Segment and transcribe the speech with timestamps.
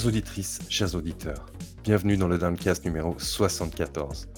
[0.00, 1.44] Chères auditrices, chers auditeurs,
[1.84, 4.28] bienvenue dans le Downcast numéro 74.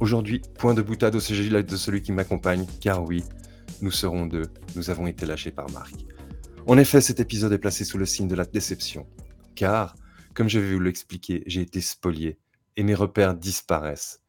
[0.00, 3.24] Aujourd'hui, point de boutade au sujet de celui qui m'accompagne, car oui,
[3.80, 5.94] nous serons deux, nous avons été lâchés par Marc.
[6.66, 9.06] En effet, cet épisode est placé sous le signe de la déception,
[9.54, 9.96] car,
[10.34, 12.38] comme je vais vous l'expliquer, j'ai été spolié
[12.76, 14.20] et mes repères disparaissent.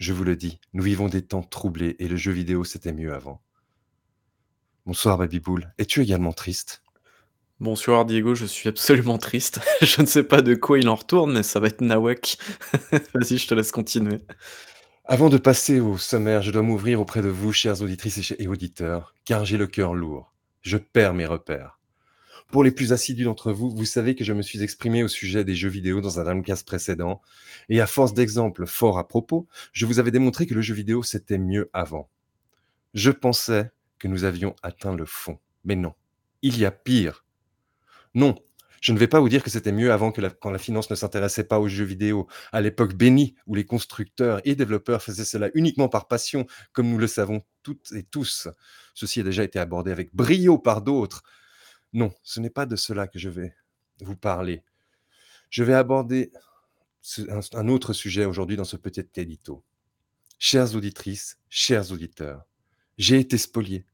[0.00, 3.12] Je vous le dis, nous vivons des temps troublés et le jeu vidéo c'était mieux
[3.12, 3.42] avant.
[4.86, 6.82] Bonsoir Baby Bull, es-tu également triste?
[7.58, 9.60] Bonsoir Diego, je suis absolument triste.
[9.80, 12.36] je ne sais pas de quoi il en retourne, mais ça va être Nawak.
[13.14, 14.18] Vas-y, je te laisse continuer.
[15.06, 19.14] Avant de passer au sommaire, je dois m'ouvrir auprès de vous, chères auditrices et auditeurs,
[19.24, 20.34] car j'ai le cœur lourd.
[20.60, 21.80] Je perds mes repères.
[22.48, 25.42] Pour les plus assidus d'entre vous, vous savez que je me suis exprimé au sujet
[25.42, 27.22] des jeux vidéo dans un Damcast précédent,
[27.70, 31.02] et à force d'exemples forts à propos, je vous avais démontré que le jeu vidéo
[31.02, 32.10] c'était mieux avant.
[32.92, 35.94] Je pensais que nous avions atteint le fond, mais non,
[36.42, 37.25] il y a pire.
[38.16, 38.34] Non,
[38.80, 40.94] je ne vais pas vous dire que c'était mieux avant que quand la finance ne
[40.96, 45.50] s'intéressait pas aux jeux vidéo, à l'époque bénie où les constructeurs et développeurs faisaient cela
[45.52, 48.48] uniquement par passion, comme nous le savons toutes et tous.
[48.94, 51.24] Ceci a déjà été abordé avec brio par d'autres.
[51.92, 53.54] Non, ce n'est pas de cela que je vais
[54.00, 54.62] vous parler.
[55.50, 56.32] Je vais aborder
[57.52, 59.62] un autre sujet aujourd'hui dans ce petit édito.
[60.38, 62.46] Chères auditrices, chers auditeurs,
[62.96, 63.84] j'ai été spolié,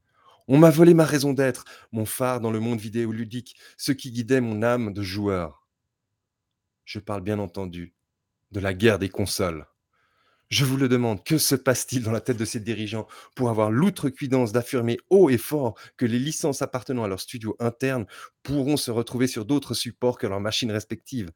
[0.48, 4.40] on m'a volé ma raison d'être, mon phare dans le monde vidéoludique, ce qui guidait
[4.40, 5.66] mon âme de joueur.
[6.84, 7.94] Je parle bien entendu
[8.50, 9.66] de la guerre des consoles.
[10.50, 13.70] Je vous le demande, que se passe-t-il dans la tête de ces dirigeants pour avoir
[13.70, 18.04] l'outrecuidance d'affirmer haut et fort que les licences appartenant à leur studio interne
[18.42, 21.30] pourront se retrouver sur d'autres supports que leurs machines respectives?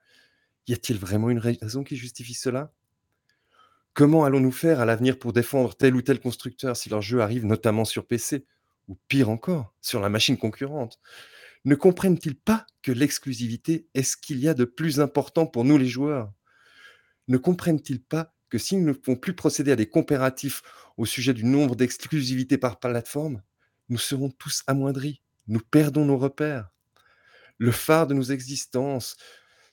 [0.66, 2.74] Y a-t-il vraiment une raison qui justifie cela?
[3.94, 7.46] Comment allons-nous faire à l'avenir pour défendre tel ou tel constructeur si leur jeu arrive
[7.46, 8.44] notamment sur PC
[8.88, 11.00] ou pire encore, sur la machine concurrente,
[11.64, 15.78] ne comprennent-ils pas que l'exclusivité est ce qu'il y a de plus important pour nous
[15.78, 16.32] les joueurs?
[17.28, 20.62] Ne comprennent-ils pas que s'ils ne font plus procéder à des comparatifs
[20.96, 23.42] au sujet du nombre d'exclusivités par plateforme,
[23.88, 26.70] nous serons tous amoindris, nous perdons nos repères?
[27.58, 29.16] Le phare de nos existences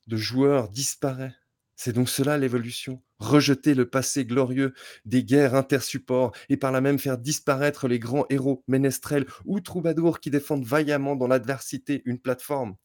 [0.08, 1.36] de joueurs disparaît.
[1.76, 3.04] C'est donc cela l'évolution.
[3.24, 4.74] Rejeter le passé glorieux
[5.06, 10.20] des guerres intersupports et par là même faire disparaître les grands héros ménestrels ou troubadours
[10.20, 12.76] qui défendent vaillamment dans l'adversité une plateforme.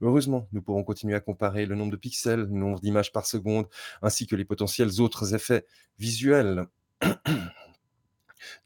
[0.00, 3.66] Heureusement, nous pourrons continuer à comparer le nombre de pixels, le nombre d'images par seconde,
[4.00, 5.66] ainsi que les potentiels autres effets
[5.98, 6.64] visuels.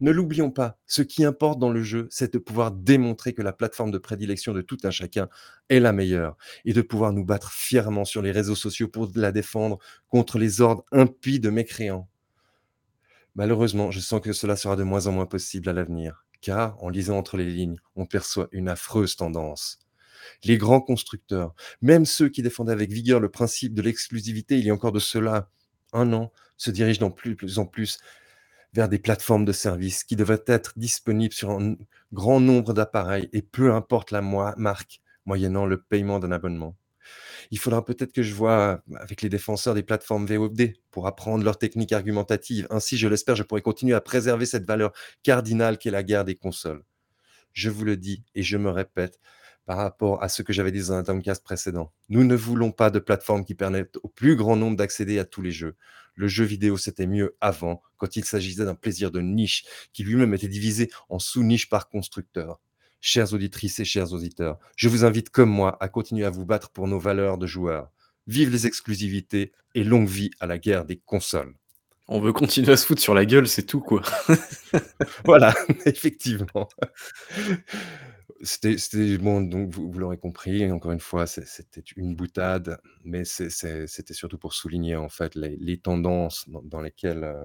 [0.00, 3.53] Ne l'oublions pas, ce qui importe dans le jeu, c'est de pouvoir démontrer que la
[3.53, 5.28] plateforme de prédilection de tout un chacun
[5.69, 9.32] est la meilleure et de pouvoir nous battre fièrement sur les réseaux sociaux pour la
[9.32, 9.78] défendre
[10.09, 12.09] contre les ordres impies de mécréants.
[13.34, 16.88] Malheureusement, je sens que cela sera de moins en moins possible à l'avenir, car en
[16.88, 19.78] lisant entre les lignes, on perçoit une affreuse tendance.
[20.44, 24.70] Les grands constructeurs, même ceux qui défendaient avec vigueur le principe de l'exclusivité il y
[24.70, 25.50] a encore de cela
[25.92, 27.98] un an, se dirigent de plus en plus
[28.72, 31.77] vers des plateformes de services qui devraient être disponibles sur un
[32.12, 36.77] grand nombre d'appareils et peu importe la marque, moyennant le paiement d'un abonnement.
[37.50, 41.59] Il faudra peut-être que je vois avec les défenseurs des plateformes VOD pour apprendre leur
[41.59, 42.66] technique argumentative.
[42.71, 46.34] Ainsi, je l'espère, je pourrai continuer à préserver cette valeur cardinale qu'est la guerre des
[46.34, 46.83] consoles.
[47.53, 49.21] Je vous le dis et je me répète,
[49.66, 51.93] par rapport à ce que j'avais dit dans un Tomcast précédent.
[52.09, 55.43] Nous ne voulons pas de plateforme qui permettent au plus grand nombre d'accéder à tous
[55.43, 55.77] les jeux.
[56.16, 60.32] Le jeu vidéo, c'était mieux avant, quand il s'agissait d'un plaisir de niche, qui lui-même
[60.32, 62.59] était divisé en sous-niches par constructeur.
[63.03, 66.71] Chères auditrices et chers auditeurs, je vous invite comme moi à continuer à vous battre
[66.71, 67.91] pour nos valeurs de joueurs.
[68.27, 71.54] Vive les exclusivités et longue vie à la guerre des consoles.
[72.09, 74.03] On veut continuer à se foutre sur la gueule, c'est tout quoi.
[75.24, 75.54] voilà,
[75.84, 76.69] effectivement.
[78.42, 84.38] C'était bon, donc vous, l'aurez compris, encore une fois, c'était une boutade, mais c'était surtout
[84.38, 87.44] pour souligner en fait les, tendances dans, lesquelles euh,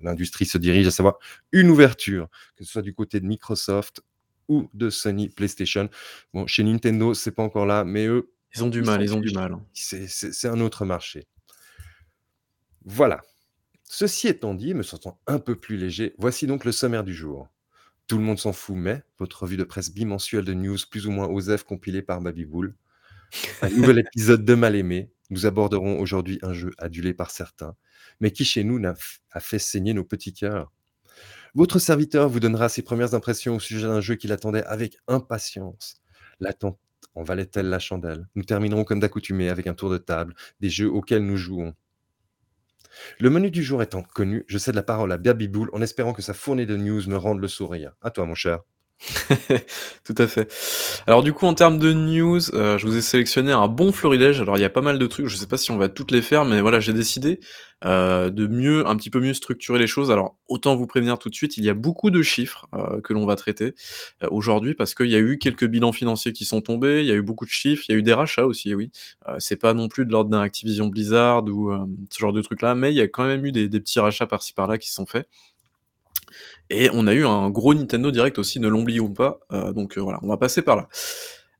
[0.00, 1.18] l'industrie se dirige, à savoir
[1.52, 4.02] une ouverture, que ce soit du côté de Microsoft
[4.48, 5.88] ou de Sony PlayStation.
[6.32, 9.20] Bon, chez Nintendo, c'est pas encore là, mais eux, ils ont du mal, ils ont
[9.20, 9.52] du mal.
[9.52, 9.64] Hein.
[9.72, 11.26] C'est un autre marché.
[12.84, 13.20] Voilà.
[13.84, 17.48] Ceci étant dit, me sentant un peu plus léger, voici donc le sommaire du jour.
[18.10, 21.12] Tout le monde s'en fout, mais votre revue de presse bimensuelle de news plus ou
[21.12, 22.74] moins OSEF compilée par Babybull.
[23.62, 25.12] Un nouvel épisode de Mal aimé.
[25.30, 27.76] Nous aborderons aujourd'hui un jeu adulé par certains,
[28.18, 30.72] mais qui chez nous a, fait saigner nos petits cœurs.
[31.54, 36.00] Votre serviteur vous donnera ses premières impressions au sujet d'un jeu qu'il attendait avec impatience.
[36.40, 36.80] L'attente
[37.14, 38.26] en valait-elle la chandelle?
[38.34, 41.76] Nous terminerons comme d'accoutumé avec un tour de table des jeux auxquels nous jouons.
[43.18, 46.22] Le menu du jour étant connu, je cède la parole à Bull en espérant que
[46.22, 47.92] sa fournée de news me rende le sourire.
[48.00, 48.60] À toi, mon cher.
[50.04, 50.52] Tout à fait.
[51.06, 54.40] Alors du coup, en termes de news, heu, je vous ai sélectionné un bon florilège.
[54.42, 56.10] Alors il y a pas mal de trucs, je sais pas si on va toutes
[56.10, 57.40] les faire, mais voilà, j'ai décidé,
[57.84, 60.10] heu, de mieux un petit peu mieux structurer les choses.
[60.10, 63.14] Alors autant vous prévenir tout de suite, il y a beaucoup de chiffres, heu, que
[63.14, 63.74] l'on va traiter,
[64.22, 67.10] heu, aujourd'hui parce qu'il y a eu quelques bilans financiers qui sont tombés, il y
[67.12, 68.90] a eu beaucoup de chiffres, il y a eu des rachats aussi, oui.
[69.28, 71.72] Heu, c'est pas non plus de l'ordre d'un Activision Blizzard ou,
[72.10, 74.26] ce genre de trucs là, mais il y a quand même eu des petits rachats
[74.26, 75.26] par-ci par-là qui sont faits.
[76.70, 80.00] Et on a eu un gros Nintendo Direct aussi, ne l'oublions pas, heu, donc heu,
[80.00, 80.88] voilà, on va passer par là.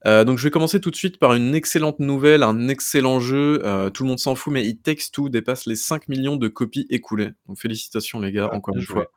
[0.06, 3.60] Heu, donc je vais commencer tout de suite par une excellente nouvelle, un excellent jeu,
[3.92, 6.86] tout le monde s'en fout, mais It Takes Two dépasse les 5 millions de copies
[6.90, 7.30] écoulées.
[7.48, 8.94] Donc félicitations les gars, Ah, encore une joué.
[8.94, 9.12] fois.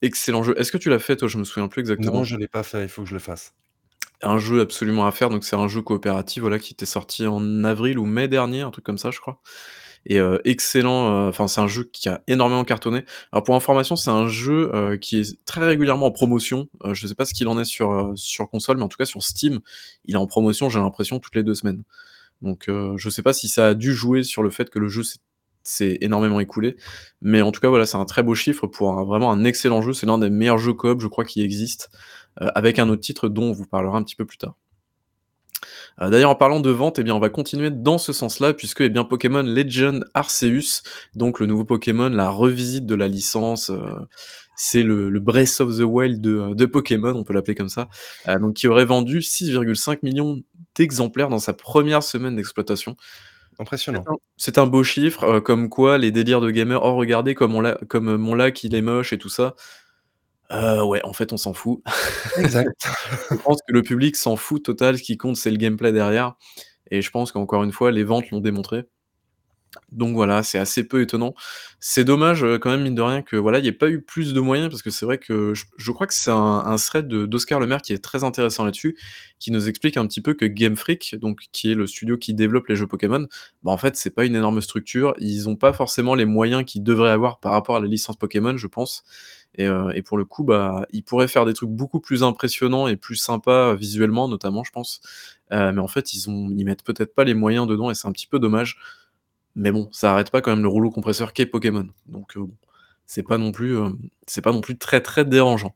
[0.00, 0.54] Excellent jeu.
[0.58, 1.28] Est-ce que tu l'as fait toi?
[1.28, 2.24] Je me souviens plus Non, exactement.
[2.24, 3.54] je l'ai pas fait, il faut que je le fasse.
[4.24, 7.64] Un jeu absolument à faire, donc c'est un jeu coopératif, voilà, qui était sorti en
[7.64, 9.40] avril ou mai dernier, un truc comme ça, je crois.
[10.06, 13.04] Et excellent, enfin c'est un jeu qui a énormément cartonné.
[13.30, 16.68] Alors pour information, c'est un jeu, qui est très régulièrement en promotion.
[16.92, 19.22] Je sais pas ce qu'il en est sur, sur console, mais en tout cas sur
[19.22, 19.60] Steam,
[20.04, 21.84] il est en promotion, j'ai l'impression, toutes les 2 semaines.
[22.40, 25.02] Donc je sais pas si ça a dû jouer sur le fait que le jeu
[25.62, 26.76] s'est énormément écoulé,
[27.20, 29.92] mais en tout cas, voilà, c'est un très beau chiffre pour vraiment un excellent jeu.
[29.92, 31.86] C'est l'un des meilleurs jeux coop, je crois, qui existent,
[32.40, 34.56] heu, avec un autre titre dont on vous parlera un petit peu plus tard.
[36.00, 38.80] Heu, d'ailleurs, en parlant de vente, eh bien, on va continuer dans ce sens-là puisque,
[38.82, 40.82] eh bien, Pokémon Legend Arceus,
[41.14, 43.80] donc le nouveau Pokémon, la revisite de la licence, heu,
[44.56, 47.88] c'est le le Breath of the Wild de, de Pokémon, on peut l'appeler comme ça,
[48.40, 50.40] donc qui aurait vendu 6,5 millions
[50.74, 52.96] d'exemplaires dans sa première semaine d'exploitation.
[53.54, 54.04] C'est Impressionnant.
[54.06, 57.62] un c'est un beau chiffre, comme quoi les délires de gamers: «Oh regardez comme on
[58.18, 59.54] mon lac il est moche et tout ça».
[60.50, 61.80] Heu, ouais, en fait, on s'en fout.
[62.38, 62.70] Exact.
[63.30, 66.34] Je pense que le public s'en fout total, ce qui compte, c'est le gameplay derrière
[66.90, 68.84] et je pense qu'encore une fois, les ventes l'ont démontré.
[69.90, 71.34] Donc voilà, c'est assez peu étonnant.
[71.80, 74.02] C'est dommage, heu, quand même, mine de rien, que voilà, il y ait pas eu
[74.02, 76.36] plus de moyens parce que c'est vrai que je je crois que c'est un
[76.66, 78.98] un thread d'Oscar Lemaire qui est très intéressant là-dessus,
[79.38, 82.34] qui nous explique un petit peu que Game Freak, donc qui est le studio qui
[82.34, 83.26] développe les jeux Pokémon,
[83.62, 85.14] bah, en fait, c'est pas une énorme structure.
[85.18, 88.56] Ils ont pas forcément les moyens qu'ils devraient avoir par rapport à la licence Pokémon,
[88.58, 89.04] je pense
[89.56, 92.88] et heu et pour le coup, bah, ils pourraient faire des trucs beaucoup plus impressionnants
[92.88, 95.00] et plus sympas, heu, visuellement notamment, je pense.
[95.52, 98.08] Heu, mais en fait, ils ont ils mettent peut-être pas les moyens dedans et c'est
[98.08, 98.78] un petit peu dommage.
[99.56, 101.88] Mais bon, ça arrête pas quand même le rouleau compresseur qu'est Pokémon.
[102.06, 102.50] Donc, bon,
[103.06, 103.76] c'est pas non plus,
[104.26, 105.74] c'est pas non plus très, très dérangeant.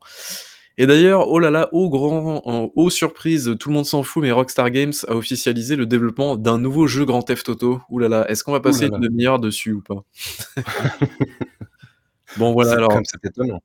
[0.79, 4.21] Et d'ailleurs, oh là là, oh grand en oh surprise, tout le monde s'en fout,
[4.21, 7.81] mais Rockstar Games a officialisé le développement d'un nouveau jeu Grand Theft Auto.
[7.89, 10.03] Ouh là là, est-ce qu'on va Ouh passer là une demi-heure dessus ou pas?
[12.35, 13.61] Bon voilà, C'est alors comme c'est étonnant.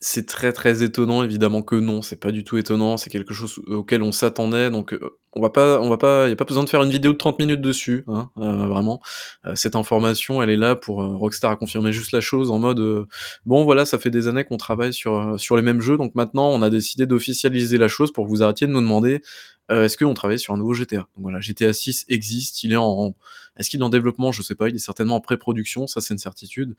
[0.00, 3.60] c'est très, très étonnant, évidemment que non, c'est pas du tout étonnant, c'est quelque chose
[3.68, 5.00] auquel on s'attendait donc, heu,
[5.34, 7.12] on va pas on va pas il y a pas besoin de faire une vidéo
[7.12, 9.00] de 30 minutes dessus, hein, heu, vraiment.
[9.46, 13.06] Heu, cette information, elle est là pour, Rockstar a confirmé juste la chose en mode,
[13.46, 16.62] «Bon voilà, ça fait des années qu'on travaille sur, les mêmes jeux, donc maintenant on
[16.62, 19.22] a décidé d'officialiser la chose pour que vous arrêtiez de nous demander,
[19.70, 23.14] est-ce qu'on travaille sur un nouveau GTA?» donc voilà, GTA 6 existe, il est en
[23.58, 24.32] est-ce qu'il est en développement?
[24.32, 26.74] Je sais pas, il est certainement en pré-production, ça c'est une certitude,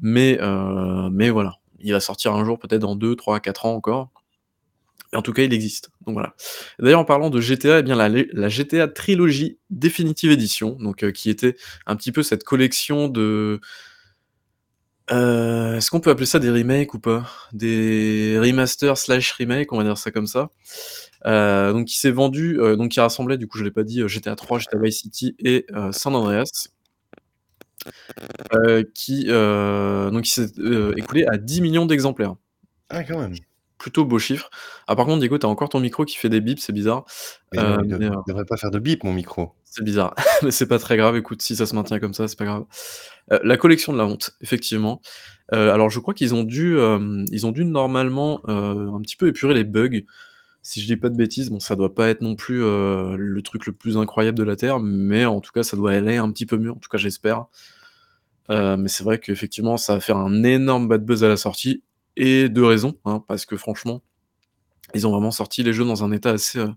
[0.00, 1.54] mais heu, mais voilà.
[1.80, 4.10] Il va sortir un jour, peut-être dans 2-3-4 ans encore.
[5.12, 6.34] Mais en tout cas, il existe, donc voilà.
[6.80, 11.30] D'ailleurs, en parlant de GTA, eh bien la GTA Trilogy Definitive Edition, donc heu, qui
[11.30, 13.60] était un petit peu cette collection de
[15.10, 17.26] heu, est-ce qu'on peut appeler ça des remakes ou pas?
[17.52, 20.50] Des remasters slash remake, on va dire ça comme ça.
[21.24, 24.58] Donc qui s'est vendu, donc qui rassemblait, du coup, je l'ai pas dit, GTA 3,
[24.58, 26.68] GTA Vice City et San Andreas.
[28.54, 32.34] Heu, qui, heu, donc qui s'est, heu, écoulé à 10 millions d'exemplaires.
[32.90, 33.34] Ah quand même.
[33.78, 34.50] Plutôt beau chiffre.
[34.86, 37.04] Ah par contre, Diego, tu as encore ton micro qui fait des bips, c'est bizarre.
[37.52, 39.52] Mais non, il mais, heu il devrait pas faire de bip mon micro.
[39.64, 42.38] c'est bizarre, mais c'est pas très grave, écoute, si ça se maintient comme ça, c'est
[42.38, 42.64] pas grave.
[43.42, 45.00] La collection de la honte, effectivement.
[45.50, 46.76] Alors je crois qu'ils ont dû,
[47.30, 50.02] ils ont dû normalement, un petit peu épurer les bugs.
[50.66, 53.42] Si je dis pas de bêtises, bon ça doit pas être non plus, heu, le
[53.42, 56.30] truc le plus incroyable de la terre, mais en tout cas, ça doit aller un
[56.32, 57.44] petit peu mieux, en tout cas j'espère.
[58.50, 61.82] Heu, mais c'est vrai qu'effectivement, ça va faire un énorme bad buzz à la sortie
[62.16, 64.02] et de raison, hein, parce que franchement,
[64.94, 66.70] ils ont vraiment sorti les jeux dans un état assez, heu,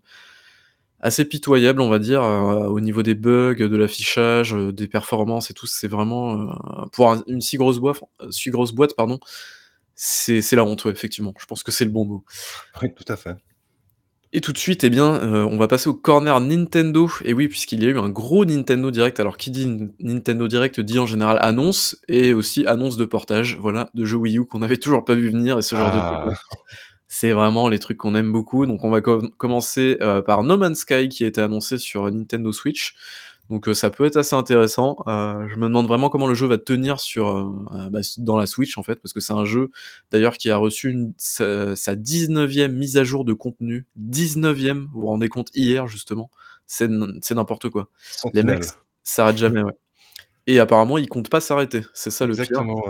[0.99, 5.67] assez pitoyable, on va dire, au niveau des bugs, de l'affichage, des performances et tout.
[5.67, 6.55] C'est vraiment,
[6.91, 7.99] pour un une si grosse boîte,
[8.31, 9.19] si grosse boîte, pardon,
[9.95, 11.33] c'est c'est la honte, ouais, effectivement.
[11.39, 12.25] Je pense que c'est le bon mot.
[12.81, 13.35] Oui, tout à fait.
[14.33, 17.47] Et tout de suite, eh bien, heu, on va passer au corner Nintendo et oui,
[17.47, 19.19] puisqu'il y a eu un gros Nintendo Direct.
[19.21, 23.57] Alors qui dit N Nintendo Direct dit en général annonce et aussi annonce de portage,
[23.61, 26.31] voilà, de jeux Wii U qu'on avait toujours pas vu venir et ce genre de
[26.31, 26.37] trucs.
[26.49, 26.57] Ah!
[27.07, 30.57] C'est vraiment les trucs qu'on aime beaucoup, donc on va com commencer, heu, par No
[30.57, 32.95] Man's Sky qui a été annoncé sur Nintendo Switch.
[33.49, 34.97] Donc heu, ça peut être assez intéressant.
[35.07, 38.45] Heu, je me demande vraiment comment le jeu va tenir sur, heu, bah, dans la
[38.45, 39.71] Switch, en fait, parce que c'est un jeu
[40.11, 43.85] d'ailleurs qui a reçu une sa sa 19e mise à jour de contenu.
[43.95, 45.49] 19e, vous vous rendez compte?
[45.55, 46.29] Hier justement.
[46.65, 46.89] C'est
[47.31, 47.89] n'importe quoi.
[48.33, 48.65] Les mecs
[49.03, 49.73] s'arrêtent jamais, ouais.
[50.47, 51.81] Et apparemment, ils comptent pas s'arrêter.
[51.93, 52.31] C'est ça le.
[52.33, 52.81] Exactement.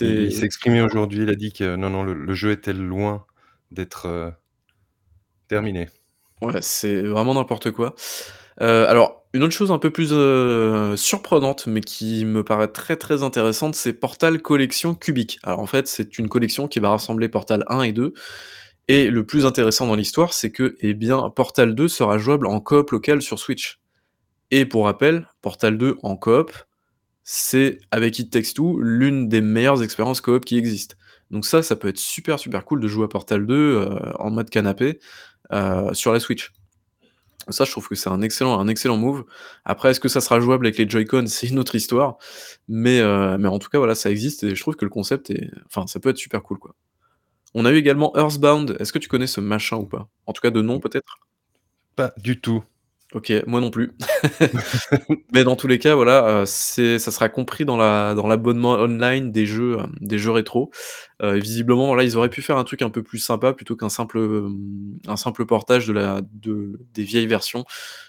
[0.00, 2.72] Il il s'est exprimé aujourd'hui, il a dit que non, non, le le jeu était
[2.72, 3.24] loin
[3.70, 4.32] d'être,
[5.48, 5.88] terminé.
[6.42, 7.94] Ouais, c'est vraiment n'importe quoi.
[8.60, 12.96] Heu, alors, une autre chose un peu plus, heu, surprenante, mais qui me paraît très,
[12.96, 15.38] très intéressante, c'est Portal Collection Cubic.
[15.42, 18.14] Alors en fait, c'est une collection qui va rassembler Portal 1 et 2
[18.88, 22.60] et le plus intéressant dans l'histoire, c'est que, eh bien, Portal 2 sera jouable en
[22.60, 23.80] coop local sur Switch.
[24.52, 26.52] Et pour rappel, Portal 2 en coop,
[27.24, 30.96] c'est, avec It Takes Two, l'une des meilleures expériences coop qui existent.
[31.30, 34.30] Donc ça, ça peut être super, super cool de jouer à Portal 2, heu, en
[34.30, 35.00] mode canapé,
[35.94, 36.52] sur la Switch.
[37.50, 39.24] Ça, je trouve que c'est un excellent un excellent move.
[39.64, 41.26] Après, est-ce que ça sera jouable avec les Joy-Con?
[41.28, 42.18] C'est une autre histoire,
[42.68, 45.30] mais heu, mais en tout cas, voilà, ça existe et je trouve que le concept
[45.30, 46.74] est enfin, ça peut être super cool, quoi.
[47.54, 48.76] On a eu également Earthbound.
[48.80, 50.08] Est-ce que tu connais ce machin ou pas?
[50.26, 51.20] En tout cas de nom, peut-être?
[51.96, 52.64] Pas du tout.
[53.14, 53.92] OK, moi non plus.
[55.32, 59.30] Mais dans tous les cas, voilà, c'est ça sera compris dans la dans l'abonnement online
[59.30, 60.70] des jeux, hem, des jeux rétro.
[61.22, 63.88] Heu, visiblement, là, ils auraient pu faire un truc un peu plus sympa plutôt qu'un
[63.88, 64.18] simple,
[65.46, 67.64] portage de des vieilles versions.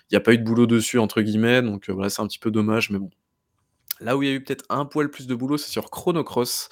[0.10, 2.40] Il y a pas eu de «boulot dessus» entre guillemets, donc voilà, c'est un petit
[2.40, 3.10] peu dommage, mais bon.
[4.00, 6.24] Là où il y a eu peut-être un poil plus de boulot, c'est sur Chrono
[6.24, 6.70] Cross,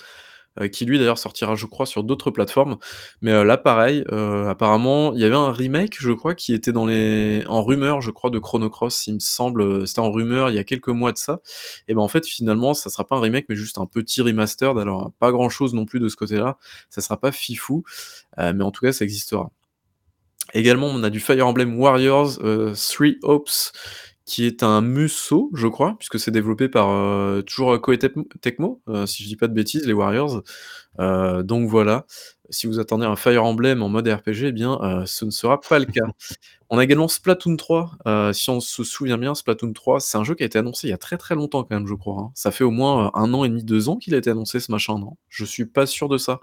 [0.61, 2.77] heu, qui lui d'ailleurs sortira, je crois, sur d'autres plateformes.
[3.21, 6.71] Mais heu, là pareil, heu, apparemment, il y avait un remake, je crois, qui était
[6.71, 10.49] dans les en rumeur, je crois, de Chrono Cross, il me semble, c'était en rumeur
[10.49, 11.39] il y a quelques mois de ça.
[11.87, 14.77] Et ben, en fait, finalement, ça sera pas un remake, mais juste un petit remastered,
[14.77, 16.57] alors pas grand chose non plus de ce côté-là.
[16.89, 17.83] Ça sera pas fifou,
[18.37, 19.51] mais en tout cas, ça existera.
[20.53, 23.49] Également, on a du Fire Emblem Warriors, heu, Three Hopes,
[24.25, 28.81] qui est un MUSO, je crois, puisque c'est développé par, heu, toujours Koei Tecmo Tecmo,
[28.89, 30.41] heu, si je dis pas de bêtises, les Warriors.
[30.99, 32.05] Donc voilà,
[32.49, 35.79] si vous attendez un Fire Emblem en mode RPG, eh bien, ce ne sera pas
[35.79, 36.01] le cas.
[36.69, 40.23] On a également Splatoon 3, heu, si on se souvient bien, Splatoon 3, c'est un
[40.23, 42.15] jeu qui a été annoncé il y a très, très longtemps quand même, je crois,
[42.21, 42.31] hein.
[42.35, 44.71] Ça fait au moins, 1 an et demi, 2 ans qu'il a été annoncé ce
[44.71, 45.17] machin, non?
[45.29, 46.39] Je suis pas sûr de ça.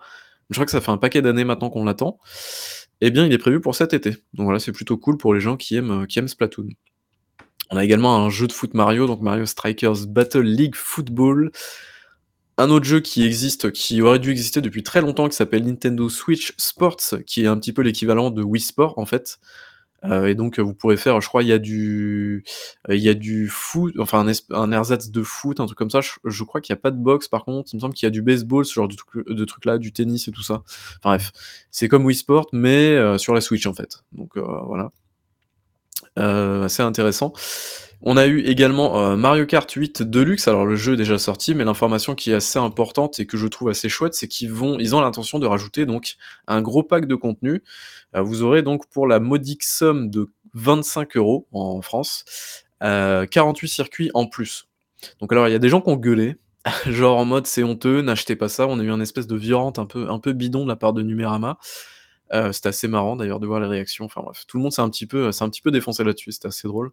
[0.51, 2.19] Je crois que ça fait un paquet d'années maintenant qu'on l'attend.
[3.01, 4.11] Eh bien, il est prévu pour cet été.
[4.35, 6.69] Donc voilà, c'est plutôt cool pour les gens qui aiment, qui aiment Splatoon.
[7.71, 11.51] On a également un jeu de foot Mario, donc Mario Strikers Battle League Football.
[12.59, 16.09] Un autre jeu qui existe, qui aurait dû exister depuis très longtemps, qui s'appelle Nintendo
[16.11, 19.39] Switch Sports, qui est un petit peu l'équivalent de Wii Sport, en fait.
[20.05, 22.45] Heu et donc vous pourrez faire je crois il y a du
[22.91, 25.91] heu, il y a du foot, enfin un un ersatz de foot, un truc comme
[25.91, 26.01] ça.
[26.25, 28.09] Je crois qu'il y a pas de boxe par contre, il me semble qu'il y
[28.09, 30.63] a du baseball, ce genre de truc là, du tennis et tout ça.
[30.99, 31.33] Enfin bref,
[31.71, 34.03] c'est comme Wii Sport mais heu, sur la Switch, en fait.
[34.13, 34.91] Donc voilà.
[36.19, 37.33] Heu, assez intéressant.
[38.03, 40.49] On a eu également, heu, Mario Kart 8 Deluxe.
[40.49, 43.47] Alors le jeu est déjà sorti, mais l'information qui est assez importante et que je
[43.47, 46.17] trouve assez chouette, c'est qu'ils vont ils ont l'intention de rajouter donc
[46.49, 47.63] un gros pack de contenu.
[48.17, 52.25] Heu, vous aurez donc pour la modique somme de 25 € en France,
[52.83, 54.67] heu, 48 circuits en plus.
[55.21, 56.37] Donc alors il y a des gens qui ont gueulé,
[56.87, 58.67] genre en mode: «C'est honteux, n'achetez pas ça».
[58.69, 60.93] On a eu un espèce de virante un peu un peu bidon de la part
[60.95, 61.59] de Numérama.
[62.35, 64.83] Heu, c'était assez marrant d'ailleurs de voir les réactions, enfin bref, tout le monde s'est
[64.83, 66.91] un petit peu, un petit peu défoncé là-dessus, c'était assez drôle.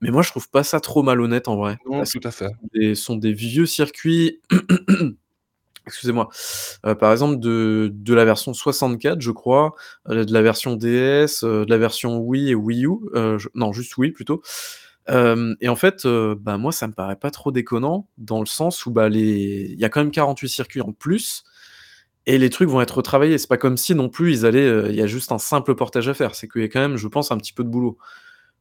[0.00, 2.50] Mais moi je trouve pas ça trop malhonnête en vrai, Non, parce tout à fait.
[2.74, 4.40] ce sont des vieux circuits,
[5.86, 6.28] excusez-moi,
[6.86, 9.74] heu, par exemple de de la version 64 je crois,
[10.08, 13.96] de la version DS, heu, de la version Wii et Wii U, je non juste
[13.96, 14.42] Wii plutôt.
[15.08, 18.90] Et en fait, bah, moi ça me paraît pas trop déconnant dans le sens où,
[18.92, 21.44] bah, les il y a quand même 48 circuits en plus
[22.26, 23.38] et les trucs vont être retravaillés.
[23.38, 25.74] C'est pas comme si non plus ils allaient, heu, il y a juste un simple
[25.74, 26.34] portage à faire.
[26.34, 27.98] C'est qu'il y a quand même, je pense, un petit peu de boulot.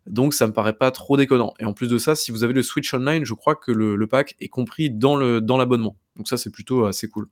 [0.07, 2.53] Donc ça me paraît pas trop déconnant et en plus de ça, si vous avez
[2.53, 5.95] le Switch Online, je crois que le pack est compris dans l'abonnement.
[6.15, 7.27] Donc ça, c'est plutôt assez cool.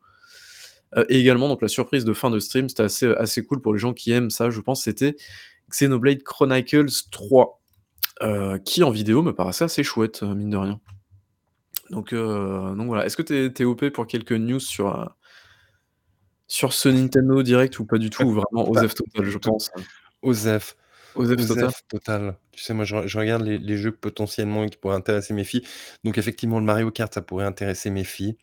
[0.96, 3.74] Heu et également donc la surprise de fin de stream, c'était assez, assez cool pour
[3.74, 5.16] les gens qui aiment ça, je pense, c'était
[5.70, 7.60] Xenoblade Chronicles 3,
[8.24, 10.80] heu, qui en vidéo me paraissait assez chouette, mine de rien.
[11.90, 13.06] Donc donc voilà.
[13.06, 15.16] Est-ce que tu es OP pour quelques news sur,
[16.50, 18.24] sur ce Nintendo Direct ou pas du tout?
[18.24, 19.72] Ou vraiment OZEF total, je pense?
[20.22, 20.76] OZEF,
[21.16, 21.72] OZEF total?
[21.88, 22.38] Total.
[22.52, 25.46] Tu sais, moi je re je regarde les les jeux potentiellement qui pourraient intéresser mes
[25.46, 25.64] filles.
[26.04, 28.36] Donc effectivement, le Mario Kart, ça pourrait intéresser mes filles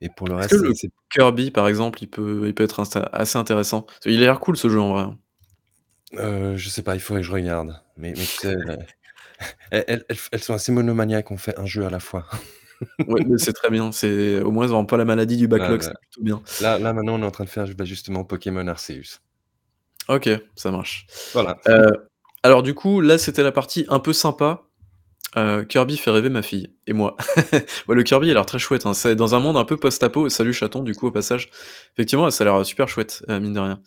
[0.00, 0.72] et pour le que reste, le
[1.10, 2.82] Kirby, par exemple, il peut il peut être
[3.12, 3.86] assez intéressant?
[4.02, 5.14] Qu'il a l'air cool ce jeu en vrai.
[6.14, 7.80] Heu, je sais pas, il faudrait que je regarde.
[7.96, 8.54] Mais mais tu sais,
[9.70, 12.26] elles elles elles sont assez monomaniaques, on fait un jeu à la fois.
[13.08, 16.22] Mais c'est très bien, c'est au moins auront pas la maladie du backlog, c'est plutôt
[16.22, 16.42] bien.
[16.60, 19.20] là là maintenant, on est en train de faire, bah, justement Pokémon Arceus.
[20.08, 21.06] OK, ça marche.
[21.32, 21.58] Voilà.
[21.68, 22.08] Heu,
[22.42, 24.62] alors du coup, là, c'était la partie un peu sympa.
[25.36, 27.16] Heu, Kirby fait rêver ma fille et moi.
[27.88, 30.28] Ouais, le Kirby a l'air très chouette, hein, c'est dans un monde un peu post-apo
[30.28, 31.50] salut chaton du coup au passage.
[31.94, 33.80] Effectivement, ça a l'air, super chouette, heu, mine de rien.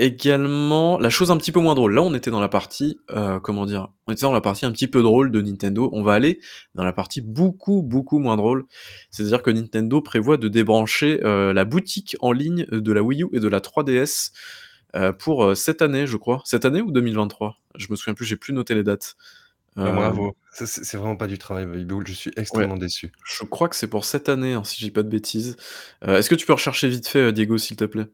[0.00, 3.40] Également, la chose un petit peu moins drôle, là on était dans la partie, heu,
[3.40, 3.88] comment dire?
[4.06, 6.38] On était dans la partie un petit peu drôle de Nintendo, on va aller
[6.76, 8.64] dans la partie beaucoup, beaucoup moins drôle.
[9.10, 13.28] C'est-à-dire que Nintendo prévoit de débrancher, heu, la boutique en ligne de la Wii U
[13.32, 14.30] et de la 3DS,
[14.94, 16.42] heu, pour, heu, cette année je crois.
[16.44, 17.56] Cette année ou 2023?
[17.76, 19.16] Je me souviens plus, j'ai plus noté les dates.
[19.82, 21.66] Bah, Hem bravo, ça c'est c'est vraiment pas du travail
[22.06, 23.12] je suis Ouais, extrêmement déçu.
[23.26, 25.56] je crois que c'est pour cette année, hein, si je dis pas de bêtises.
[26.06, 28.06] Heu, est-ce que tu peux rechercher vite fait, heu, Diego, s'il te plaît?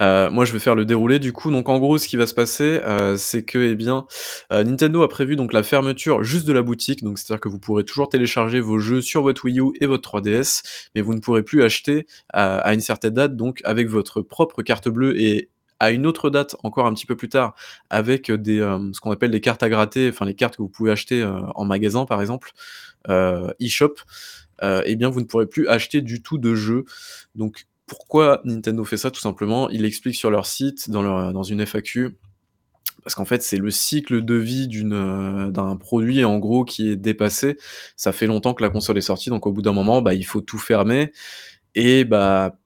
[0.00, 1.50] Heu, moi, je vais faire le déroulé du coup.
[1.52, 4.06] Donc en gros, ce qui va se passer, heu, c'est que, eh bien,
[4.52, 7.02] heu, Nintendo a prévu donc la fermeture juste de la boutique.
[7.04, 10.02] Donc c'est-à-dire que vous pourrez toujours télécharger vos jeux sur votre Wii U et votre
[10.02, 10.62] 3DS,
[10.96, 14.62] mais vous ne pourrez plus acheter à à une certaine date, donc avec votre propre
[14.62, 15.50] carte bleue et
[15.82, 17.54] à une autre date, encore un petit peu plus tard,
[17.90, 20.62] avec, heu, des, hem, ce qu'on appelle des cartes à gratter, enfin les cartes que
[20.62, 22.52] vous pouvez acheter, heu, en magasin par exemple,
[23.08, 23.94] e-shop,
[24.62, 26.84] eh bien vous ne pourrez plus acheter du tout de jeux.
[27.34, 29.10] Donc pourquoi Nintendo fait ça?
[29.10, 32.16] Tout simplement, ils l'expliquent sur leur site, dans leur dans une FAQ.
[33.02, 37.58] Parce qu'en fait, c'est le cycle de vie d'un produit en gros qui est dépassé.
[37.96, 40.24] Ça fait longtemps que la console est sortie, donc au bout d'un moment, bah, il
[40.24, 41.10] faut tout fermer
[41.74, 42.56] et bah,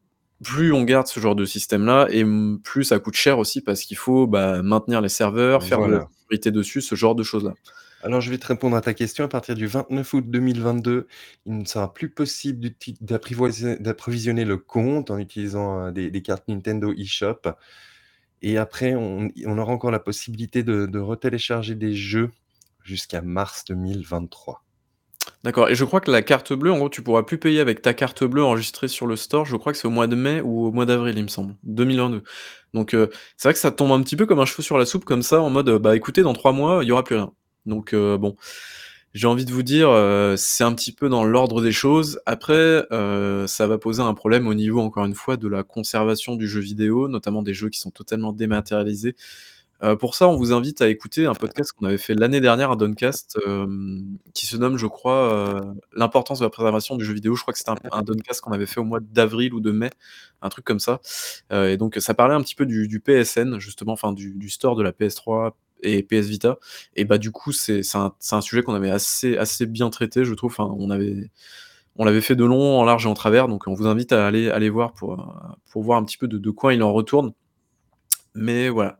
[0.43, 2.25] plus on garde ce genre de système-là et
[2.62, 6.09] plus ça coûte cher aussi parce qu'il faut, bah, maintenir les serveurs, faire de la
[6.21, 7.55] sécurité dessus, ce genre de choses-là.
[8.02, 11.09] Alors je vais te répondre à ta question, à partir du 29 août 2022,
[11.47, 12.69] il ne sera plus possible
[13.00, 17.40] d'approvisionner le compte en utilisant, heu, des des cartes Nintendo eShop
[18.43, 22.31] et après on on aura encore la possibilité de de retélécharger des jeux
[22.85, 24.65] jusqu'à mars 2023.
[25.46, 27.80] D'accord et je crois que la carte bleue, en gros, tu pourras plus payer avec
[27.80, 29.44] ta carte bleue enregistrée sur le store.
[29.46, 31.54] Je crois que c'est au mois de mai ou au mois d'avril, il me semble,
[31.62, 32.24] 2022.
[32.74, 34.85] Donc, heu, c'est vrai que ça tombe un petit peu comme un cheveu sur la
[34.85, 37.14] soupe comme ça en mode, heu, bah, écoutez, dans 3 mois, il y aura plus
[37.14, 37.32] rien.
[37.64, 38.35] Donc, heu, bon,
[39.14, 42.20] j'ai envie de vous dire, heu, c'est un petit peu dans l'ordre des choses.
[42.26, 42.85] Après,
[43.46, 46.61] ça va poser un problème au niveau, encore une fois, de la conservation du jeu
[46.61, 49.14] vidéo, notamment des jeux qui sont totalement dématérialisés.
[49.82, 52.70] Heu, pour ça, on vous invite à écouter un podcast qu'on avait fait l'année dernière,
[52.70, 53.38] un Doncast,
[54.34, 57.34] qui se nomme, je crois, heu, «L'importance de la préservation du jeu vidéo».
[57.36, 59.70] Je crois que c'était un un Doncast qu'on avait fait au mois d'avril ou de
[59.72, 59.90] mai,
[60.42, 61.00] un truc comme ça.
[61.52, 64.48] Heu et donc ça parlait un petit peu du du PSN justement, enfin du du
[64.50, 66.58] store de la PS3 et PS Vita
[66.94, 70.52] et bah, du coup, c'est un sujet qu'on avait assez assez bien traité, je trouve.
[70.52, 71.30] Enfin, on avait
[71.96, 74.26] on l'avait fait de long, en large et en travers, donc on vous invite à
[74.26, 75.16] aller aller voir pour,
[75.76, 77.32] voir un petit peu de de quoi il en retourne.
[78.34, 78.98] Mais voilà.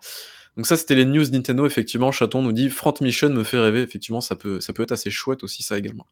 [0.57, 2.13] Donc ça, c'était les news Nintendo, effectivement.
[2.13, 3.83] Chaton nous dit: «Front Mission me fait rêver».
[3.83, 6.07] Effectivement, ça peut ça peut être assez chouette aussi, ça également.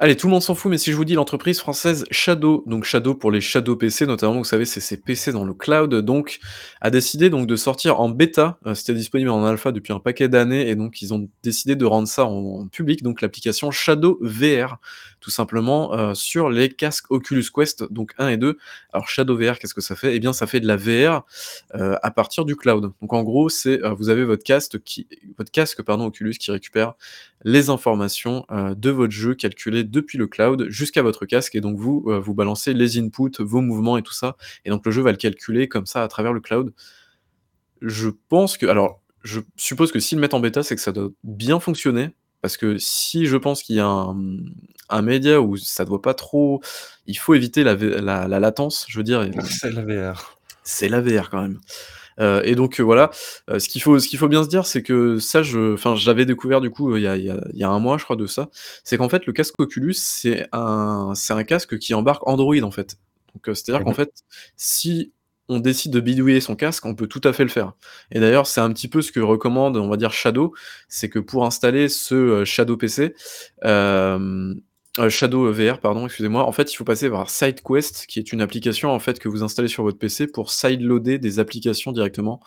[0.00, 2.84] Allez, tout le monde s'en fout, mais si je vous dis l'entreprise française Shadow, donc
[2.84, 6.38] Shadow pour les Shadow PC notamment, vous savez, c'est ces PC dans le cloud, donc
[6.80, 10.28] a décidé donc de sortir en bêta, heu, c'était disponible en alpha depuis un paquet
[10.28, 14.76] d'années et donc ils ont décidé de rendre ça en public, donc l'application Shadow VR,
[15.20, 18.58] tout simplement, heu, sur les casques Oculus Quest, donc 1 et 2.
[18.92, 20.14] Alors Shadow VR, qu'est-ce que ça fait?
[20.16, 21.24] Eh bien, ça fait de la VR,
[21.74, 22.92] heu, à partir du cloud.
[23.00, 26.50] Donc en gros, c'est, heu, vous avez votre casque qui votre casque, pardon, Oculus qui
[26.50, 26.94] récupère
[27.44, 28.44] les informations,
[28.76, 32.74] de votre jeu calculées depuis le cloud jusqu'à votre casque et donc vous, vous balancez
[32.74, 35.86] les inputs, vos mouvements et tout ça et donc le jeu va le calculer comme
[35.86, 36.72] ça à travers le cloud.
[37.82, 40.92] Je pense que alors, je suppose que s'ils le mettent en bêta, c'est que ça
[40.92, 42.10] doit bien fonctionner
[42.42, 44.16] parce que si je pense qu'il y a un,
[44.90, 46.60] un média où ça doit pas trop
[47.06, 50.38] il faut éviter la v la la latence, je veux dire C'est la VR.
[50.62, 51.58] c'est la VR quand même.
[52.20, 53.10] Heu et donc heu, voilà,
[53.50, 55.96] heu, ce qu'il faut ce qu'il faut bien se dire, c'est que ça je enfin
[55.96, 57.78] je l'avais découvert du coup, il y a il y a il y a 1
[57.80, 58.48] mois je crois de ça.
[58.84, 62.70] C'est qu'en fait le casque Oculus, c'est un c'est un casque qui embarque Android en
[62.72, 62.98] fait.
[63.34, 64.12] Donc heu, c'est-à-dire Mmh qu'en fait,
[64.56, 65.12] si
[65.48, 67.72] on décide de bidouiller son casque, on peut tout à fait le faire.
[68.12, 70.54] Et d'ailleurs, c'est un petit peu ce que recommande, on va dire Shadow,
[70.88, 73.14] c'est que pour installer ce, Shadow PC,
[73.64, 74.54] heu,
[75.08, 78.90] Shadow VR pardon, excusez-moi, en fait, il faut passer par SideQuest qui est une application
[78.90, 82.40] en fait que vous installez sur votre PC pour sideloader des applications directement.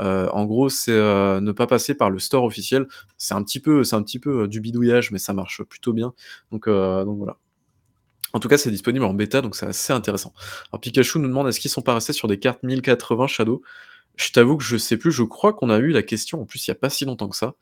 [0.00, 2.86] Heu, en gros, c'est, ne pas passer par le store officiel.
[3.18, 6.14] C'est un petit peu c'est un petit peu, du bidouillage, mais ça marche plutôt bien.
[6.52, 7.38] Donc donc voilà.
[8.32, 10.34] En tout cas, c'est disponible en bêta, donc c'est assez intéressant.
[10.72, 13.62] Alors Pikachu nous demande: «Est-ce qu'ils sont pas restés sur des cartes 1080 Shadow?»
[14.16, 16.66] je t'avoue que je sais plus, je crois qu'on a eu la question en plus
[16.66, 17.54] il y a pas si longtemps que ça.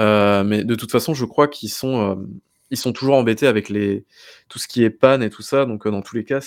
[0.00, 2.26] Heu, mais de toute façon, je crois qu'ils sont,
[2.70, 4.06] ils sont toujours embêtés avec les
[4.48, 6.40] tout ce qui est panne et tout ça, donc heu, dans tous les cas,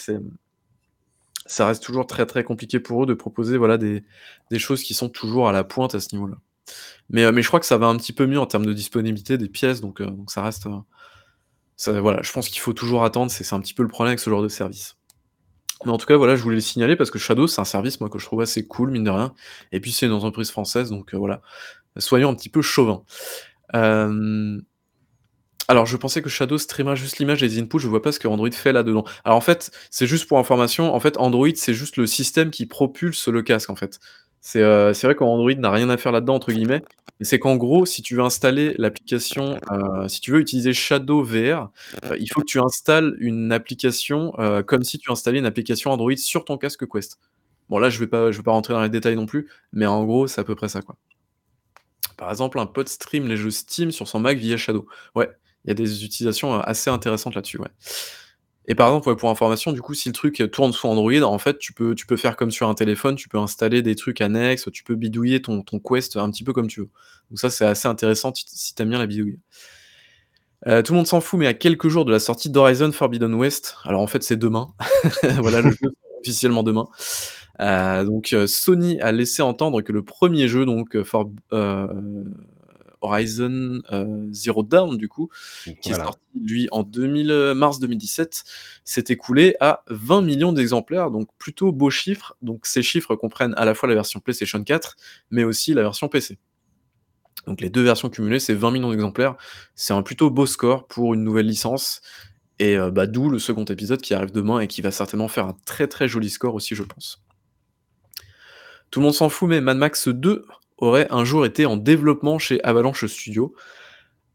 [1.45, 4.03] ça reste toujours très, très compliqué pour eux de proposer, voilà, des
[4.51, 6.37] des choses qui sont toujours à la pointe à ce niveau-là.
[7.09, 9.37] Mais mais je crois que ça va un petit peu mieux en termes de disponibilité
[9.37, 10.67] des pièces, donc ça reste,
[11.87, 14.29] voilà, je pense qu'il faut toujours attendre, c'est un petit peu le problème avec ce
[14.29, 14.97] genre de service.
[15.85, 17.99] Mais en tout cas, voilà, je voulais le signaler parce que Shadow, c'est un service,
[17.99, 19.33] moi, que je trouve assez cool, mine de rien
[19.71, 21.41] et puis c'est une entreprise française, donc heu, voilà,
[21.97, 23.03] soyons un petit peu chauvins.
[23.73, 24.61] Hem,
[25.67, 28.19] alors je pensais que Shadow streamait juste l'image et les inputs, je vois pas ce
[28.19, 29.05] que Android fait là-dedans.
[29.23, 32.65] Alors en fait, c'est juste pour information, en fait Android, c'est juste le système qui
[32.65, 33.99] propulse le casque, en fait.
[34.41, 36.83] C'est, heu, c'est vrai qu'Android n'a «rien à faire là-dedans» entre guillemets,
[37.21, 41.69] c'est qu'en gros, si tu veux installer l'application, heu, si tu veux utiliser Shadow VR,
[42.05, 44.33] heu, il faut que tu installes une application,
[44.65, 47.19] comme si tu installais une application Android sur ton casque Quest.
[47.69, 50.03] Bon là, je vais pas vais pas rentrer dans les détails non plus, mais en
[50.03, 50.97] gros, c'est à peu près ça, quoi.
[52.17, 54.87] Par exemple, un pote stream les jeux Steam sur son Mac via Shadow.
[55.15, 55.29] Ouais,
[55.65, 57.69] il y a des utilisations, assez intéressantes là-dessus, ouais.
[58.67, 61.57] Et par exemple, pour information, du coup, si le truc, tourne sous Android, en fait,
[61.57, 64.69] tu peux tu peux faire comme sur un téléphone, tu peux installer des trucs annexes,
[64.71, 66.89] tu peux bidouiller ton ton Quest un petit peu comme tu veux.
[67.31, 69.39] Donc ça, c'est assez intéressant si si tu aimes bien la bidouille.
[70.67, 73.33] Heu, tout le monde s'en fout, mais à quelques jours de la sortie d'Horizon Forbidden
[73.33, 74.73] West, alors en fait, c'est demain.
[75.41, 76.87] Voilà, le jeu officiellement demain.
[77.61, 81.03] Heu, donc heu, Sony a laissé entendre que le 1er jeu donc heu,
[83.01, 85.29] Horizon, heu, Zero Dawn du coup,
[85.81, 88.43] qui est sorti lui en 2000, heu, mars 2017,
[88.83, 92.35] s'est écoulé à 20 000 000 d'exemplaires, donc plutôt beaux chiffres.
[92.41, 94.95] Donc ces chiffres comprennent à la fois la version PlayStation 4,
[95.29, 96.37] mais aussi la version PC.
[97.47, 99.35] Donc les 2 versions cumulées, c'est 20 000 000 d'exemplaires.
[99.75, 102.01] C'est un plutôt beau score pour une nouvelle licence
[102.59, 105.47] et heu, bah, d'où le second épisode qui arrive demain et qui va certainement faire
[105.47, 107.23] un très, très joli score aussi, je pense.
[108.91, 110.45] Tout le monde s'en fout, mais Mad Max 2
[110.81, 113.53] aurait un jour été en développement chez Avalanche Studios.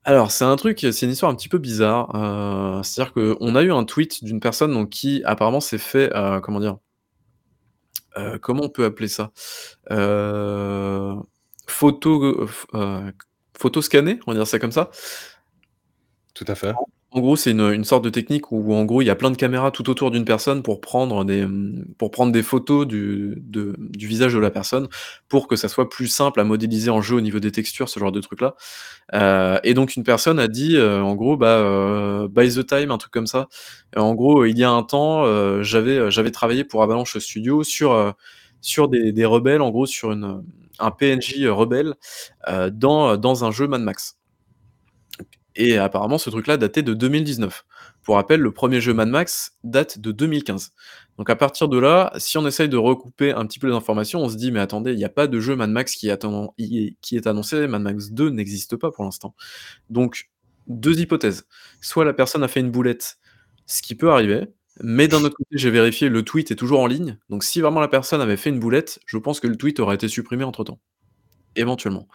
[0.05, 3.63] Alors c'est un truc, c'est une histoire un petit peu bizarre, heu, c'est-à-dire qu'on a
[3.63, 6.79] eu un tweet d'une personne donc qui apparemment s'est fait, heu, comment dire?
[8.17, 9.33] Heu, comment on peut appeler ça?
[11.69, 12.47] Photo,
[13.59, 13.81] photo
[14.27, 14.91] on va dire ça comme ça.
[16.35, 16.73] Tout à fait.
[17.12, 19.31] En gros, c'est une, une sorte de technique où en gros, il y a plein
[19.31, 21.47] de caméras tout autour d'une personne pour prendre des,
[21.99, 24.88] pour prendre des photos du du visage de la personne,
[25.29, 28.01] pour que ça soit plus simple à modéliser en jeu au niveau des textures, ce
[28.01, 28.55] genre de trucs là.
[29.14, 32.90] Heu et donc une personne a dit, heu, en gros, bah, heu, by the time,
[32.90, 33.49] un truc comme ça.
[33.97, 35.25] En gros, il y a un temps,
[35.62, 38.14] j'avais, j'avais travaillé pour Avalanche Studios sur,
[38.61, 40.42] sur des rebelles, en gros sur une,
[40.81, 41.95] un PNJ, rebelle,
[42.73, 44.16] dans, dans un jeu Mad Max.
[45.57, 47.64] Et apparemment ce truc là datait de 2019.
[48.03, 50.73] Pour rappel, le 1er jeu Mad Max date de 2015.
[51.19, 54.21] Donc à partir de là, si on essaye de recouper un petit peu les informations,
[54.23, 56.11] on se dit: «Mais attendez, il y a pas de jeu Mad Max qui
[57.03, 59.35] qui est annoncé, Mad Max 2 n'existe pas pour l'instant».
[59.90, 60.31] Donc
[60.69, 61.47] 2 hypothèses,
[61.81, 63.19] soit la personne a fait une boulette,
[63.66, 64.49] ce qui peut arriver,
[64.83, 67.81] mais d'un autre côté, j'ai vérifié, le tweet est toujours en ligne, donc si vraiment
[67.81, 70.64] la personne avait fait une boulette, je pense que le tweet aurait été supprimé entre
[70.64, 70.81] temps.
[71.57, 72.09] Éventuellement.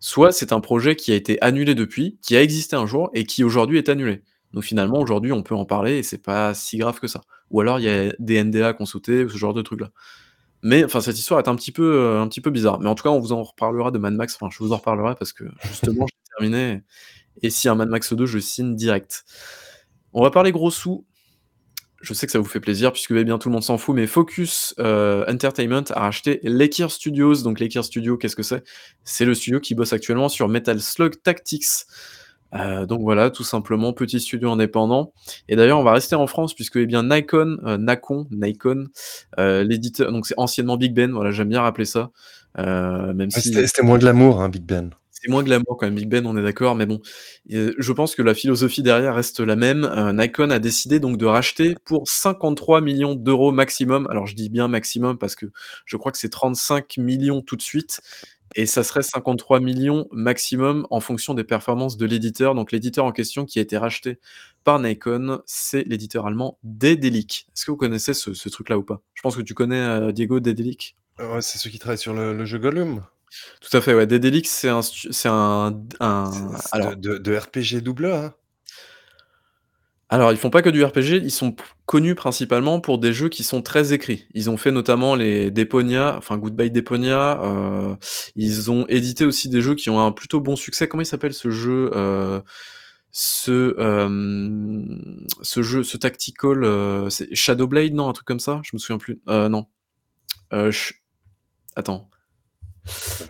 [0.00, 3.24] Soit c'est un projet qui a été annulé depuis, qui a existé un jour et
[3.24, 4.22] qui aujourd'hui est annulé.
[4.52, 7.22] Donc finalement aujourd'hui on peut en parler et c'est pas si grave que ça.
[7.50, 9.80] Ou alors il y a des NDA qui ont sauté ou ce genre de trucs
[9.80, 9.90] là.
[10.62, 12.80] Mais enfin cette histoire est un petit peu, heu, un petit peu bizarre.
[12.80, 14.76] Mais en tout cas, on vous en reparlera de Mad Max, enfin je vous en
[14.76, 16.82] reparlerai parce que justement j'ai terminé
[17.42, 19.24] et a un Mad Max 2, je signe direct.
[20.12, 21.04] On va parler gros sous.
[22.06, 23.94] Je sais que ça vous fait plaisir puisque, eh bien, tout le monde s'en fout,
[23.96, 27.42] mais Focus, heu, Entertainment a racheté Lakir Studios.
[27.42, 28.62] Donc Lakir Studios, qu'est-ce que c'est?
[29.04, 31.64] C'est le studio qui bosse actuellement sur Metal Slug Tactics.
[32.54, 35.12] Heu, donc voilà, tout simplement, petit studio indépendant
[35.48, 38.86] et d'ailleurs on va rester en France puisque, eh bien, Nacon, heu, Nacon, Nacon,
[39.40, 42.12] heu, l'éditeur donc c'est anciennement Big Ben, voilà, j'aime bien rappeler ça,
[42.56, 44.90] même Ouais, si c'était moins glamour, hein, Big Ben.
[45.26, 47.00] C'est moins glamour quand même Big Ben, on est d'accord, mais bon,
[47.52, 49.84] heu, je pense que la philosophie derrière reste la même.
[49.84, 54.06] Heu, Nacon a décidé donc de racheter pour 53 000 000 € maximum.
[54.10, 55.46] Alors je dis bien maximum parce que
[55.84, 58.00] je crois que c'est 35 000 000 tout de suite
[58.54, 62.54] et ça serait 53 000 000 maximum en fonction des performances de l'éditeur.
[62.54, 64.18] Donc l'éditeur en question qui a été racheté
[64.64, 67.46] par Nacon, c'est l'éditeur allemand Daedalic.
[67.54, 69.02] Est-ce que vous connaissez ce ce truc là ou pas?
[69.14, 70.40] Je pense que tu connais, heu, Diego?
[71.18, 73.02] Ouais, c'est ceux qui travaillent sur le le jeu Gollum?
[73.60, 77.82] Tout à fait, ouais, Daedalic, c'est un c'est un un de alors de de RPG
[77.82, 78.36] double A?
[80.08, 83.42] Alors, ils font pas que du RPG, ils sont connus principalement pour des jeux qui
[83.42, 84.28] sont très écrits.
[84.34, 87.96] Ils ont fait notamment les Deponia, enfin Goodbye Deponia, heu,
[88.36, 90.86] ils ont édité aussi des jeux qui ont un plutôt bon succès.
[90.86, 91.90] Comment il s'appelle ce jeu?
[91.92, 92.40] Heu,
[93.10, 96.64] ce, hem, ce jeu, ce tactical,
[97.10, 98.60] c'est Shadow Blade, non, un truc comme ça?
[98.62, 99.20] Je me souviens plus.
[99.26, 99.66] Non.
[101.76, 102.08] Attends.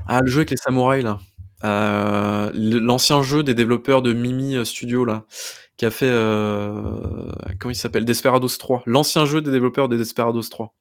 [0.07, 1.19] Ah, le jeu avec les samouraïs là.
[1.63, 5.25] Le l'ancien jeu des développeurs de Mimi, heu, Studio là,
[5.77, 6.73] qui a fait, heu,
[7.59, 8.05] comment il s'appelle?
[8.05, 8.83] Desperados 3.
[8.87, 10.75] L'ancien jeu des développeurs de Desperados 3.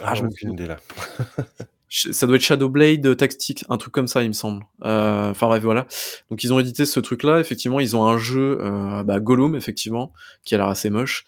[0.00, 0.76] Ah, Ah, je me aucune souviens idée là.
[2.12, 4.64] Ça doit être Shadow Blade, heu, Tactics, un truc comme ça, il me semble.
[4.82, 5.86] Enfin bref, voilà.
[6.30, 9.54] Donc ils ont édité ce truc là, effectivement, ils ont un jeu, heu, bah, Gollum
[9.54, 10.12] effectivement,
[10.44, 11.24] qui a l'air assez moche.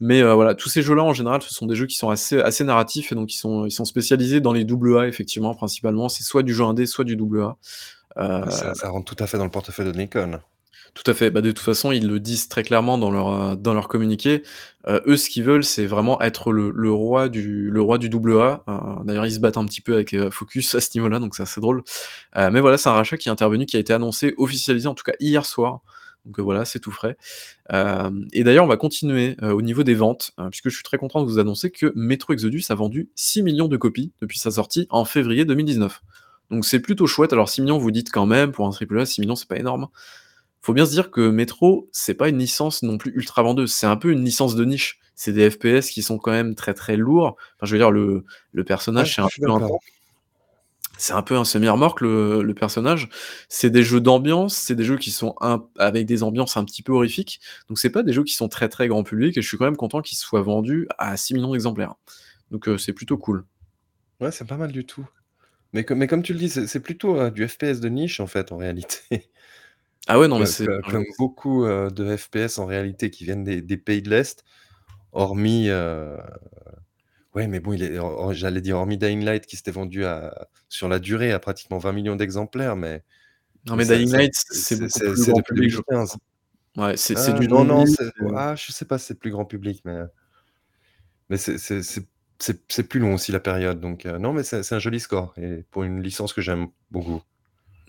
[0.00, 2.08] Mais, heu, voilà, tous ces jeux là en général, ce sont des jeux qui sont
[2.10, 5.54] assez assez narratifs et donc ils sont ils sont spécialisés dans les double A effectivement,
[5.54, 6.08] principalement.
[6.08, 7.56] C'est soit du jeu indé, soit du double A.
[8.18, 10.40] Heu Ouais, ça ça rentre tout à fait dans le portefeuille de Nikon.
[10.94, 11.30] Tout à fait.
[11.30, 14.42] Bah, de toute façon, ils le disent très clairement dans leur, heu, dans leur communiqué.
[14.88, 18.40] Eux, ce qu'ils veulent, c'est vraiment être le le roi du le roi du double
[18.40, 18.64] A.
[19.04, 21.60] D'ailleurs, ils se battent un petit peu avec, Focus à ce niveau-là, donc c'est assez
[21.60, 21.82] drôle.
[22.36, 25.04] Mais voilà, c'est un rachat qui est intervenu, qui a été annoncé, officialisé en tout
[25.04, 25.80] cas hier soir.
[26.26, 27.16] Donc, heu, voilà, c'est tout frais.
[27.70, 30.84] Hem, et d'ailleurs, on va continuer, heu, au niveau des ventes, heu, puisque je suis
[30.84, 34.12] très content de vous annoncer que Metro Exodus a vendu 6 000 000 de copies
[34.22, 36.02] depuis sa sortie en février 2019.
[36.50, 37.32] Donc c'est plutôt chouette.
[37.32, 39.36] Alors 6 000 000, vous dites quand même, pour un triple A, 6 000 000,
[39.36, 39.88] c'est pas énorme.
[40.62, 43.86] Faut bien se dire que Metro, c'est pas une licence non plus ultra vendeuse, c'est
[43.86, 44.98] un peu une licence de niche.
[45.14, 47.36] C'est des FPS qui sont quand même très, très lourds.
[47.56, 49.80] Enfin, je veux dire le le Ouais, personnage, c'est un peu un tank.
[51.00, 53.08] C'est un peu un semi-remorque le le personnage.
[53.48, 56.82] C'est des jeux d'ambiance, c'est des jeux qui sont un avec des ambiances un petit
[56.82, 57.40] peu horrifiques.
[57.68, 59.64] Donc c'est pas des jeux qui sont très, très grand public et je suis quand
[59.64, 61.94] même content qu'ils soient vendus à 6 000 000 d'exemplaires.
[62.50, 63.44] Donc, heu, c'est plutôt cool.
[64.20, 65.06] Ouais, c'est pas mal du tout.
[65.72, 68.26] Mais comme mais comme tu le dis, c'est plutôt, heu, du FPS de niche, en
[68.28, 68.98] fait, en réalité.
[70.08, 73.44] Ah ouais, non, mais c'est co comme beaucoup, heu, de FPS en réalité qui viennent
[73.44, 74.44] des des pays de l'Est,
[75.12, 76.16] hormis, heu
[77.34, 77.98] ouais, mais bon, il est
[78.32, 81.92] j'allais dire hormis Dying Light qui s'était vendu à sur la durée à pratiquement 20
[81.94, 83.02] 000 000 d'exemplaires, mais
[83.66, 85.38] Non, mais mais ça Dying ça Light, c'est c'est c'est beaucoup c'est plus c'est grand
[85.38, 86.08] depuis public, je 2015.
[86.08, 86.18] crois, hein.
[86.76, 89.18] Ouais, c'est c'est Ah du non, non, c'est c'est ah, je sais pas si c'est
[89.18, 90.00] plus grand public, mais
[91.28, 92.06] mais c'est c'est c'est
[92.38, 95.00] c'est c'est plus long aussi la période, donc heu, non, mais c'est c'est un joli
[95.00, 97.22] score et pour une licence que j'aime beaucoup.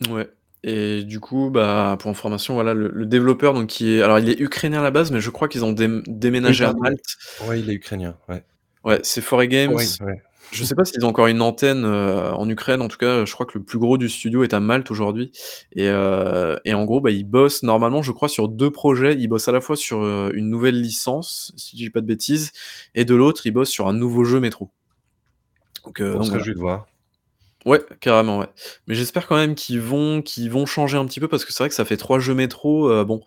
[0.10, 0.30] Ouais
[0.64, 4.30] et du coup, bah, pour information, voilà, le le développeur donc qui est alors il
[4.30, 6.74] est ukrainien à la base, mais je crois qu'ils ont dém déménagé à.
[6.74, 7.02] Malte.
[7.48, 8.44] Ouais, il est ukrainien, ouais.
[8.84, 9.74] Ouais, c'est 4A Games.
[9.74, 10.22] Ouais, ouais.
[10.52, 12.82] Je sais pas s'ils ont encore une antenne, heu, en Ukraine.
[12.82, 15.32] En tout cas, je crois que le plus gros du studio est à Malte aujourd'hui
[15.74, 19.16] et et en gros, bah, ils bossent normalement, je crois, sur 2 projets.
[19.18, 22.06] Ils bossent à la fois sur, heu, une nouvelle licence, si je dis pas de
[22.06, 22.52] bêtises
[22.96, 24.70] et de l'autre, ils bossent sur un nouveau jeu Metro.
[25.86, 26.86] Donc Bon, donc je vais de voir.
[27.66, 28.50] Ouais, carrément, ouais.
[28.88, 31.64] Mais j'espère quand même qu'ils vont qu'ils vont changer un petit peu parce que c'est
[31.64, 33.22] vrai que ça fait 3 jeux Metro, heu, bon,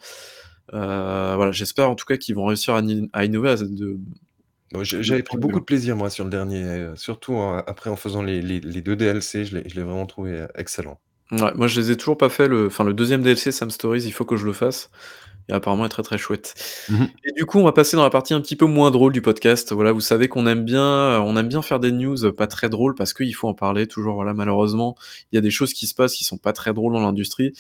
[0.72, 3.98] voilà, j'espère en tout cas qu'ils vont réussir à innover à de
[4.74, 8.22] Bon, j'avais pris beaucoup de plaisir moi sur le dernier, heu, surtout après en faisant
[8.22, 10.98] les les les 2 DLC, je l'ai je l'ai vraiment trouvé, heu, excellent.
[11.30, 14.02] Mouais, moi je les ai toujours pas fait le enfin le 2e DLC Sam Stories,
[14.04, 14.90] il faut que je le fasse
[15.48, 16.54] et apparemment est très, très chouette.
[16.88, 17.09] Mmh mh.
[17.24, 19.22] Et du coup, on va passer dans la partie un petit peu moins drôle du
[19.22, 19.72] podcast.
[19.72, 22.68] Voilà, vous savez qu'on aime bien, heu, on aime bien faire des news, pas très
[22.68, 24.96] drôles parce qu'il faut en parler toujours, voilà, malheureusement,
[25.33, 27.52] il y a des choses qui se passent qui sont pas très drôles dans l'industrie.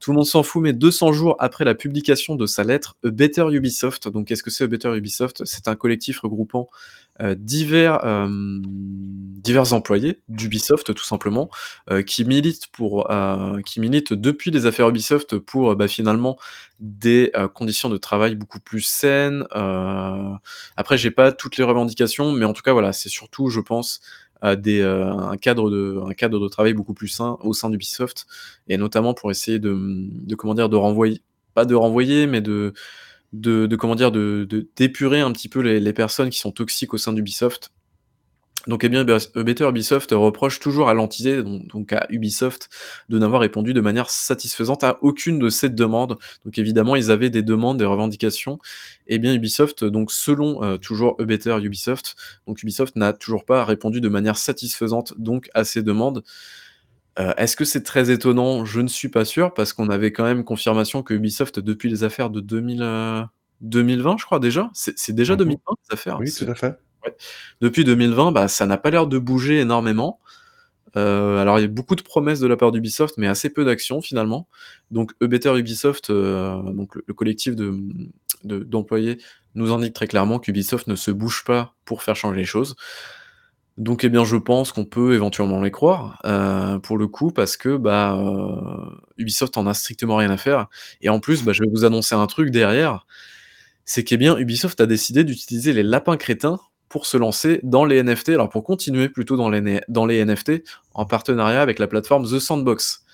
[0.00, 3.10] Tout le monde s'en fout, mais 200 jours après la publication de sa lettre, A
[3.10, 5.44] Better Ubisoft, donc qu'est-ce que c'est A Better Ubisoft?
[5.44, 6.68] C'est un collectif regroupant,
[7.20, 11.50] heu, divers, hem, divers employés d'Ubisoft tout simplement,
[11.90, 13.08] heu, qui militent pour,
[13.64, 16.38] qui militent depuis les affaires Ubisoft pour, bah, finalement
[16.80, 19.44] des, conditions de travail beaucoup plus saines,
[20.76, 24.00] après j'ai pas toutes les revendications, mais en tout cas, voilà, c'est surtout, je pense,
[24.40, 28.26] à des, un cadre de un cadre de travail beaucoup plus sain au sein d'Ubisoft
[28.68, 30.68] et notamment pour essayer de, de comment dire?
[30.68, 31.22] De renvoyer
[31.54, 32.72] pas de renvoyer, mais de
[33.32, 34.12] de de comment dire?
[34.12, 37.70] De d'épurer un petit peu les les personnes qui sont toxiques au sein d'Ubisoft.
[38.66, 42.68] Donc eh bien, A Better Ubisoft reproche toujours à l'entité, don donc à Ubisoft,
[43.08, 46.18] de n'avoir répondu de manière satisfaisante à aucune de ces demandes.
[46.44, 48.58] Donc évidemment, ils avaient des demandes, des revendications
[49.06, 53.64] et bien Ubisoft, donc selon, heu, toujours A Better Ubisoft, donc Ubisoft n'a toujours pas
[53.64, 56.22] répondu de manière satisfaisante donc à ces demandes.
[57.18, 58.64] Heu, est-ce que c'est très étonnant?
[58.64, 62.04] Je ne suis pas sûr parce qu'on avait quand même confirmation que Ubisoft depuis les
[62.04, 63.22] affaires de 2000, heu,
[63.60, 64.70] 2020 je crois déjà?
[64.74, 65.38] C'est déjà Mmh mh.
[65.38, 66.18] 2020 les affaires?
[66.20, 66.78] Oui, tout à fait.
[67.04, 67.16] ouais.
[67.60, 70.20] Depuis 2020, bah, ça n'a pas l'air de bouger énormément.
[70.96, 73.64] Heu, alors il y a beaucoup de promesses de la part d'Ubisoft, mais assez peu
[73.64, 74.48] d'actions finalement.
[74.90, 77.74] Donc Better Ubisoft, donc le le collectif de,
[78.44, 79.18] de d'employés
[79.54, 82.76] nous indique très clairement qu'Ubisoft ne se bouge pas pour faire changer les choses.
[83.78, 87.56] Donc eh bien, je pense qu'on peut éventuellement les croire, heu, pour le coup parce
[87.56, 90.66] que, bah, heu, Ubisoft en a strictement rien à faire.
[91.00, 93.06] Et en plus, bah, je vais vous annoncer un truc derrière,
[93.84, 98.02] c'est qu'eh bien Ubisoft a décidé d'utiliser les lapins crétins pour se lancer dans les
[98.02, 100.64] NFT, alors pour continuer plutôt dans les né dans les NFT
[100.94, 103.04] en partenariat avec la plateforme The Sandbox.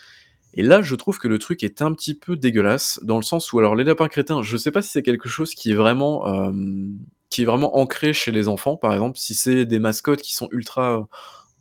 [0.54, 3.52] Et là, je trouve que le truc est un petit peu dégueulasse dans le sens
[3.52, 6.26] où alors les lapins crétins, je sais pas si c'est quelque chose qui est vraiment,
[6.48, 6.98] hem,
[7.34, 10.48] qui est vraiment ancré chez les enfants, par exemple, si c'est des mascottes qui sont
[10.52, 11.02] ultra, heu,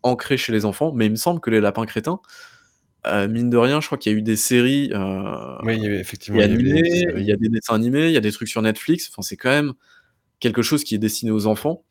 [0.03, 2.19] ancrées chez les enfants, mais il me semble que les lapins crétins,
[3.07, 4.91] heu, mine de rien, je crois qu'il y a eu des séries,
[5.63, 8.17] Oui, il y avait effectivement, il y des il a des dessins animés, il y
[8.17, 9.73] a des trucs sur Netflix, enfin c'est quand même
[10.39, 11.83] quelque chose qui est destiné aux enfants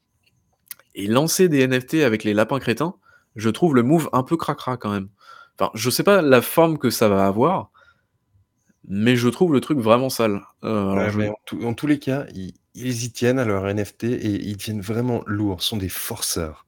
[0.95, 2.95] et lancer des NFT avec les lapins crétins,
[3.35, 5.09] je trouve le move un peu cracra quand même.
[5.59, 7.73] Enfin, je sais pas la forme que ça va avoir
[8.89, 10.41] mais je trouve le truc vraiment sale.
[10.63, 12.27] Ouais, je mais en tous en tous les cas,
[12.75, 16.67] ils y tiennent à leurs NFT et ils deviennent vraiment lourds, sont des forceurs.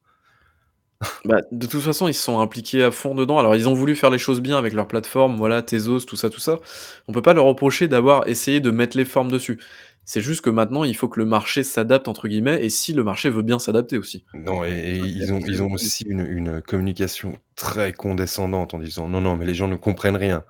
[1.25, 3.38] Bah, de toute façon, ils se sont impliqués à fond dedans.
[3.38, 6.29] Alors, ils ont voulu faire les choses bien avec leur plateforme, voilà, Tezos, tout ça,
[6.29, 6.61] tout ça.
[7.09, 9.59] On peut pas leur reprocher d'avoir essayé de mettre les formes dessus.
[10.05, 13.03] C'est juste que maintenant, il faut que le marché «s'adapte» entre guillemets et si le
[13.05, 14.25] marché veut bien s'adapter aussi.
[14.35, 19.09] Non et et ils ont ils ont aussi une une communication très condescendante en disant:
[19.09, 20.45] «Non, non, mais les gens ne comprennent rien».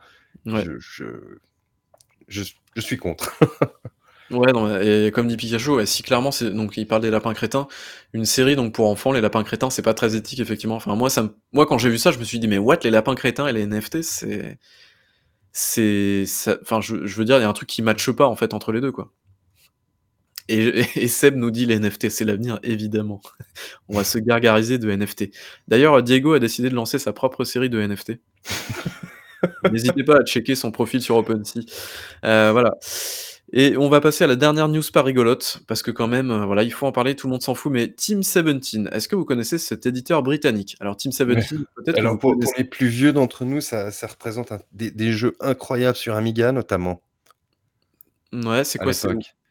[0.45, 0.65] Ouais.
[0.65, 1.05] Je je
[2.29, 3.39] je s je suis contre.
[4.31, 7.35] Ouais, non et comme dit Pikachu, ouais, si clairement c'est donc il parle des lapins
[7.35, 7.69] crétins,
[8.15, 10.77] une série donc pour enfants, les lapins crétins, c'est pas très éthique effectivement.
[10.77, 12.79] Enfin moi ça me moi quand j'ai vu ça, je me suis dit: «Mais what?
[12.85, 14.59] Les lapins crétins et les NFT, c'est
[15.53, 18.27] c'est ça» enfin je je veux dire, il y a un truc qui matche pas
[18.27, 19.13] en fait entre les 2 quoi.
[20.49, 23.21] Et et Seb nous dit: «Les NFT, c'est l'avenir», évidemment.
[23.89, 25.31] On va se gargariser de NFT.
[25.69, 28.13] D'ailleurs, Diego a décidé de lancer sa propre série de NFT.
[29.73, 31.61] N'hésitez pas à checker son profil sur OpenSea.
[32.25, 32.73] Heu, voilà
[33.55, 36.45] et on va passer à la dernière news pas rigolote, parce que quand même, heu,
[36.45, 39.25] voilà, il faut en parler, tout le monde s'en fout, mais Team17, est-ce que vous
[39.25, 40.77] connaissez cet éditeur britannique?
[40.81, 40.97] Alors
[41.33, 41.43] Ouais.
[41.43, 45.13] Team17, peut-être Alors pour les plus vieux d'entre nous, ça ça représente un des des
[45.13, 47.03] jeux incroyables sur Amiga notamment.
[48.33, 48.93] Mouais, c'est quoi?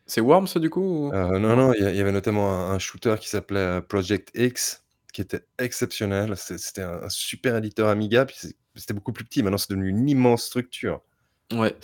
[0.06, 1.12] C'est Worms du coup ou?
[1.12, 1.74] Heu, non, Non?
[1.74, 6.36] il y avait notamment un un shooter qui s'appelait, heu, Project X, qui était exceptionnel.
[6.38, 8.38] C'était un un super éditeur Amiga, puis
[8.76, 9.44] c'était beaucoup plus petit.
[9.44, 11.02] Maintenant, c'est devenu une immense structure.
[11.52, 11.76] Ouais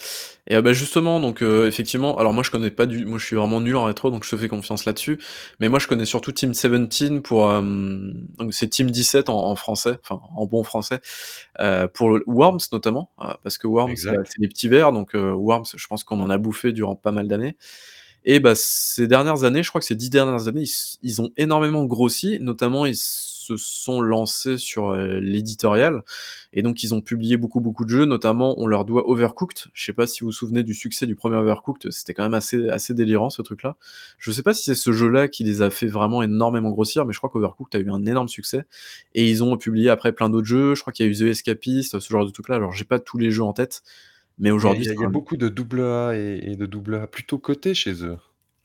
[0.48, 3.26] et ah bah, justement donc heu, effectivement alors moi je connais pas du moi je
[3.26, 5.20] suis vraiment nul en rétro donc je te fais confiance là-dessus.
[5.60, 10.22] Mais moi je connais surtout Team17 pour, hem, donc c'est Team17 en en français, enfin
[10.36, 11.02] en bon français,
[11.62, 14.26] heu, pour le Worms notamment, heu, parce que Worms, bah, Exact.
[14.26, 17.12] c'est des petits vers donc heu, Worms, je pense qu'on en a bouffé durant pas
[17.12, 17.58] mal d'années
[18.26, 21.22] et bah, ces dernières années, je crois que ces 10 dernières années, ils s ils
[21.22, 22.98] ont énormément grossi, notamment ils
[23.58, 26.04] se sont lancés sur, heu, l'éditorial
[26.54, 29.70] et donc ils ont publié beaucoup, beaucoup de jeux, notamment on leur doit Overcooked.
[29.74, 32.34] Je sais pas si vous vous souvenez du succès du 1er Overcooked, c'était quand même
[32.34, 33.76] assez assez délirant ce truc-là.
[34.18, 37.14] Je sais pas si c'est ce jeu-là qui les a fait vraiment énormément grossir, mais
[37.14, 38.66] je crois qu'Overcooked a eu un énorme succès
[39.16, 40.76] et ils ont publié après plein d'autres jeux.
[40.76, 42.56] Je crois qu'il y a eu The Escapist, ce genre de trucs-là.
[42.56, 43.84] Alors j'ai pas tous les jeux en tête,
[44.40, 46.56] mais il aujourd'hui y a c'est il y a beaucoup de double A et et
[46.56, 48.18] de double A plutôt cotés chez eux.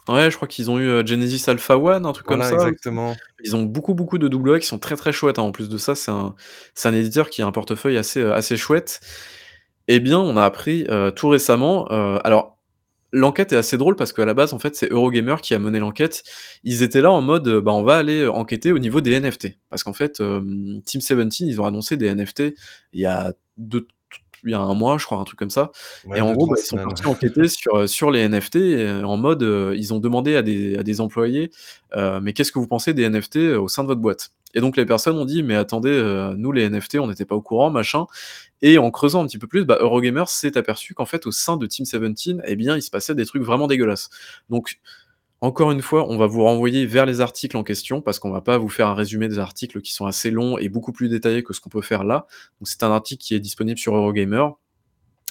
[0.09, 2.69] Ouais, je crois qu'ils ont eu, heu, Genesis Alpha One, un truc comme Voilà, ça
[2.69, 3.17] exactement.
[3.43, 5.43] Ils ont beaucoup, beaucoup de double A qui sont très, très chouettes, hein.
[5.43, 6.35] En plus de ça, c'est un
[6.75, 9.01] c'est un éditeur qui a un portefeuille assez, heu, assez chouette.
[9.89, 12.59] Eh bien, on a appris, heu, tout récemment, alors
[13.13, 15.79] l'enquête est assez drôle parce qu'à la base, en fait, c'est Eurogamer qui a mené
[15.81, 16.25] l'enquête.
[16.65, 19.59] Ils étaient là en mode, bah, on va aller, enquêter au niveau des NFT.
[19.71, 22.55] Parce qu'en fait, hem, Team17, ils ont annoncé des NFT
[22.95, 23.89] il y a 2 t
[24.45, 25.71] il y a 1 mois, je crois, un truc comme ça
[26.15, 29.03] et en gros, 2-3 bah, ils sont partis enquêter sur, heu, sur les NFT et
[29.05, 31.51] en mode, heu, ils ont demandé à des à des employés,
[32.23, 34.87] «Mais qu'est-ce que vous pensez des NFT, au sein de votre boîte?» et donc les
[34.87, 36.01] personnes ont dit: «Mais attendez,
[36.37, 38.07] nous les NFT, on n'était pas au courant, machin»
[38.63, 41.59] et en creusant un petit peu plus, bah, Eurogamer s'est aperçu qu'en fait, au sein
[41.59, 44.09] de Team17, eh bien, il se passait des trucs vraiment dégueulasses.
[44.49, 44.79] Donc
[45.45, 48.41] encore une fois, on va vous renvoyer vers les articles en question parce qu'on va
[48.41, 51.43] pas vous faire un résumé des articles qui sont assez longs et beaucoup plus détaillés
[51.43, 52.27] que ce qu'on peut faire là.
[52.61, 54.47] Donc c'est un article qui est disponible sur Eurogamer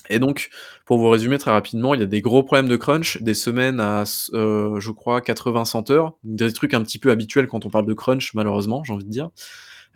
[0.09, 0.49] et donc
[0.85, 3.79] pour vous résumer très rapidement, il y a des gros problèmes de crunch, des semaines
[3.79, 7.87] à heu, je crois 80-100 heures, des trucs un petit peu habituels quand on parle
[7.87, 9.31] de crunch malheureusement, j'ai envie de dire.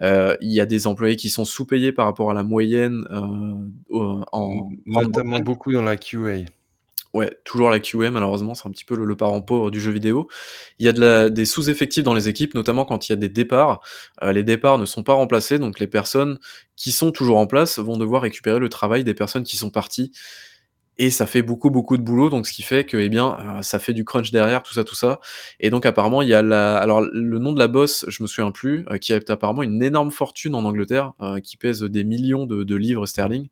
[0.02, 4.70] Heu, il y a des employés qui sont sous-payés par rapport à la moyenne, en
[4.86, 5.44] notamment Grande-Bretagne.
[5.44, 6.46] beaucoup dans la QA.
[7.14, 10.28] Ouais, toujours la QA malheureusement, c'est un petit peu le parent pauvre du jeu vidéo.
[10.80, 13.82] Il y a des sous-effectifs dans les équipes, notamment quand il y a des départs.
[14.24, 16.38] Heu, les départs ne sont pas remplacés, donc les personnes
[16.76, 20.12] qui sont toujours en place vont devoir récupérer le travail des personnes qui sont parties
[21.00, 23.62] et ça fait beaucoup, beaucoup de boulot, donc ce qui fait que, eh bien, heu,
[23.64, 25.20] ça fait du crunch derrière, tout ça, tout ça
[25.60, 28.28] et donc apparemment, il y a la alors le nom de la boss, je me
[28.28, 32.04] souviens plus, heu, qui a apparemment une énorme fortune en Angleterre, heu, qui pèse des
[32.04, 33.48] millions de de livres sterling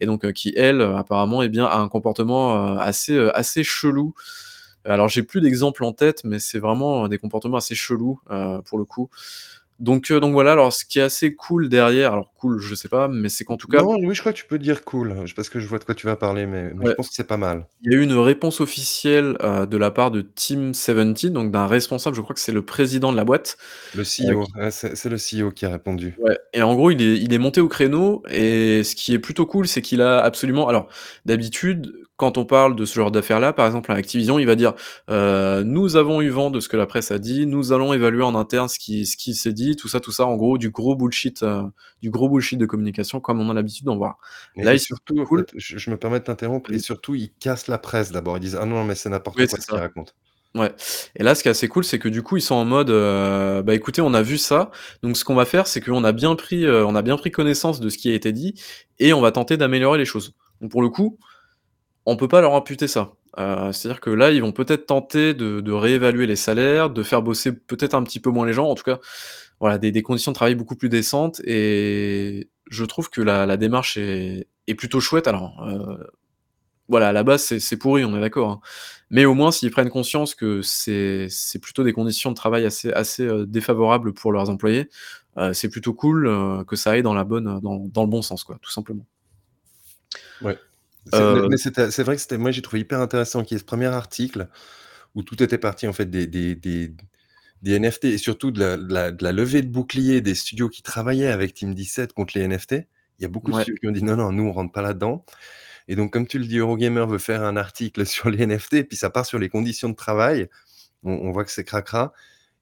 [0.00, 4.14] et donc qui elle, apparemment, eh bien, a un comportement, assez, assez chelou.
[4.84, 8.20] Alors j'ai plus d'exemples en tête, mais c'est vraiment des comportements assez chelous,
[8.66, 9.10] pour le coup.
[9.78, 12.88] Donc heu, donc voilà, alors ce qui est assez cool derrière, alors cool, je sais
[12.88, 15.14] pas, mais c'est qu'en tout cas Non, oui, je crois que tu peux dire cool,
[15.36, 17.26] parce que je vois de quoi tu vas parler, mais mais je pense que c'est
[17.26, 17.66] pas mal.
[17.82, 21.66] Il y a eu une réponse officielle, heu, de la part de Team17, donc d'un
[21.66, 23.56] responsable, je crois que c'est le président de la boîte,
[23.94, 26.14] Le CEO, qui ouais, c'est c'est le CEO qui a répondu.
[26.18, 29.18] Ouais et en gros, il est il est monté au créneau et ce qui est
[29.18, 30.88] plutôt cool, c'est qu'il a absolument alors
[31.24, 34.74] d'habitude, quand on parle de ce genre d'affaires-là, par exemple à Activision, il va dire:
[35.10, 38.24] «Heu, nous avons eu vent de ce que la presse a dit, nous allons évaluer
[38.24, 40.70] en interne ce qui ce qui s'est dit», tout ça, tout ça, en gros, du
[40.70, 41.62] gros bullshit, heu,
[42.02, 44.18] du gros bullshit de communication comme on a l'habitude d'en voir.
[44.56, 45.46] Et Là, et surtout, cool.
[45.46, 48.36] fait, je je me permets de t'interrompre et surtout, ils cassent la presse d'abord.
[48.36, 49.80] Ils disent: «Ah non, mais c'est Oui, n'importe quoi ce qu'il ça.
[49.80, 50.14] raconte».
[50.56, 50.74] Ouais
[51.16, 52.90] et là, ce qui est assez cool, c'est que du coup, ils sont en mode,
[52.90, 54.70] heu: «Bah, écoutez, on a vu ça,
[55.02, 57.80] donc ce qu'on va faire, c'est qu'on a bien pris, on a bien pris connaissance
[57.80, 58.54] de ce qui a été dit
[58.98, 60.34] et on va tenter d'améliorer les choses».
[60.60, 61.18] Donc pour le coup,
[62.10, 63.12] on peut pas leur imputer ça.
[63.38, 67.52] Heu, c'est-à-dire que là, ils vont peut-être tenter de réévaluer les salaires, de faire bosser
[67.52, 68.66] peut-être un petit peu moins les gens.
[68.68, 68.98] En tout cas,
[69.60, 73.96] voilà, des conditions de travail beaucoup plus décentes et je trouve que la la démarche
[73.98, 75.28] est plutôt chouette.
[75.28, 76.06] Alors, heu,
[76.88, 78.60] voilà, à la base, c'est pourri, on est d'accord, hein.
[79.10, 81.28] Mais au moins, s'ils prennent conscience que c'est
[81.62, 84.88] plutôt des conditions de travail assez heu, défavorables pour leurs employés,
[85.52, 86.28] c'est plutôt cool,
[86.66, 89.06] que ça aille dans la bonne, dans dans le bon sens, quoi, tout simplement.
[90.40, 90.58] Ouais.
[91.12, 93.64] Mais c'était c'est vrai que c'était moi, j'ai trouvé hyper intéressant qu'il y ait ce
[93.66, 94.48] 1er article
[95.14, 96.94] où tout était parti, en fait, des des des
[97.62, 100.68] des NFT et surtout de la de la de la levée de boucliers des studios
[100.68, 102.74] qui travaillaient avec Team17 contre les NFT.
[103.20, 104.82] Il y a beaucoup de studios qui ont dit: «Non, non, nous, on rentre pas
[104.82, 105.24] là-dedans»
[105.88, 108.96] et donc comme tu le dis, Eurogamer veut faire un article sur les NFT, puis
[108.96, 110.48] ça part sur les conditions de travail.
[111.04, 112.12] On on voit que c'est cracra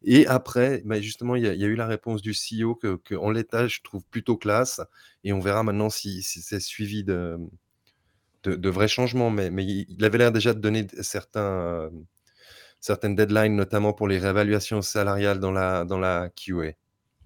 [0.05, 2.75] et après, bah, justement, il y a il y a eu la réponse du CEO
[2.77, 4.81] que qu'en l'état, je trouve plutôt classe
[5.25, 7.39] et on verra maintenant si si c'est suivi de
[8.45, 9.31] de de vrais changements.
[9.31, 11.91] Mais mais il avait l'air déjà de donner certains,
[12.81, 16.73] certaines deadlines, notamment pour les réévaluations salariales dans la dans la QA.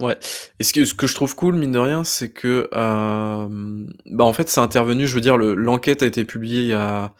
[0.01, 0.19] Ouais
[0.59, 4.25] et ce que ce que je trouve cool, mine de rien, c'est que, hem, bah,
[4.25, 7.13] en fait, c'est intervenu, je veux dire, le l'enquête a été publiée il y a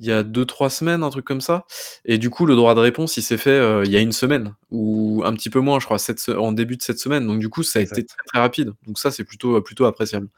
[0.00, 1.66] il y a 2-3 semaines, un truc comme ça
[2.04, 4.12] et du coup, le droit de réponse, il s'est fait, heu, il y a 1
[4.12, 7.26] semaine ou un petit peu moins, je crois, cette en début de cette semaine.
[7.26, 8.72] Donc du coup, ça a été très, très rapide.
[8.86, 10.28] Donc ça, c'est plutôt, plutôt appréciable.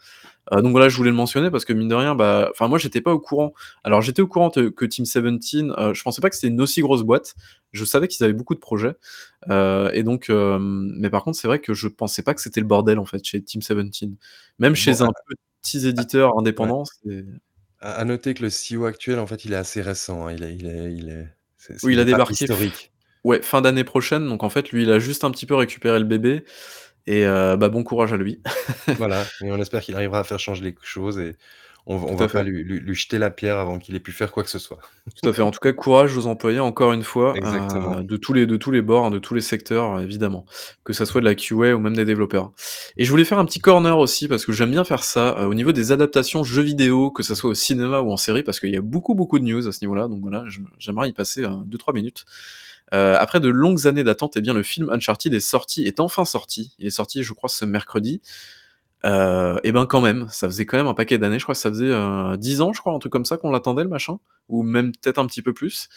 [0.52, 2.78] Heu, donc voilà, je voulais le mentionner parce que mine de rien, bah, enfin, moi,
[2.78, 3.52] j'étais pas au courant.
[3.84, 7.02] Alors, j'étais au courant que Team17, heu, je pensais pas que c'était une aussi grosse
[7.02, 7.34] boîte.
[7.72, 8.94] Je savais qu'ils avaient beaucoup de projets,
[9.50, 12.60] heu et donc hem, mais par contre, c'est vrai que je pensais pas que c'était
[12.60, 14.16] le bordel, en fait, chez Team17.
[14.58, 15.08] Même Bon, chez un
[15.62, 16.72] petits éditeurs à ouais.
[17.80, 20.32] À noter que le CEO actuel, en fait, il est assez récent, hein.
[20.32, 21.28] Il est il est il est
[21.82, 22.92] Oui, il a débarqué historique.
[23.24, 24.28] ouais, fin d'année prochaine.
[24.28, 26.44] Donc en fait, lui, il a juste un petit peu récupéré le bébé
[27.06, 28.40] et heu, bah, bon courage à lui.
[28.98, 31.36] Voilà et on espère qu'il arrivera à faire changer les choses et
[31.88, 34.10] on va on va pas lui lui lui jeter la pierre avant qu'il ait pu
[34.10, 34.78] faire quoi que ce soit.
[35.22, 35.42] Tout à fait.
[35.42, 38.72] En tout cas, courage aux employés, encore une fois, heu, de tous les de tous
[38.72, 40.46] les bords, hein, de tous les secteurs, évidemment.
[40.82, 42.52] Que ça soit de la QA ou même des développeurs
[42.96, 45.46] et je voulais faire un petit corner aussi parce que j'aime bien faire ça, heu,
[45.46, 48.58] au niveau des adaptations jeux vidéo, que ça soit au cinéma ou en série, parce
[48.60, 50.08] qu'il y a beaucoup, beaucoup de news à ce niveau-là.
[50.08, 50.44] Donc voilà,
[50.78, 52.24] j'aimerais y passer, heu, 2-3 minutes.
[52.94, 56.24] Heu, après de longues années d'attente et bien, le film Uncharted est sorti est enfin
[56.24, 56.74] sorti.
[56.78, 58.20] Il est sorti, je crois, ce mercredi.
[59.04, 61.38] Heu et ben, quand même, ça faisait quand même un paquet d'années.
[61.38, 63.50] Je crois que ça faisait, heu, 10 ans, je crois, un truc comme ça, qu'on
[63.50, 64.18] l'attendait, le machin
[64.48, 65.88] ou même peut-être un petit peu plus.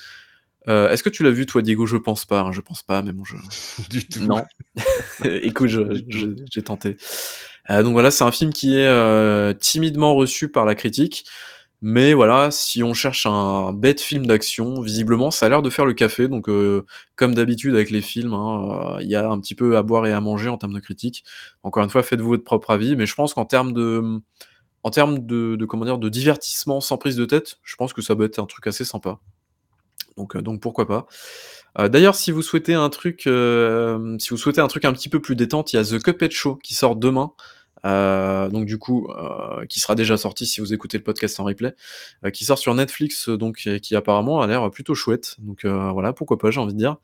[0.68, 1.86] Heu, est-ce que tu l'as vu, toi, Diego?
[1.86, 3.36] Je pense pas, hein, je pense pas, mais bon, je
[3.90, 4.24] Du tout.
[4.24, 4.44] non?
[5.24, 5.70] Écoute,
[6.52, 6.98] j'ai tenté.
[7.70, 11.26] Heu, donc voilà, c'est un film qui est, heu, timidement reçu par la critique.
[11.82, 15.86] Mais voilà, si on cherche un bête film d'action, visiblement, ça a l'air de faire
[15.86, 16.28] le café.
[16.28, 19.78] Donc heu, comme d'habitude avec les films, hein, heu, il y a un petit peu
[19.78, 21.24] à boire et à manger en termes de critiques.
[21.64, 24.20] Encore une fois, faites-vous votre propre avis, mais je pense qu'en termes de,
[24.84, 26.00] en termes de comment dire?
[26.00, 28.86] De divertissement sans prise de tête, je pense que ça doit être un truc assez
[28.86, 29.20] sympa.
[30.18, 31.08] Donc heu, donc pourquoi pas?
[31.90, 35.36] D'ailleurs, si vous souhaitez un truc, si vous souhaitez un truc un petit peu plus
[35.36, 37.32] détente, il y a The Cuphead Show qui sort demain.
[37.86, 41.46] Heu, donc du coup, heu, qui sera déjà sorti si vous écoutez le podcast en
[41.46, 41.74] replay,
[42.26, 45.36] heu, qui sort sur Netflix, donc et qui apparemment a l'air plutôt chouette.
[45.40, 46.98] Donc voilà, pourquoi pas, j'ai envie de dire.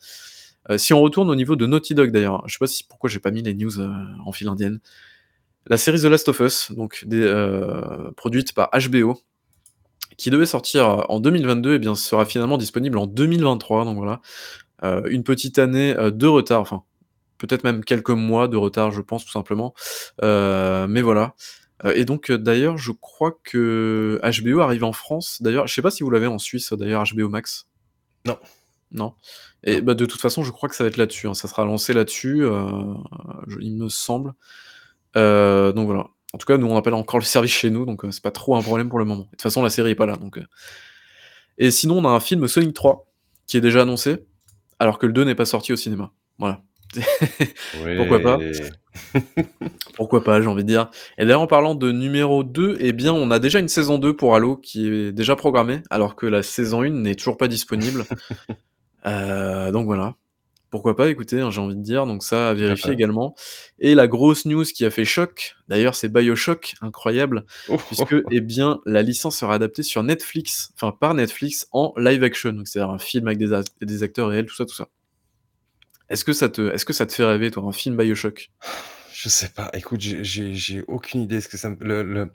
[0.78, 3.20] Si on retourne au niveau de Naughty Dog d'ailleurs, je sais pas si pourquoi j'ai
[3.20, 4.80] pas mis les news, en file indienne.
[5.68, 7.06] La série The Last of Us, donc
[8.18, 9.20] produite par HBO,
[10.18, 13.86] qui devait sortir en 2022 et bien, sera finalement disponible en 2023.
[13.86, 14.22] Donc voilà,
[15.08, 16.84] une petite année, de retard, enfin,
[17.46, 19.74] peut-être même quelques mois de retard, je pense, tout simplement.
[20.24, 21.36] Heu, mais voilà,
[21.86, 25.42] heu et donc d'ailleurs, je crois que HBO arrive en France.
[25.42, 27.68] D'ailleurs, je sais pas si vous l'avez en Suisse, d'ailleurs, HBO Max?
[28.26, 28.38] Non.
[28.92, 29.14] Non?
[29.64, 31.34] Et bah, de toute façon, je crois que ça va être là-dessus, hein.
[31.34, 32.46] Ça sera lancé là-dessus,
[33.60, 34.34] il me semble.
[35.16, 36.08] Donc voilà.
[36.34, 38.24] En tout cas, nous, on a pas encore le service chez nous, donc heu, c'est
[38.24, 39.24] pas trop un problème pour le moment.
[39.24, 40.40] De toute façon, la série est pas là, donc
[41.58, 43.10] et sinon, on a un film Sonic 3
[43.48, 44.26] qui est déjà annoncé,
[44.78, 46.12] alors que le 2 n'est pas sorti au cinéma.
[46.38, 46.62] Voilà.
[47.98, 48.40] Pourquoi pas?
[49.96, 53.14] Pourquoi pas, j'ai envie de dire et d'ailleurs, en parlant de numéro 2 et bien,
[53.14, 56.44] on a déjà une saison 2 pour Halo qui est déjà programmée, alors que la
[56.44, 58.06] saison 1 n'est toujours pas disponible.
[59.06, 60.16] Heu, donc voilà.
[60.72, 63.34] Pourquoi pas, écoutez, hein, j'ai envie de dire, donc ça à vérifier également
[63.80, 67.46] et la grosse news qui a fait choc, d'ailleurs, c'est BioShock, incroyable,
[67.88, 72.52] puisque et bien, la licence sera adaptée sur Netflix, enfin par Netflix en live action.
[72.52, 73.40] Donc c'est-à-dire un film avec
[73.82, 74.90] des acteurs réels, tout ça, tout ça.
[76.10, 78.52] Est-ce que ça te est-ce que ça te fait rêver, toi, un film BioShock?
[79.14, 79.70] Je sais pas.
[79.74, 82.32] Écoute, j'ai aucune idée ce que ça le le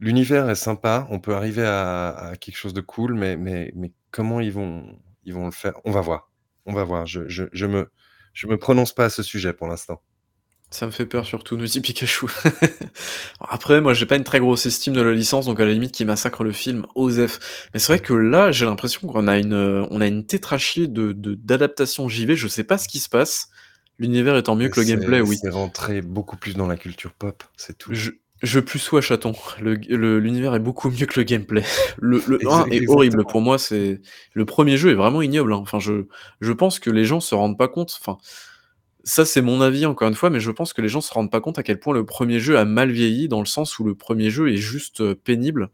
[0.00, 1.06] l'univers est sympa.
[1.10, 4.98] On peut arriver à à quelque chose de cool, mais mais mais comment ils vont
[5.24, 5.74] ils vont le faire?
[5.84, 6.30] On va voir.
[6.66, 7.06] On va voir.
[7.06, 7.90] Je je je me
[8.32, 10.02] je me prononce pas à ce sujet pour l'instant.
[10.74, 12.26] Ça me fait peur surtout, Nutty Pikachu.
[13.40, 15.92] Après, moi, j'ai pas une très grosse estime de la licence, donc à la limite,
[15.92, 17.68] qui massacre le film, Osef.
[17.72, 21.12] Mais c'est vrai que là, j'ai l'impression qu'on a une, on a une tétrachie de,
[21.12, 23.50] d'adaptation JV, je sais pas ce qui se passe.
[24.00, 25.38] L'univers étant mieux que le gameplay, oui.
[25.40, 27.94] C'est rentré beaucoup plus dans la culture pop, c'est tout.
[27.94, 28.10] Je,
[28.42, 29.32] je plus sois chaton.
[29.60, 31.62] L'univers est beaucoup mieux que le gameplay.
[31.98, 33.24] Le, le 1 est horrible.
[33.26, 34.00] Pour moi, c'est
[34.32, 35.52] le premier jeu est vraiment ignoble.
[35.52, 35.60] Hein.
[35.62, 36.06] Enfin, je,
[36.40, 37.96] je pense que les gens se rendent pas compte.
[38.00, 38.18] Enfin,
[39.04, 41.30] ça, c'est mon avis, encore une fois, mais je pense que les gens se rendent
[41.30, 43.84] pas compte à quel point le premier jeu a mal vieilli, dans le sens où
[43.84, 45.68] le premier jeu est juste euh, pénible.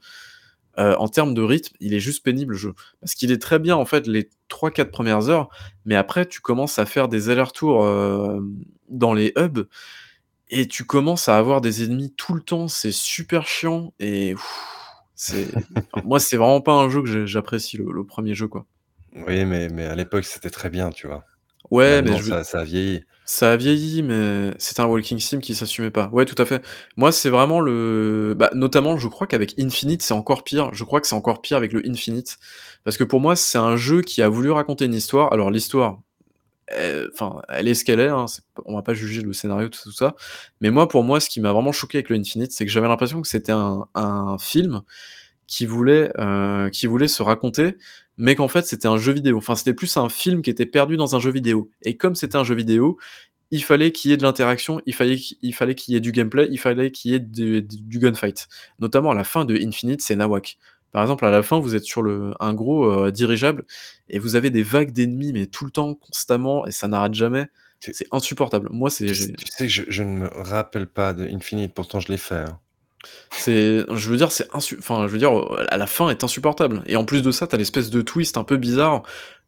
[0.79, 2.75] Euh, en termes de rythme, il est juste pénible, le jeu.
[3.01, 5.49] Parce qu'il est très bien, en fait, les 3-4 premières heures,
[5.85, 8.41] mais après, tu commences à faire des allers-retours euh,
[8.89, 9.67] dans les hubs,
[10.49, 14.35] et tu commences à avoir des ennemis tout le temps, c'est super chiant, et
[15.15, 15.47] c'est...
[16.05, 18.67] moi, c'est vraiment pas un jeu que j'apprécie, le, le, premier jeu, quoi.
[19.15, 21.25] Oui, mais, mais à l'époque, c'était très bien, tu vois.
[21.71, 23.05] Ouais, mais je ça, ça a vieilli.
[23.33, 26.09] Ça a vieilli, mais c'était un walking sim qui s'assumait pas.
[26.09, 26.65] Ouais, tout à fait.
[26.97, 30.75] Moi, c'est vraiment le bah, notamment, je crois qu'avec Infinite, c'est encore pire.
[30.75, 32.39] Je crois que c'est encore pire avec le Infinite.
[32.83, 35.33] Parce que pour moi, c'est un jeu qui a voulu raconter une histoire.
[35.33, 36.01] Alors, l'histoire,
[37.13, 38.27] enfin, elle est ce qu'elle est, hein,
[38.65, 40.17] on va pas juger le scénario, tout, ça.
[40.61, 42.89] Mais moi, pour moi, ce qui m'a vraiment choqué avec le Infinite, c'est que j'avais
[42.89, 44.83] l'impression que c'était un, un film
[45.47, 47.77] qui voulait, euh, qui voulait se raconter,
[48.21, 49.39] mais qu'en fait c'était un jeu vidéo.
[49.39, 51.71] Enfin, c'était plus un film qui était perdu dans un jeu vidéo.
[51.83, 52.99] Et comme c'était un jeu vidéo,
[53.51, 56.13] il fallait qu'il y ait de l'interaction, il fallait qu'il fallait qu'il y ait du
[56.13, 57.67] gameplay, il fallait qu'il y ait du,
[57.99, 58.49] gunfight.
[58.79, 60.59] Notamment à la fin de Infinite, c'est Nawak.
[60.93, 63.65] Par exemple, à la fin, vous êtes sur le, un gros euh, dirigeable
[64.09, 67.47] et vous avez des vagues d'ennemis, mais tout le temps, constamment, et ça n'arrête jamais.
[67.81, 68.69] C'est insupportable.
[68.71, 69.07] Moi, c'est.
[69.07, 72.35] Tu sais, je, je, ne me rappelle pas de Infinite, pourtant je l'ai fait.
[72.35, 72.61] Hein.
[73.31, 75.33] C'est, je veux dire, c'est enfin, je veux dire,
[75.69, 76.83] à la fin est insupportable.
[76.87, 79.03] Et en plus de ça, t'as l'espèce de twist un peu bizarre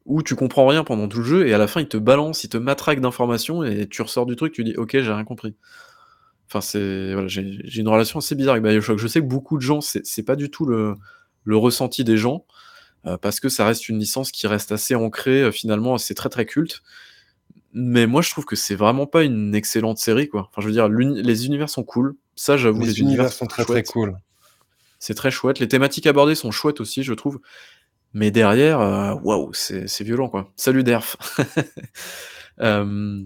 [0.06, 2.42] où tu comprends rien pendant tout le jeu et à la fin il te balance,
[2.44, 5.54] il te matraque d'informations et tu ressors du truc, tu dis ok, j'ai rien compris.
[6.48, 8.98] Enfin, c'est, voilà, j'ai une relation assez bizarre avec Bioshock.
[8.98, 10.94] Je sais que beaucoup de gens, c'est pas du tout le,
[11.44, 12.44] le ressenti des gens
[13.06, 16.28] euh, parce que ça reste une licence qui reste assez ancrée, euh, finalement, c'est très
[16.28, 16.82] très culte.
[17.72, 20.48] Mais moi, je trouve que c'est vraiment pas une excellente série, quoi.
[20.50, 22.16] Enfin, je veux dire, les univers sont cool.
[22.34, 24.16] Ça, j'avoue, les, les, univers, sont très très cool.
[24.98, 25.58] C'est très chouette.
[25.58, 27.40] Les thématiques abordées sont chouettes aussi, je trouve.
[28.14, 30.50] Mais derrière, euh, waouh, wow, c'est violent, quoi.
[30.56, 31.16] Salut Derf.
[32.60, 33.22] euh,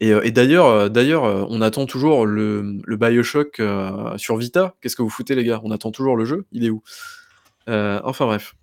[0.00, 4.74] et, et d'ailleurs, d'ailleurs, on attend toujours le, le Bioshock euh, sur Vita.
[4.80, 5.60] Qu'est-ce que vous foutez, les gars?
[5.64, 6.46] On attend toujours le jeu?
[6.52, 6.82] Il est où?
[7.68, 8.54] Euh, Enfin bref.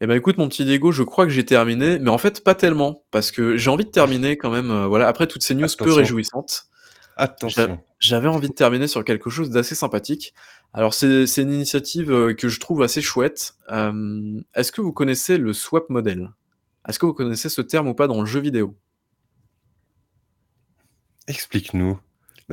[0.00, 2.54] Eh ben écoute mon petit Diego, je crois que j'ai terminé, mais en fait pas
[2.54, 5.64] tellement, parce que j'ai envie de terminer quand même, euh, voilà, après toutes ces news
[5.64, 5.84] Attention.
[5.84, 6.64] peu réjouissantes.
[7.16, 7.80] Attention.
[8.00, 10.34] J'avais envie de terminer sur quelque chose d'assez sympathique.
[10.72, 13.54] Alors c'est une initiative euh, que je trouve assez chouette.
[13.70, 16.30] Euh, Est-ce que vous connaissez le swap model?
[16.88, 18.76] Est-ce que vous connaissez ce terme ou pas dans le jeu vidéo?
[21.28, 21.98] Explique-nous.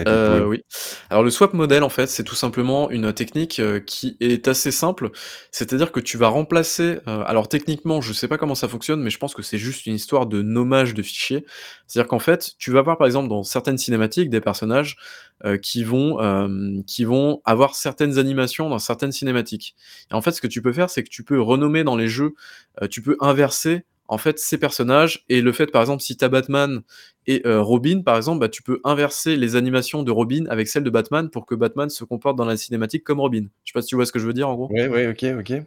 [0.08, 0.64] Euh, oui.
[1.10, 4.72] Alors le swap model en fait, c'est tout simplement une technique euh, qui est assez
[4.72, 5.12] simple.
[5.52, 7.00] C'est-à-dire que tu vas remplacer.
[7.08, 9.86] Euh, alors techniquement, je sais pas comment ça fonctionne, mais je pense que c'est juste
[9.86, 11.46] une histoire de nommage de fichiers.
[11.88, 14.96] C'est-à-dire qu'en fait, tu vas avoir par exemple dans certaines cinématiques des personnages
[15.44, 19.76] euh, qui vont euh, qui vont avoir certaines animations dans certaines cinématiques.
[20.10, 22.08] Et en fait, ce que tu peux faire, c'est que tu peux renommer dans les
[22.08, 22.34] jeux.
[22.82, 26.26] euh, tu peux inverser en fait ces personnages et le fait par exemple si tu
[26.26, 26.82] as Batman
[27.28, 30.84] et euh, Robin par exemple bah, tu peux inverser les animations de Robin avec celles
[30.84, 33.46] de Batman pour que Batman se comporte dans la cinématique comme Robin.
[33.64, 34.70] Je sais pas si tu vois ce que je veux dire en gros.
[34.70, 35.64] Ouais ouais ok ok.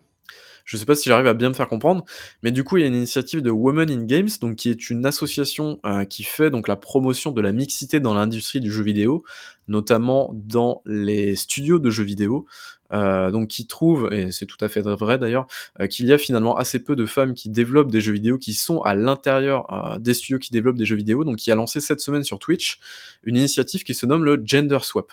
[0.65, 2.05] Je sais pas si j'arrive à bien me faire comprendre,
[2.43, 4.89] mais du coup, il y a une initiative de Women in Games, donc qui est
[4.89, 8.83] une association euh, qui fait donc la promotion de la mixité dans l'industrie du jeu
[8.83, 9.25] vidéo,
[9.69, 12.47] notamment dans les studios de jeux vidéo.
[12.93, 15.47] Euh, donc qui trouve, et c'est tout à fait vrai d'ailleurs,
[15.81, 18.53] euh, qu'il y a finalement assez peu de femmes qui développent des jeux vidéo, qui
[18.53, 21.81] sont à l'intérieur euh, des studios qui développent des jeux vidéo, donc qui a lancé
[21.81, 22.79] cette semaine sur Twitch
[23.25, 25.13] une initiative qui se nomme le Gender Swap.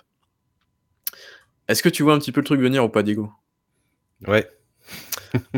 [1.69, 3.31] Est-ce que tu vois un petit peu le truc venir ou pas, Diego?
[4.27, 4.47] Ouais.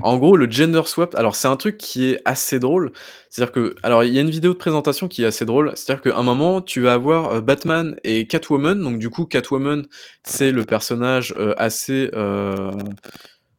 [0.01, 2.91] En gros, le gender swap, alors c'est un truc qui est assez drôle.
[3.29, 5.71] C'est-à-dire que, alors il y a une vidéo de présentation qui est assez drôle.
[5.75, 8.79] C'est-à-dire qu'à un moment, tu vas avoir euh, Batman et Catwoman.
[8.81, 9.85] Donc du coup, Catwoman,
[10.23, 12.71] c'est le personnage euh, assez, euh,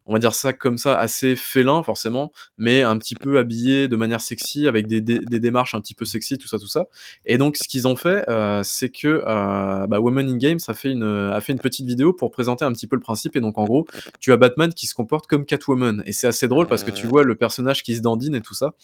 [0.07, 3.97] on va dire ça comme ça, assez félin forcément, mais un petit peu habillé de
[3.97, 6.87] manière sexy, avec des, des, des démarches un petit peu sexy, tout ça, tout ça.
[7.25, 10.75] Et donc ce qu'ils ont fait, euh, c'est que euh, bah, Woman in Games a
[10.75, 13.37] fait, une, a fait une petite vidéo pour présenter un petit peu le principe.
[13.37, 13.87] Et donc en gros,
[14.21, 16.03] tu as Batman qui se comporte comme Catwoman.
[16.07, 18.55] Et c'est assez drôle parce que tu vois le personnage qui se dandine et tout
[18.55, 18.75] ça.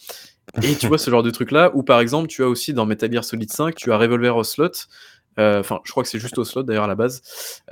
[0.63, 2.85] Et tu vois ce genre de truc là, ou par exemple, tu as aussi dans
[2.87, 4.71] Metal Gear Solid 5, tu as Revolver Ocelot, euh,
[5.39, 7.23] enfin, je crois que c'est juste Ocelot d'ailleurs à la base,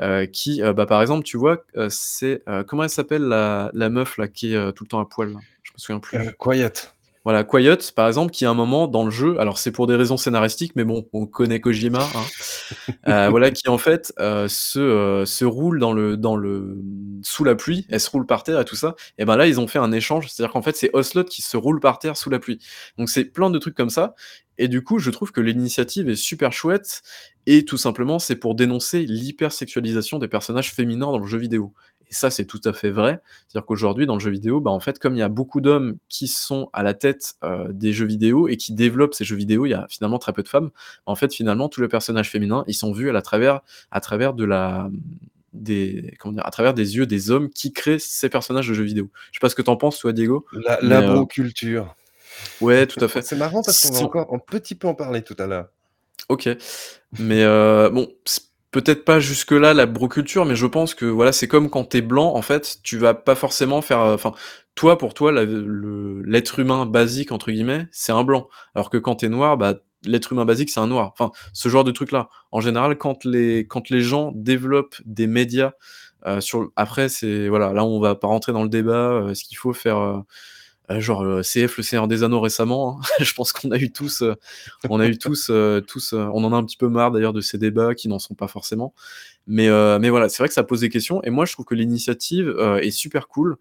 [0.00, 3.70] euh, qui, euh, bah, par exemple, tu vois, euh, c'est euh, comment elle s'appelle la,
[3.74, 5.38] la meuf là qui est euh, tout le temps à poil là?
[5.62, 6.18] Je me souviens plus.
[6.18, 6.72] Euh, quiet.
[7.28, 9.94] Voilà, Quiet, par exemple, qui à un moment dans le jeu alors c'est pour des
[9.96, 12.24] raisons scénaristiques, mais bon, on connaît Kojima, hein.
[13.06, 16.78] Heu, voilà, qui en fait, heu, se, heu, se roule dans le dans le
[17.20, 19.60] sous la pluie, elle se roule par terre et tout ça et ben là, ils
[19.60, 22.30] ont fait un échange, c'est-à-dire qu'en fait, c'est Ocelot qui se roule par terre sous
[22.30, 22.60] la pluie.
[22.96, 24.14] Donc c'est plein de trucs comme ça
[24.56, 27.02] et du coup, je trouve que l'initiative est super chouette
[27.44, 31.74] et tout simplement, c'est pour dénoncer l'hypersexualisation des personnages féminins dans le jeu vidéo
[32.10, 33.20] et ça, c'est tout à fait vrai.
[33.46, 35.96] C'est-à-dire qu'aujourd'hui, dans le jeu vidéo, bah, en fait, comme il y a beaucoup d'hommes
[36.08, 39.66] qui sont à la tête, heu, des jeux vidéo et qui développent ces jeux vidéo,
[39.66, 40.70] il y a finalement très peu de femmes.
[41.06, 44.34] En fait, finalement, tous les personnages féminins, ils sont vus à la travers à travers
[44.34, 44.90] de la
[45.52, 46.46] des comment dire?
[46.46, 49.10] À travers des yeux des hommes qui créent ces personnages de jeux vidéo.
[49.32, 51.94] Je sais pas ce que tu en penses toi, Diego, La mais heu l'abroculture.
[52.60, 53.22] Ouais, tout à fait.
[53.22, 55.68] C'est marrant parce qu'on va encore un petit peu en parler tout à l'heure.
[56.28, 56.48] OK,
[57.18, 58.08] mais heu, bon,
[58.80, 62.00] peut-être pas jusque-là la broculture, mais je pense que voilà, c'est comme quand tu es
[62.02, 64.32] blanc, en fait, tu vas pas forcément faire, heu, enfin,
[64.76, 68.48] toi, pour toi, «l'être humain basique» entre guillemets, c'est un blanc.
[68.74, 69.74] Alors que quand tu es noir, bah,
[70.04, 71.12] l'être humain basique, c'est un noir.
[71.18, 72.28] Enfin, ce genre de truc-là.
[72.52, 75.72] En général, quand les quand les gens développent des médias,
[76.26, 79.44] heu, sur après c'est voilà, là, on va pas rentrer dans le débat, heu, est-ce
[79.44, 80.22] qu'il faut faire, heu,
[80.90, 83.02] genre, heu, CF Le Seigneur des Anneaux récemment, hein.
[83.24, 84.36] Je pense qu'on a eu tous, heu,
[84.88, 85.50] on a eu tous,
[85.86, 88.34] tous, on en a un petit peu marre d'ailleurs de ces débats qui n'en sont
[88.34, 88.94] pas forcément.
[89.48, 89.68] Mais
[90.00, 92.54] mais voilà, c'est vrai que ça pose des questions et moi je trouve que l'initiative,
[92.82, 93.56] est super cool,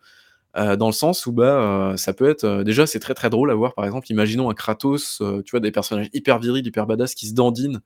[0.56, 3.74] dans le sens où, bah, ça peut être, déjà c'est très, très drôle à voir
[3.76, 7.34] par exemple, imaginons un Kratos, tu vois, des personnages hyper virils, hyper badass qui se
[7.36, 7.82] dandinent,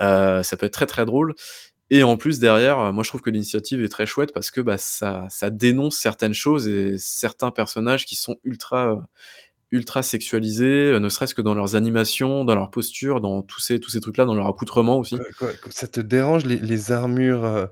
[0.00, 1.34] ça peut être très, très drôle
[1.94, 4.60] et en plus derrière, heu, moi je trouve que l'initiative est très chouette parce que,
[4.60, 8.98] bah, ça ça dénonce certaines choses et certains personnages qui sont ultra, heu,
[9.70, 13.78] ultra sexualisés, heu, ne serait-ce que dans leurs animations, dans leurs postures, dans tous ces
[13.80, 15.18] tous ces trucs-là, dans leur accoutrement aussi.
[15.70, 17.68] Ça te dérange les les armures,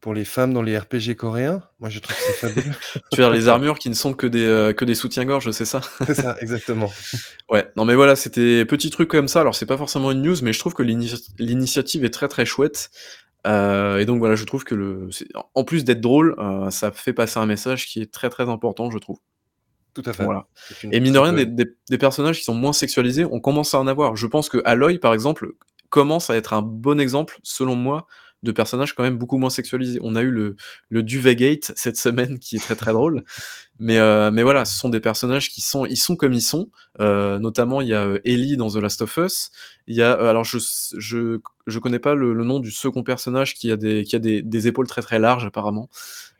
[0.00, 1.62] pour les femmes dans les RPG coréens?
[1.78, 2.72] Moi, je trouve que c'est fabuleux.
[3.12, 5.82] Tu veux dire les armures qui ne sont que des, que des soutiens-gorge, c'est ça?
[6.06, 6.90] C'est ça, exactement.
[7.50, 10.36] Ouais, non mais voilà, c'était petit truc comme ça, alors c'est pas forcément une news,
[10.42, 12.90] mais je trouve que l'initia l'initiative est très, très chouette,
[13.46, 16.92] heu et donc voilà, je trouve que le c'est en plus d'être drôle, heu, ça
[16.92, 19.18] fait passer un message qui est très, très important, je trouve.
[19.94, 20.46] Tout à fait, Voilà
[20.92, 23.80] et mine de rien, des des des personnages qui sont moins sexualisés, on commence à
[23.80, 24.16] en avoir.
[24.16, 25.52] Je pense que Aloy, par exemple,
[25.88, 28.06] commence à être un bon exemple, selon moi,
[28.42, 29.98] de personnages quand même beaucoup moins sexualisés.
[30.02, 30.56] On a eu le
[30.88, 33.24] le Duvet-gate cette semaine qui est très, très drôle,
[33.80, 36.70] mais heu, mais voilà, ce sont des personnages qui sont ils sont comme ils sont,
[37.00, 39.50] heu, notamment il y a, heu, Ellie dans The Last of Us,
[39.88, 40.58] il y a, alors je
[40.98, 44.20] je je connais pas le le nom du 2nd personnage qui a des qui a
[44.20, 45.88] des des épaules très, très larges apparemment,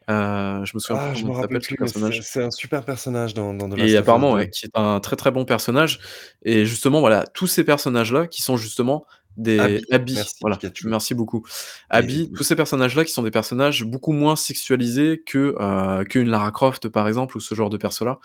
[0.09, 2.20] je me souviens Ah, je me rappelle plus, c'est personnage.
[2.22, 4.51] c'est un super personnage dans dans The Et Last of Us apparemment, ouais, 2.
[4.51, 6.01] qui est un très, très bon personnage
[6.44, 10.88] et justement, voilà, tous ces personnages-là qui sont justement des Abby, Abby, merci voilà, Pikachu.
[10.88, 11.44] Merci beaucoup.
[11.92, 16.28] et Abby, tous ces personnages-là qui sont des personnages beaucoup moins sexualisés que, heu, qu'une
[16.28, 18.18] Lara Croft, par exemple, ou ce genre de perso-là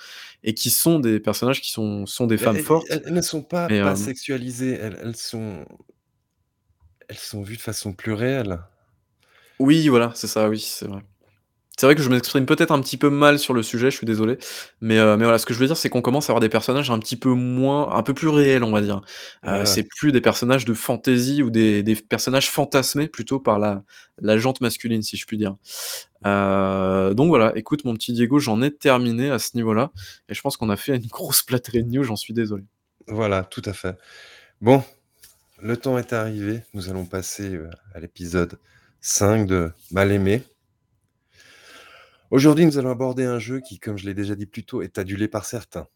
[0.44, 2.88] et qui sont des personnages qui sont sont des femmes elles fortes.
[2.90, 5.66] elles ne sont pas et pas hem sexualisées, elles elles sont
[7.08, 8.60] elles sont vues de façon plus réelle.
[9.60, 11.02] Oui, voilà, c'est ça, oui, c'est vrai.
[11.78, 14.06] C'est vrai que je m'exprime peut-être un petit peu mal sur le sujet, je suis
[14.06, 14.38] désolé,
[14.80, 16.48] mais heu, mais voilà, ce que je veux dire, c'est qu'on commence à avoir des
[16.48, 18.98] personnages un petit peu moins un peu plus réels, on va dire.
[18.98, 19.02] Heu,
[19.44, 19.66] Voilà.
[19.66, 23.84] c'est plus des personnages de fantasy ou des personnages fantasmés plutôt par la
[24.22, 25.56] la gente masculine, si je puis dire.
[26.26, 29.92] Heu, donc voilà, écoute mon petit Diego, j'en ai terminé à ce niveau-là
[30.30, 32.64] et je pense qu'on a fait une grosse plâtrée de news, j'en suis désolé.
[33.08, 33.98] Voilà, tout à fait.
[34.62, 34.84] Bon,
[35.62, 38.60] le temps est arrivé, nous allons passer, heu, à l'épisode
[39.02, 40.44] 5 de Mal aimé.
[42.32, 44.98] Aujourd'hui, nous allons aborder un jeu qui, comme je l'ai déjà dit plus tôt, est
[44.98, 45.88] adulé par certains.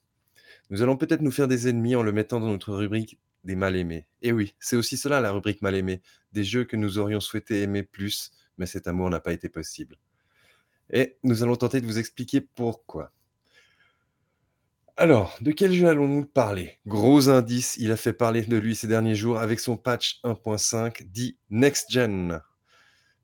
[0.70, 3.76] Nous allons peut-être nous faire des ennemis en le mettant dans notre rubrique des mal
[3.76, 4.06] aimés.
[4.22, 6.02] Et oui, c'est aussi cela la rubrique mal aimés,
[6.34, 9.98] des jeux que nous aurions souhaité aimer plus, mais cet amour n'a pas été possible.
[10.92, 13.12] Et nous allons tenter de vous expliquer pourquoi.
[14.98, 16.78] Alors, de quel jeu allons-nous parler?
[16.86, 21.08] Gros indice, il a fait parler de lui ces derniers jours avec son patch 1.5
[21.10, 22.42] dit Next Gen.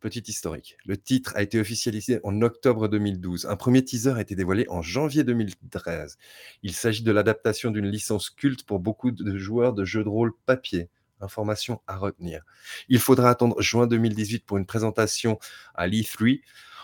[0.06, 3.48] Petit historique, le titre a été officialisé en octobre 2012.
[3.48, 6.20] Un premier teaser a été dévoilé en janvier 2013.
[6.62, 10.32] Il s'agit de l'adaptation d'une licence culte pour beaucoup de joueurs de jeux de rôle
[10.46, 10.90] papier.
[11.22, 12.44] Information à retenir.
[12.88, 15.40] Il faudra attendre juin 2018 pour une présentation
[15.74, 16.40] à l'E3.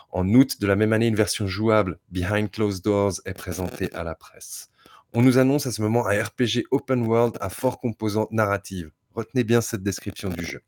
[0.09, 4.03] En août de la même année, une version jouable Behind Closed Doors est présentée à
[4.03, 4.72] la presse.
[5.13, 8.89] On nous annonce à ce moment un RPG open world à fort composante narrative.
[9.13, 10.63] Retenez bien cette description du jeu.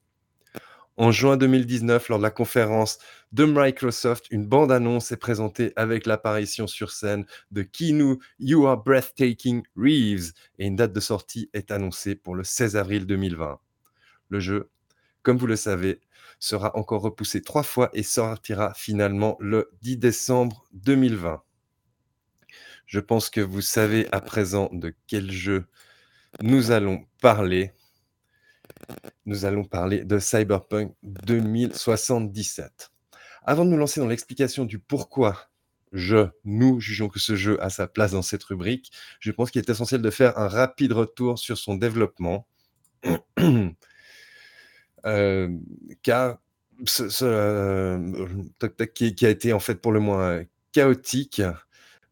[0.96, 3.00] En juin 2019, lors de la conférence
[3.32, 9.64] de Microsoft, une bande-annonce est présentée avec l'apparition sur scène de Keanu You Are Breathtaking
[9.76, 13.60] Reeves et une date de sortie est annoncée pour le 16 avril 2020.
[14.30, 14.70] Le jeu,
[15.24, 16.00] comme vous le savez,
[16.38, 21.42] sera encore repoussé 3 fois et sortira finalement le 10 décembre 2020.
[22.86, 25.66] Je pense que vous savez à présent de quel jeu
[26.42, 27.72] nous allons parler.
[29.26, 32.92] Nous allons parler de Cyberpunk 2077.
[33.46, 35.50] Avant de nous lancer dans l'explication du pourquoi
[35.92, 39.62] je, nous jugeons que ce jeu a sa place dans cette rubrique, je pense qu'il
[39.62, 42.48] est essentiel de faire un rapide retour sur son développement.
[45.06, 45.50] Euh,
[46.02, 46.38] car
[46.86, 48.00] ce, euh,
[48.96, 51.42] qui, qui, a été en fait pour le moins chaotique,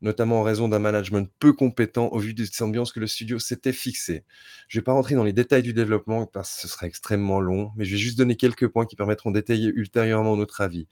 [0.02, 3.74] notamment en raison d'un management peu compétent au vu des ambiances que le studio s'était
[3.74, 4.24] fixé.
[4.68, 7.40] Je ne vais pas rentrer dans les détails du développement parce que ce serait extrêmement
[7.40, 10.88] long, mais je vais juste donner quelques points qui permettront d'étayer ultérieurement notre avis.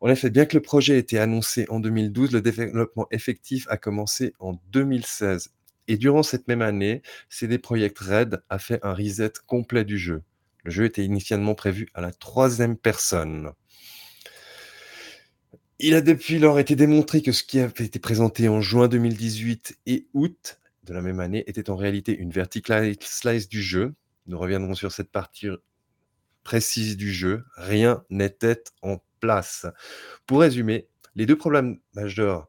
[0.00, 3.76] En effet, bien que le projet ait été annoncé en 2012, le développement effectif a
[3.76, 5.50] commencé en 2016.
[5.88, 10.22] Et durant cette même année, CD Projekt Red a fait un reset complet du jeu.
[10.64, 13.52] Le jeu était initialement prévu à la troisième personne.
[15.80, 19.80] Il a depuis lors été démontré que ce qui avait été présenté en juin 2018
[19.86, 23.92] et août de la même année était en réalité une vertical slice du jeu.
[24.28, 25.48] Nous reviendrons sur cette partie
[26.44, 27.42] précise du jeu.
[27.56, 29.66] Rien n'était en place.
[30.26, 32.48] Pour résumer, les deux problèmes majeurs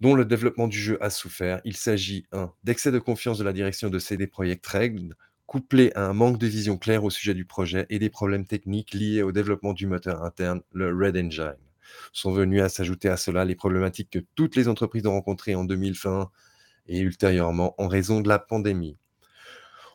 [0.00, 3.52] dont le développement du jeu a souffert, il s'agit, un, d'excès de confiance de la
[3.52, 5.14] direction de CD Projekt Red,
[5.44, 8.94] couplé à un manque de vision claire au sujet du projet et des problèmes techniques
[8.94, 11.56] liés au développement du moteur interne, le Red Engine
[12.12, 15.64] sont venus à s'ajouter à cela les problématiques que toutes les entreprises ont rencontrées en
[15.64, 16.30] 2020
[16.86, 18.96] et ultérieurement en raison de la pandémie.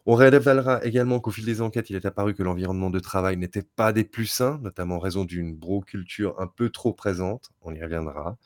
[0.06, 3.62] On révélera également qu'au fil des enquêtes, il est apparu que l'environnement de travail n'était
[3.62, 7.52] pas des plus sains, notamment en raison d'une bro-culture un peu trop présente.
[7.62, 8.38] On y reviendra.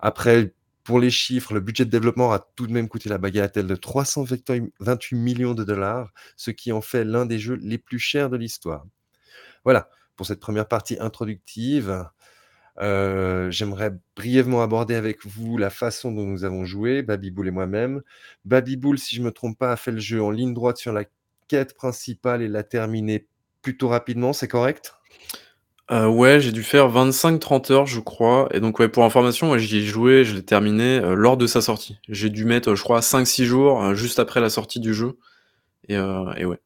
[0.00, 0.54] Après,
[0.84, 3.74] pour les chiffres, le budget de développement a tout de même coûté la bagatelle de
[3.74, 8.36] 328 millions de dollars, ce qui en fait l'un des jeux les plus chers de
[8.36, 8.86] l'histoire.
[9.64, 12.06] Voilà, pour cette première partie introductive.
[12.78, 18.02] Euh, j'aimerais brièvement aborder avec vous la façon dont nous avons joué, Babiboul et moi-même.
[18.44, 20.92] Babiboul, si je ne me trompe pas, a fait le jeu en ligne droite sur
[20.92, 21.04] la
[21.48, 23.26] quête principale et l'a terminé
[23.62, 24.94] plutôt rapidement, c'est correct?
[25.92, 28.48] Euh, ouais, j'ai dû faire 25-30 heures, je crois.
[28.52, 31.60] Et donc, ouais, pour information, j'y ai joué, je l'ai terminé euh, lors de sa
[31.60, 31.98] sortie.
[32.08, 35.18] J'ai dû mettre, je crois, 5-6 jours juste après la sortie du jeu.
[35.88, 36.60] Et, et ouais.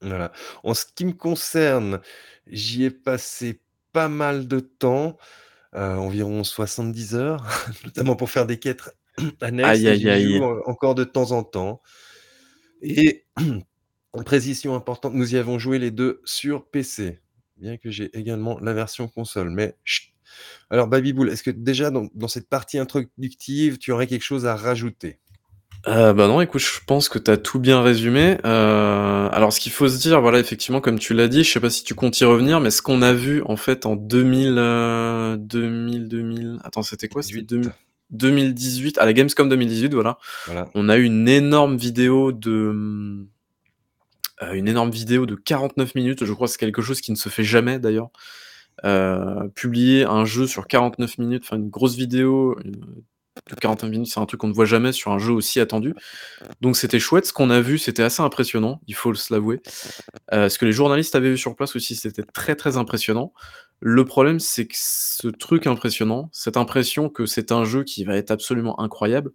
[0.00, 0.32] Voilà.
[0.64, 2.00] En ce qui me concerne,
[2.46, 3.60] j'y ai passé
[3.98, 5.18] pas mal de temps,
[5.74, 7.44] euh, environ 70 heures,
[7.84, 8.94] notamment pour faire des quêtes
[9.40, 10.40] annexes Aïe, aïe, aïe.
[10.66, 11.82] encore de temps en temps
[12.80, 13.26] et
[14.12, 17.18] en précision importante, nous y avons joué les 2 sur PC,
[17.56, 20.14] bien que j'ai également la version console, mais chut!
[20.70, 24.54] Alors Babyboul, est-ce que déjà dans dans cette partie introductive, tu aurais quelque chose à
[24.54, 25.18] rajouter?
[25.86, 28.38] Euh, bah, non, écoute, je pense que tu as tout bien résumé.
[28.44, 28.48] Heu,
[29.32, 31.70] alors ce qu'il faut se dire, voilà, effectivement, comme tu l'as dit, je sais pas
[31.70, 35.36] si tu comptes y revenir, mais ce qu'on a vu, en fait, en 2000, heu,
[35.38, 37.22] 2000 2000 attends, c'était quoi?
[37.22, 37.56] C'était
[38.10, 40.18] 2018, à la Gamescom 2018, voilà.
[40.46, 40.68] Voilà.
[40.74, 43.26] On a eu une énorme vidéo de,
[44.42, 47.28] euh, une énorme vidéo de 49 minutes, je crois, c'est quelque chose qui ne se
[47.28, 48.10] fait jamais d'ailleurs.
[49.54, 52.56] Publier un jeu sur 49 minutes, enfin une grosse vidéo,
[53.50, 55.94] de 41 minutes, c'est un truc qu'on ne voit jamais sur un jeu aussi attendu.
[56.60, 57.26] Donc c'était chouette.
[57.26, 59.60] Ce qu'on a vu, c'était assez impressionnant, il faut se l'avouer.
[60.32, 63.32] Euh, ce que les journalistes avaient vu sur place aussi, c'était très très impressionnant.
[63.80, 68.16] Le problème, c'est que ce truc impressionnant, cette impression que c'est un jeu qui va
[68.16, 69.30] être absolument incroyable,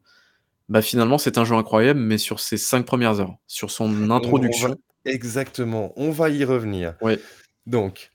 [0.70, 4.76] bah finalement c'est un jeu incroyable, mais sur ses 5 premières heures, sur son introduction.
[5.06, 6.95] exactement, on va y revenir.
[7.01, 7.20] Ouais.
[7.66, 8.12] Donc,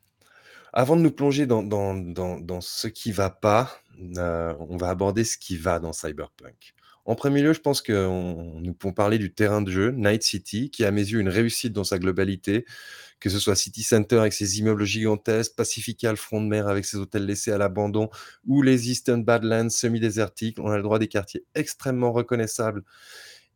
[0.79, 1.93] avant de nous plonger dans, dans,
[2.39, 3.81] dans, ce qui va pas,
[4.17, 6.73] euh, on va aborder ce qui va dans Cyberpunk.
[7.05, 8.07] En premier lieu, je pense que
[8.61, 11.31] nous pouvons parler du terrain de jeu, Night City, qui est à mes yeux une
[11.31, 12.65] réussite dans sa globalité,
[13.19, 16.85] que ce soit City Center avec ses immeubles gigantesques, Pacifica, le front de mer avec
[16.85, 18.09] ses hôtels laissés à l'abandon,
[18.47, 20.61] ou les Eastern Badlands semi-désertiques.
[20.61, 22.85] On a le droit des quartiers extrêmement reconnaissables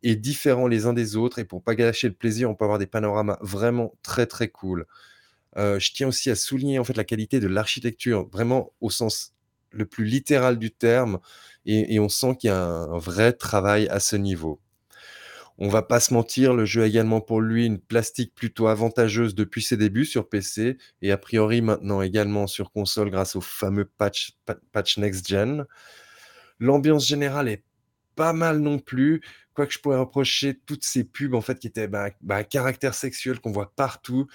[0.01, 1.39] et différents les uns des autres.
[1.39, 4.87] Et pour pas gâcher le plaisir, on peut avoir des panoramas vraiment très très cool.
[5.55, 9.33] Je tiens aussi à souligner en fait la qualité de l'architecture, vraiment au sens
[9.73, 11.19] le plus littéral du terme,
[11.65, 14.59] et, on sent qu'il y a un, vrai travail à ce niveau.
[15.57, 19.35] On va pas se mentir, le jeu a également pour lui une plastique plutôt avantageuse
[19.35, 23.85] depuis ses débuts sur PC et a priori maintenant également sur console grâce au fameux
[23.85, 24.35] patch,
[24.71, 25.65] patch Next Gen.
[26.59, 27.63] L'ambiance générale est
[28.15, 29.21] pas mal non plus,
[29.53, 32.95] quoique je pourrais reprocher toutes ces pubs en fait qui étaient bah, bah, à caractère
[32.95, 34.27] sexuel qu'on voit partout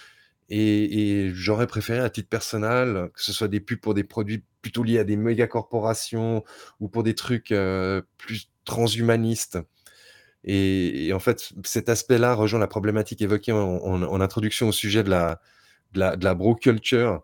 [0.51, 4.82] et, j'aurais préféré à titre personnel que ce soit des pubs pour des produits plutôt
[4.82, 6.44] liés à des méga corporations
[6.80, 9.59] ou pour des trucs euh, plus transhumanistes.
[10.44, 15.40] Et, en fait, cet aspect-là rejoint la problématique évoquée en, introduction au sujet de la,
[15.94, 17.22] de la, bro culture.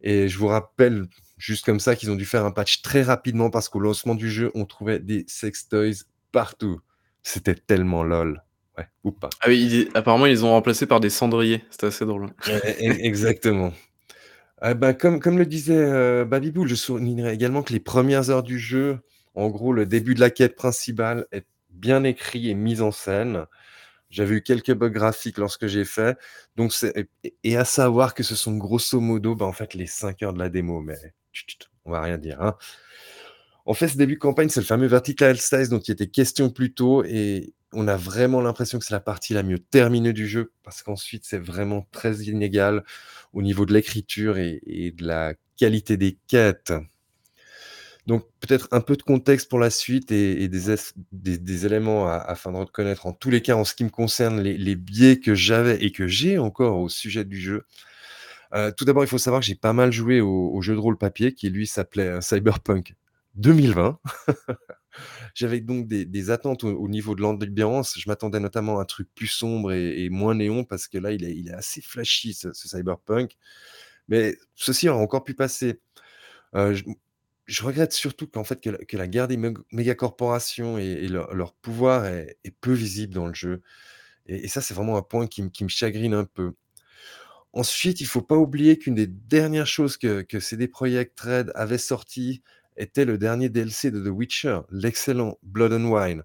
[0.00, 1.06] Et je vous rappelle
[1.36, 4.30] juste comme ça qu'ils ont dû faire un patch très rapidement parce qu'au lancement du
[4.30, 6.80] jeu, on trouvait des sex toys partout.
[7.22, 8.43] C'était tellement lol.
[8.76, 9.30] Ouais, ou pas.
[9.40, 11.64] Ah oui, apparemment, ils ont remplacés par des cendriers.
[11.70, 12.30] C'était assez drôle.
[12.48, 13.72] E exactement.
[14.60, 18.58] Ah bah, comme comme le disait, Babybou, je soulignerais également que les premières heures du
[18.58, 18.98] jeu,
[19.34, 23.46] en gros, le début de la quête principale est bien écrit et mise en scène.
[24.10, 26.16] J'avais eu quelques bugs graphiques lorsque j'ai fait,
[26.56, 27.08] donc c'est
[27.44, 30.38] et à savoir que ce sont grosso modo, bah, en fait, les 5 heures de
[30.38, 30.96] la démo, mais
[31.84, 32.56] on va rien dire, hein.
[33.66, 36.50] En fait, ce début de campagne, c'est le fameux vertical slice dont il était question
[36.50, 40.28] plus tôt et on a vraiment l'impression que c'est la partie la mieux terminée du
[40.28, 42.84] jeu parce qu'ensuite, c'est vraiment très inégal
[43.32, 46.72] au niveau de l'écriture et de la qualité des quêtes.
[48.06, 50.76] Donc peut-être un peu de contexte pour la suite et des es
[51.12, 54.40] des des éléments afin de reconnaître en tous les cas, en ce qui me concerne,
[54.42, 57.64] les biais que j'avais et que j'ai encore au sujet du jeu.
[58.54, 60.98] Heu, tout d'abord, il faut savoir que j'ai pas mal joué au jeu de rôle
[60.98, 62.94] papier qui lui s'appelait, heu, Cyberpunk
[63.34, 63.98] 2020.
[65.34, 67.94] J'avais donc des attentes au au niveau de l'ambiance.
[67.98, 71.24] Je m'attendais notamment à un truc plus sombre et moins néon parce que là, il
[71.48, 73.36] est assez flashy ce Cyberpunk.
[74.08, 75.80] Mais ceci aurait encore pu passer.
[76.56, 76.74] Heu,
[77.46, 82.38] je regrette surtout qu'en fait, que la guerre des még mégacorporations et leur pouvoir est
[82.60, 83.62] peu visible dans le jeu
[84.26, 86.54] et ça, c'est vraiment un point qui me chagrine un peu.
[87.52, 91.78] Ensuite, il faut pas oublier qu'une des dernières choses que que CD Projekt Red avait
[91.78, 92.42] sorti
[92.76, 96.22] était le dernier DLC de The Witcher, l'excellent Blood and Wine,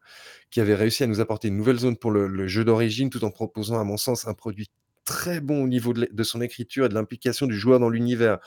[0.49, 3.31] qui avait réussi à nous apporter une nouvelle zone pour le jeu d'origine, tout en
[3.31, 4.69] proposant, à mon sens, un produit
[5.05, 8.37] très bon au niveau de son écriture et de l'implication du joueur dans l'univers.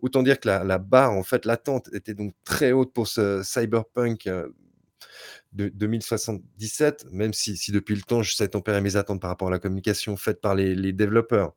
[0.00, 4.26] Autant dire que la barre, en fait, l'attente était donc très haute pour ce Cyberpunk,
[4.26, 4.54] heu,
[5.52, 9.50] de 2077, même si depuis le temps, je sais tempérer mes attentes par rapport à
[9.50, 11.54] la communication faite par les développeurs.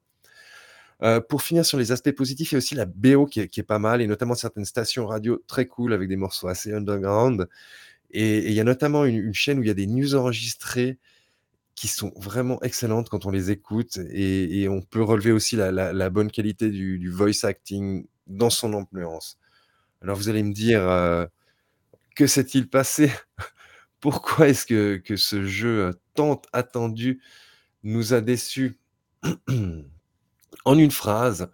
[1.04, 3.64] Heu, pour finir sur les aspects positifs, il y a aussi la BO qui est
[3.64, 7.48] pas mal et notamment certaines stations radio très cool avec des morceaux assez underground
[8.12, 11.00] et il y a notamment une chaîne où il y a des news enregistrées
[11.76, 16.32] qui sont vraiment excellentes quand on les écoute et on peut relever aussi la bonne
[16.32, 19.40] qualité du voice acting dans son ambiance.
[20.02, 21.28] Alors vous allez me dire, heu:
[22.16, 23.12] «Que s'est-il passé?
[24.02, 27.22] Pourquoi est-ce que que ce jeu, tant attendu
[27.84, 28.80] nous a déçus?»
[30.66, 31.50] En une phrase,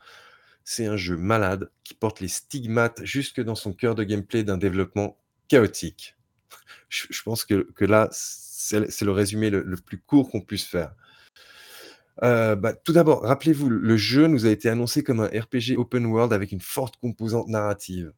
[0.64, 4.58] c'est un jeu malade qui porte les stigmates jusque dans son cœur de gameplay d'un
[4.58, 5.18] développement
[5.48, 6.16] chaotique.
[6.90, 10.94] Je pense que là, c'est le résumé le plus court qu'on puisse faire.
[12.24, 16.06] Heu, bah, tout d'abord, rappelez-vous, le jeu nous a été annoncé comme un RPG open
[16.08, 18.12] world avec une forte composante narrative.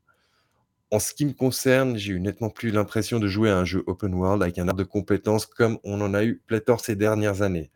[0.91, 3.84] En ce qui me concerne, j'ai eu nettement plus l'impression de jouer à un jeu
[3.88, 7.41] open world avec un arbre de compétences comme on en a eu pléthore ces dernières
[7.41, 7.71] années.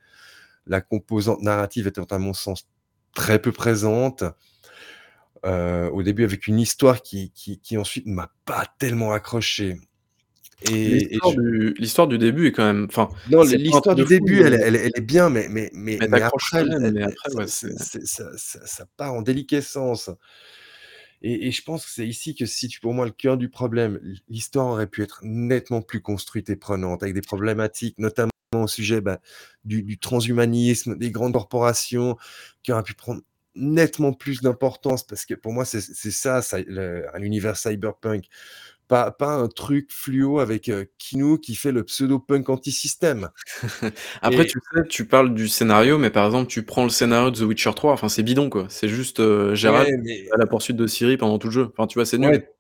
[0.66, 2.68] La composante narrative étant à mon sens
[3.14, 4.24] très peu présente.
[5.46, 9.78] Heu, au début avec une histoire qui qui qui ensuite ne m'a pas tellement accroché
[10.62, 14.04] et et L'histoire je du l'histoire du début est quand même enfin, non, l'histoire du
[14.04, 17.14] fou, début, elle mais elle est elle est bien, mais mais mais tu après, elle
[17.26, 20.10] ça ouais, c'est c'est c'est ça ça ça part en déliquescence
[21.22, 23.50] et et je pense que c'est ici que se situe pour moi le cœur du
[23.50, 24.00] problème.
[24.02, 28.68] L'hi l'histoire aurait pu être nettement plus construite et prenante avec des problématiques, notamment au
[28.68, 29.20] sujet, bah,
[29.66, 32.18] du du transhumanisme, des grandes corporations
[32.64, 33.22] qui auraient pu prendre
[33.56, 38.26] nettement plus d'importance parce que pour moi, c'est ça, ça le un univers cyberpunk.
[38.88, 43.30] Pas pas un truc fluo avec, heu, Keanu qui fait le pseudo-punk anti-système
[44.22, 47.32] Après, et tu sais, tu parles du scénario, mais par exemple, tu prends le scénario
[47.32, 48.66] de The Witcher 3, enfin, c'est bidon, quoi.
[48.70, 49.82] C'est juste, ouais, qui va
[50.34, 51.70] à la poursuite de Ciri pendant tout le jeu.
[51.72, 52.30] Enfin, tu vois, c'est nul.
[52.30, 52.53] ouais,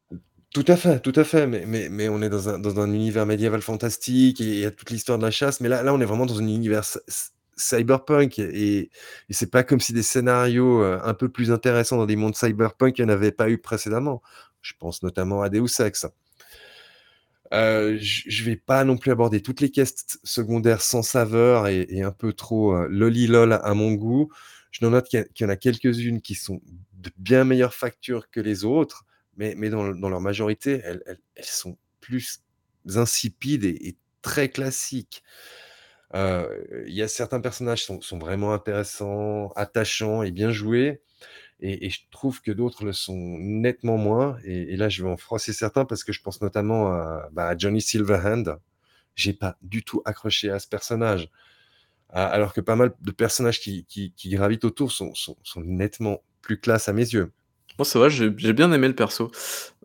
[0.53, 2.47] tout à fait, tout à fait, mais on est dans
[2.79, 5.83] un univers médiéval fantastique et il y a toute l'histoire de la chasse, mais là
[5.93, 8.89] on est vraiment dans un univers cy cy cyberpunk et
[9.29, 12.35] et c'est pas comme si des scénarios, heu, un peu plus intéressants dans des mondes
[12.35, 14.21] cyberpunk, il y en avait pas eu précédemment.
[14.61, 16.05] Je pense notamment à Deus Ex.
[17.51, 22.11] Heu, je vais pas non plus aborder toutes les quêtes secondaires sans saveur et un
[22.11, 24.29] peu trop, heu, loli-lol à mon goût.
[24.71, 26.61] Je note qu'il y en a quelques-unes qui sont
[26.93, 29.05] de bien meilleure facture que les autres,
[29.37, 32.43] mais dans leur majorité, elles sont plus
[32.95, 35.23] insipides et très classiques.
[36.15, 41.01] Heu, il y a certains personnages sont sont vraiment intéressants, attachants et bien joués
[41.61, 45.53] et je trouve que d'autres le sont nettement moins et là, je vais en froisser
[45.53, 48.57] certains parce que je pense notamment à, bah, Johnny Silverhand.
[49.15, 51.29] J'ai pas du tout accroché à ce personnage,
[52.09, 56.59] alors que pas mal de personnages qui qui qui gravitent autour sont sont nettement plus
[56.59, 57.31] classe à mes yeux.
[57.79, 59.31] Moi, ça va, j'ai j'ai bien aimé le perso.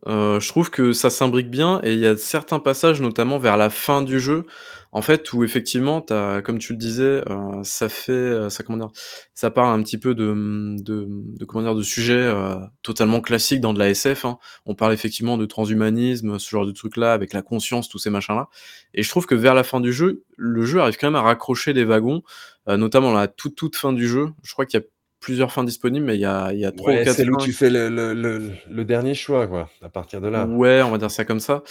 [0.06, 3.56] Heu, je trouve que ça s'imbrique bien et il y a certains passages, notamment vers
[3.56, 4.46] la fin du jeu,
[4.92, 8.62] en fait, où effectivement tu as comme tu le disais, heu, ça fait, heu, ça
[8.64, 8.90] comment dire?
[9.34, 11.74] Ça parle un petit peu de, de, de comment dire?
[11.74, 14.38] De sujets, heu, totalement classiques dans de la SF, hein.
[14.66, 18.48] On parle effectivement de transhumanisme, ce genre de trucs-là, avec la conscience, tous ces machins-là
[18.94, 21.22] et je trouve que vers la fin du jeu, le jeu arrive quand même à
[21.22, 22.22] raccrocher les wagons,
[22.68, 24.28] heu, notamment la toute, toute fin du jeu.
[24.42, 24.86] Je crois qu'il y a
[25.20, 27.30] plusieurs fins disponibles, mais il y a il y a 3 ou Ouais, 4 celle
[27.30, 30.54] où tu fais le le le le dernier choix, quoi, à partir de là.
[30.56, 31.62] Ouais, on va dire ça comme ça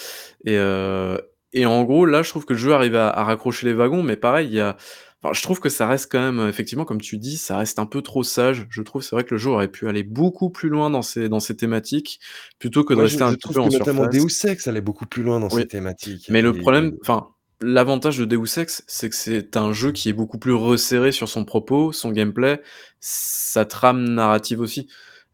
[0.45, 1.19] et heu
[1.53, 4.03] et en gros, là, je trouve que le jeu arrive à à raccrocher les wagons,
[4.03, 4.75] mais pareil, il y a
[5.23, 7.85] enfin, je trouve que ça reste quand même, effectivement, comme tu dis, ça reste un
[7.85, 8.67] peu trop sage.
[8.69, 11.29] Je trouve, c'est vrai que le jeu aurait pu aller beaucoup plus loin dans ses
[11.29, 12.19] dans ses thématiques,
[12.59, 14.07] plutôt que de je rester un je petit trouve peu que en notamment surface.
[14.07, 17.29] Deus Ex allait beaucoup plus loin dans Oui, ses thématiques mais le problème enfin,
[17.61, 21.29] l'avantage de Deus Ex, c'est que c'est un jeu qui est beaucoup plus resserré sur
[21.29, 22.61] son propos, son gameplay,
[22.99, 24.87] sa trame narrative aussi.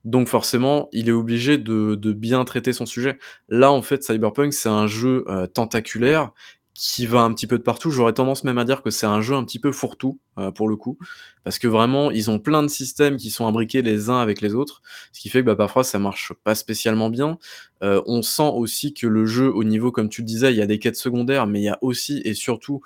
[0.06, 3.18] Donc forcément, il est obligé de bien traiter son sujet.
[3.50, 6.32] Là, en fait, Cyberpunk, c'est un jeu, heu, tentaculaire
[6.76, 7.92] qui va un petit peu de partout.
[7.92, 10.68] J'aurais tendance même à dire que c'est un jeu un petit peu fourre-tout, heu, pour
[10.68, 10.98] le coup,
[11.44, 14.56] parce que vraiment, ils ont plein de systèmes qui sont imbriqués les uns avec les
[14.56, 17.38] autres, ce qui fait que, bah, parfois ça marche pas spécialement bien.
[17.84, 20.62] Heu, on sent aussi que le jeu, au niveau, comme tu le disais, il y
[20.62, 22.82] a des quêtes secondaires, mais il y a aussi et surtout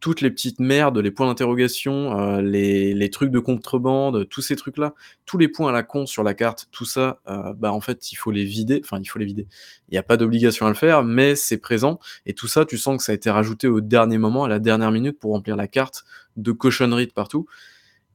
[0.00, 4.94] toutes les petites merdes, les points d'interrogation, heu, les trucs de contrebande, tous ces trucs-là,
[5.26, 8.10] tous les points à la con sur la carte, tout ça, heu, bah, en fait,
[8.12, 9.46] il faut les vider, enfin, il faut les vider.
[9.90, 12.78] Il y a pas d'obligation à le faire, mais c'est présent et tout ça, tu
[12.78, 15.56] sens que ça a été rajouté au dernier moment, à la dernière minute pour remplir
[15.56, 16.04] la carte
[16.36, 17.46] de cochonneries de partout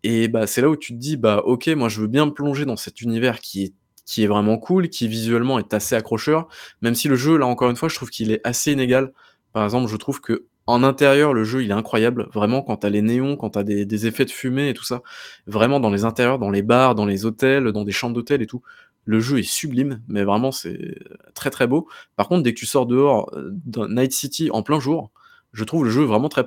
[0.04, 2.66] et bah, c'est là où tu te dis: «Bah, OK, moi, je veux bien plonger
[2.66, 3.74] dans cet univers qui est
[4.06, 6.48] qui est vraiment cool, qui visuellement est assez accrocheur»,
[6.82, 9.12] même si le jeu, là, encore une fois, je trouve qu'il est assez inégal.
[9.52, 10.22] Par exemple, je trouve
[10.66, 12.28] qu'en intérieur, le jeu, il est incroyable.
[12.34, 14.84] Vraiment, quand tu as les néons, quand tu as des effets de fumée et tout
[14.84, 15.02] ça,
[15.48, 18.48] vraiment dans les intérieurs, dans les bars, dans les hôtels, dans des chambres d'hôtel et
[18.48, 18.62] tout,
[19.06, 20.96] le jeu est sublime, mais vraiment, c'est
[21.36, 21.88] très, très beau.
[22.16, 25.12] Par contre, dès que tu sors dehors, heu, dans Night City en plein jour,
[25.54, 26.44] je trouve le jeu vraiment très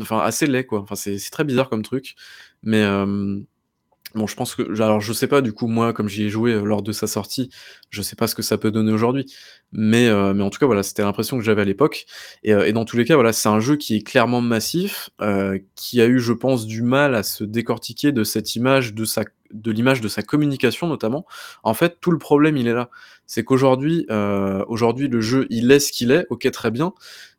[0.00, 0.80] enfin, assez laid, quoi.
[0.80, 2.14] Enfin, c'est très bizarre comme truc,
[2.62, 3.44] mais hem,
[4.14, 6.52] bon, je pense que alors, je sais pas, du coup, moi, comme j'y ai joué,
[6.52, 7.50] heu, lors de sa sortie,
[7.90, 9.26] je sais pas ce que ça peut donner aujourd'hui,
[9.72, 12.06] mais heu, mais en tout cas, voilà, c'était l'impression que j'avais à l'époque.
[12.42, 15.10] Et heu et dans tous les cas, voilà, c'est un jeu qui est clairement massif,
[15.76, 19.24] qui a eu, je pense, du mal à se décortiquer de cette image, de sa
[19.52, 21.26] de l'image de sa communication, notamment.
[21.62, 22.90] En fait, tout le problème, il est là.
[23.26, 26.92] C'est qu'aujourd'hui, heu, aujourd'hui, le jeu, il est ce qu'il est, OK, très bien,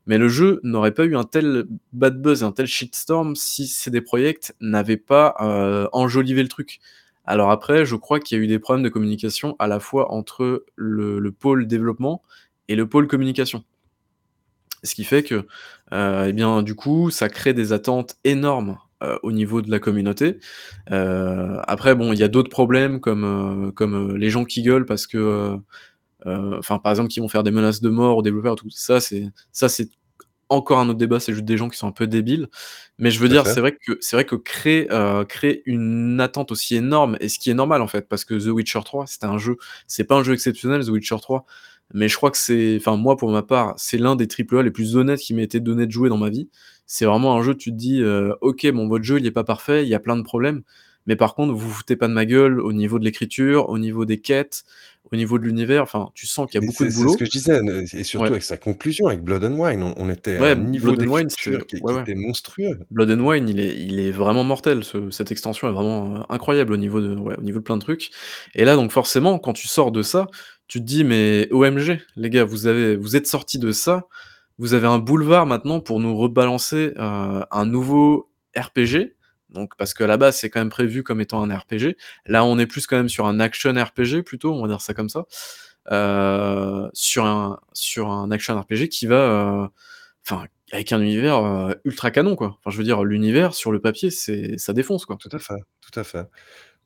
[0.07, 4.01] mais le jeu n'aurait pas eu un tel bad buzz un tel shitstorm si CD
[4.01, 6.79] Projekt n'avait pas, heu, enjolivé le truc.
[7.25, 10.11] Alors après, je crois qu'il y a eu des problèmes de communication à la fois
[10.11, 12.23] entre le le pôle développement
[12.67, 13.63] et le pôle communication.
[14.83, 15.45] Ce qui fait que,
[15.93, 19.79] heu et bien, du coup, ça crée des attentes énormes, heu, au niveau de la
[19.79, 20.39] communauté.
[20.91, 23.25] Heu, après bon, il y a d'autres problèmes comme,
[23.69, 25.55] heu, comme, les gens qui gueulent parce que,
[26.25, 29.25] enfin, par exemple, qui vont faire des menaces de mort aux développeurs, tout ça, c'est
[29.51, 29.89] ça, c'est
[30.49, 32.47] encore un autre débat, c'est juste des gens qui sont un peu débiles.
[32.99, 34.87] Mais je veux dire, c'est vrai que c'est vrai que créer,
[35.29, 38.47] créer une attente aussi énorme et ce qui est normal, en fait, parce que The
[38.49, 41.45] Witcher 3, c'était un jeu c'est pas un jeu exceptionnel, The Witcher 3,
[41.93, 44.63] mais je crois que c'est enfin, moi, pour ma part, c'est l'un des triple A
[44.63, 46.49] les plus honnêtes qui m'ait été donné de jouer dans ma vie.
[46.93, 49.43] C'est vraiment un jeu, tu te dis, heu: «OK, bon, votre jeu, il est pas
[49.45, 50.61] parfait, il y a plein de problèmes,
[51.07, 53.77] mais par contre, vous vous foutez pas de ma gueule au niveau de l'écriture, au
[53.79, 54.63] niveau des quêtes,
[55.11, 57.17] au niveau de l'univers», enfin, tu sens qu'il y a beaucoup de c'est c'est ce
[57.17, 57.25] que boulot.
[57.25, 57.59] je disais,
[57.93, 58.33] et surtout Ouais.
[58.33, 60.99] avec sa conclusion, avec Blood and Wine, on on était à un Ouais, niveau Blood
[61.01, 62.05] and Wine, c'est d'écriture qui ouais, qui ouais.
[62.11, 62.79] était monstrueux.
[62.91, 66.23] Blood and Wine, il est il est vraiment mortel, ce cette extension est vraiment, heu,
[66.29, 68.11] incroyable au niveau de ouais, au niveau de plein de trucs
[68.55, 70.27] et là, donc forcément, quand tu sors de ça,
[70.67, 74.07] tu te dis: «Mais OMG, les gars, vous avez vous êtes sortis de ça,
[74.59, 79.15] vous avez un boulevard maintenant pour nous rebalancer, heu, un nouveau RPG»,
[79.49, 81.97] donc parce qu'à la base, c'est quand même prévu comme étant un RPG.
[82.25, 84.93] Là, on est plus quand même sur un action RPG plutôt, on va dire ça
[84.93, 85.25] comme ça,
[85.91, 89.15] heu, sur un sur un action RPG qui va,
[89.65, 89.69] heu,
[90.27, 92.57] enfin, avec un univers, ultra canon, quoi.
[92.59, 95.17] Enfin, je veux dire, l'univers sur le papier, ça défonce, quoi.
[95.19, 96.25] Tout à fait, tout à fait.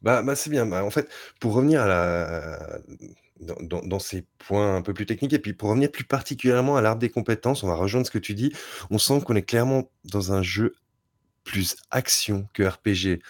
[0.02, 0.66] Bah bah, c'est bien.
[0.66, 2.80] Bah, en fait, pour revenir à la
[3.40, 6.82] dans dans ces points un peu plus techniques et puis pour revenir plus particulièrement à
[6.82, 8.54] l'arbre des compétences, on va rejoindre ce que tu dis.
[8.92, 10.74] On sent qu'on est clairement dans un jeu
[11.44, 13.22] plus action que RPG.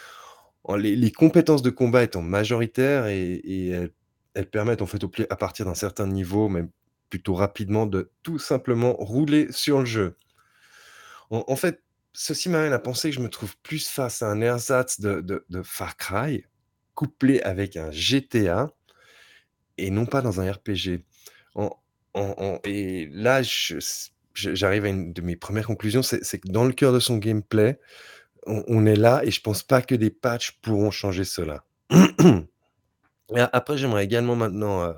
[0.78, 3.92] Les compétences de combat étant majoritaires et elles
[4.36, 6.70] elles permettent en fait au à partir d'un certain niveau, même
[7.10, 10.18] plutôt rapidement, de tout simplement rouler sur le jeu.
[11.32, 11.82] En fait,
[12.14, 15.64] ceci m'amène à penser que je me trouve plus face à un ersatz de de
[15.64, 16.46] Far Cry,
[16.96, 18.70] couplé avec un GTA
[19.78, 21.04] et non pas dans un RPG.
[22.64, 23.42] Et là,
[24.34, 27.80] j'arrive à une de mes premières conclusions, c'est que dans le cœur de son gameplay,
[28.48, 31.64] on est là et je pense pas que des patchs pourront changer cela.
[31.92, 31.96] Et
[33.40, 34.96] a après, j'aimerais également maintenant, heu,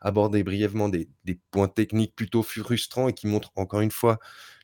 [0.00, 1.08] aborder brièvement des
[1.50, 4.18] points techniques plutôt frustrants et qui montrent encore une fois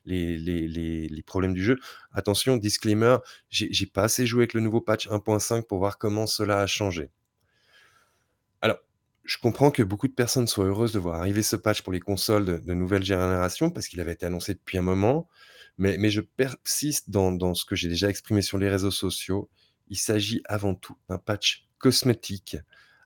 [0.07, 1.79] les les les problèmes du jeu.
[2.13, 3.19] Attention, disclaimer,
[3.51, 7.11] j'ai pas assez joué avec le nouveau patch 1.5 pour voir comment cela a changé.
[8.63, 8.79] Alors,
[9.25, 12.01] je comprends que beaucoup de personnes soient heureuses de voir arriver ce patch pour les
[12.01, 15.29] consoles de de nouvelle génération parce qu'il avait été annoncé depuis un moment,
[15.79, 19.51] mais mais je persiste dans dans ce que j'ai déjà exprimé sur les réseaux sociaux.
[19.89, 22.57] Il s'agit avant tout d'un patch cosmétique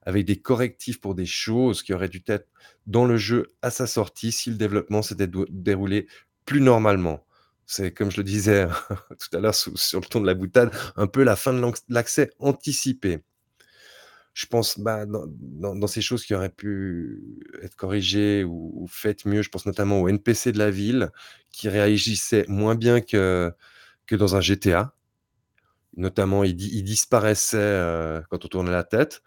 [0.03, 2.49] avec des correctifs pour des choses qui auraient dû être
[2.87, 6.07] dans le jeu à sa sortie si le développement s'était déroulé
[6.51, 7.25] plus normalement.
[7.65, 8.67] C'est comme je le disais
[9.21, 12.33] tout à l'heure sur le ton de la boutade, un peu la fin de l'accès
[12.41, 13.21] anticipé.
[14.33, 17.21] Je pense, bah, dans ces choses qui auraient pu
[17.63, 21.11] être corrigées ou faites mieux, je pense notamment aux NPC de la ville
[21.51, 23.53] qui réagissaient moins bien que
[24.07, 24.95] que dans un GTA.
[25.97, 29.23] Notamment, ils di ils disparaissaient, heu, quand on tournait la tête.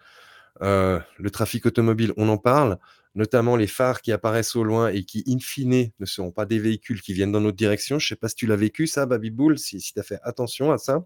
[0.63, 2.80] Heu, le trafic automobile, on en parle,
[3.16, 6.59] notamment les phares qui apparaissent au loin et qui, in fine, ne seront pas des
[6.59, 7.99] véhicules qui viennent dans notre direction.
[7.99, 10.20] Je sais pas si tu l'as vécu ça, Baby Bull, si si tu as fait
[10.24, 11.05] attention à ça?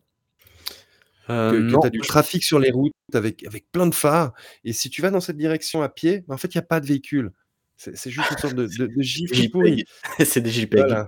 [1.30, 4.34] Heu, Que tu as du trafic sur les routes avec avec plein de phares
[4.64, 6.80] et si tu vas dans cette direction à pied, en fait, il y a pas
[6.80, 7.32] de véhicule.
[7.78, 9.84] C'est juste une sorte de de de C'est gif des pourri.
[9.84, 9.86] JPEG,
[10.26, 10.88] c'est des JPEG.
[10.88, 11.08] Voilà.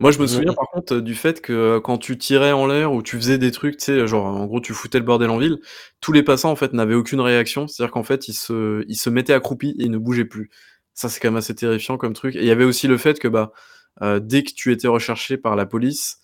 [0.00, 0.56] Moi, je me Mmh souviens mh.
[0.56, 3.50] par contre, heu, du fait que quand tu tirais en l'air ou tu faisais des
[3.52, 5.58] trucs, tu sais, genre, en gros, tu foutais le bordel en ville,
[6.00, 7.68] tous les passants, en fait, n'avaient aucune réaction.
[7.68, 10.50] C'est-à-dire qu'en fait, ils se ils se mettaient accroupis et ils ne bougeaient plus.
[10.94, 13.18] Ça, c'est quand même assez terrifiant comme truc et il y avait aussi le fait
[13.20, 13.52] que, bah,
[14.02, 16.18] heu, dès que tu étais recherché par la police,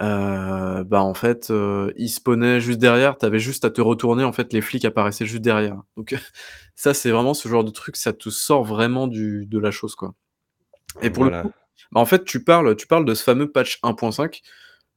[0.00, 4.24] heu, bah, en fait, heu, ils spawnaient juste derrière, tu avais juste à te retourner,
[4.24, 5.82] en fait, les flics apparaissaient juste derrière.
[5.96, 6.14] Donc
[6.76, 9.94] ça, c'est vraiment ce genre de truc, ça te sort vraiment du de la chose,
[9.94, 10.14] quoi
[11.02, 11.52] et pour le coup,
[11.92, 14.42] bah, en fait, tu parles tu parles de ce fameux patch 1.5,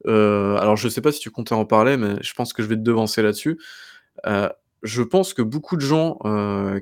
[0.08, 2.68] heu, alors je sais pas si tu comptais en parler, mais je pense que je
[2.68, 3.60] vais te devancer là-dessus.
[4.28, 4.50] Heu,
[4.84, 6.20] je pense que beaucoup de gens,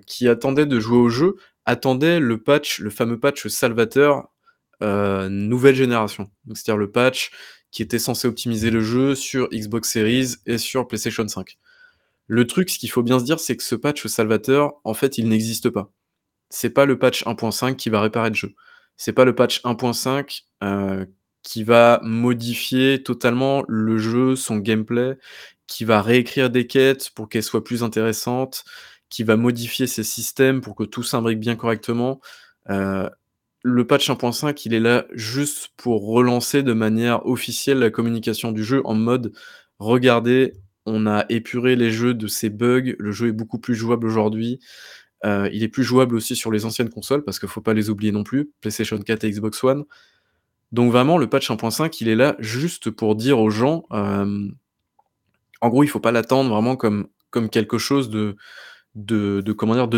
[0.08, 4.30] qui attendaient de jouer au jeu, attendaient le patch, le fameux patch salvateur,
[4.82, 6.30] nouvelle génération.
[6.46, 7.32] Donc c'est-à-dire le patch
[7.72, 11.58] qui était censé optimiser le jeu sur Xbox Series et sur PlayStation 5.
[12.28, 15.18] Le truc, ce qu'il faut bien se dire, c'est que ce patch salvateur, en fait,
[15.18, 15.92] il n'existe pas.
[16.50, 18.54] C'est pas le patch 1.5 qui va réparer le jeu.
[18.98, 21.08] C'est pas le patch 1.5, heu,
[21.44, 25.18] qui va modifier totalement le jeu, son gameplay,
[25.68, 28.66] qui va réécrire des quêtes pour qu'elles soient plus intéressantes,
[29.10, 32.22] qui va modifier ses systèmes pour que tout s'imbrique bien correctement.
[32.70, 33.10] Heu,
[33.70, 38.64] le patch 1.5, il est là juste pour relancer de manière officielle la communication du
[38.64, 39.34] jeu en mode:
[39.80, 40.54] «Regardez,
[40.86, 44.62] on a épuré les jeux de ces bugs, le jeu est beaucoup plus jouable aujourd'hui».
[45.26, 47.90] Heu, il est plus jouable aussi sur les anciennes consoles parce qu'il faut pas les
[47.90, 49.84] oublier non plus, PlayStation 4 et Xbox One.
[50.72, 54.54] Donc vraiment le patch 1.5, il est là juste pour dire aux gens, hem,
[55.62, 57.10] en gros, il faut pas l'attendre vraiment comme
[57.52, 58.10] quelque chose?
[58.10, 58.36] De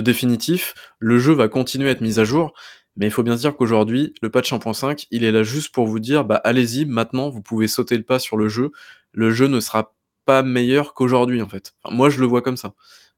[0.01, 0.74] définitif.
[0.99, 2.53] Le jeu va continuer à être mis à jour,
[2.98, 6.00] mais il faut bien dire qu'aujourd'hui, le patch 1.5, il est là juste pour vous
[6.00, 8.72] dire: «Bah, allez-y, maintenant vous pouvez sauter le pas sur le jeu.
[9.14, 9.94] Le jeu ne sera
[10.26, 11.74] pas meilleur qu'aujourd'hui», en fait.
[11.92, 12.74] Moi je le vois comme ça.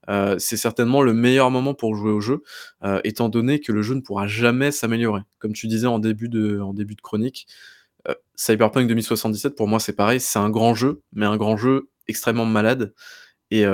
[0.10, 2.44] Heu, c'est certainement le meilleur moment pour jouer au jeu,
[2.86, 5.22] heu, étant donné que le jeu ne pourra jamais s'améliorer.
[5.40, 7.48] Comme tu disais en début de en début de chronique,
[8.10, 11.90] heu, Cyberpunk 2077 pour moi c'est pareil, c'est un grand jeu, mais un grand jeu
[12.10, 12.94] extrêmement malade
[13.52, 13.66] et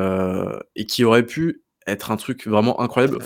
[0.78, 3.20] et qui aurait pu être un truc vraiment incroyable.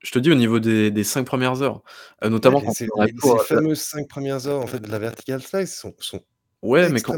[0.00, 1.82] Je te dis au niveau des des 5 premières heures,
[2.24, 4.90] heu, Ouais, notamment quand ces les tour, heu, fameuses 5 premières heures, en fait, de
[4.90, 6.24] la vertical slice sont sont
[6.62, 7.14] ouais, mais quand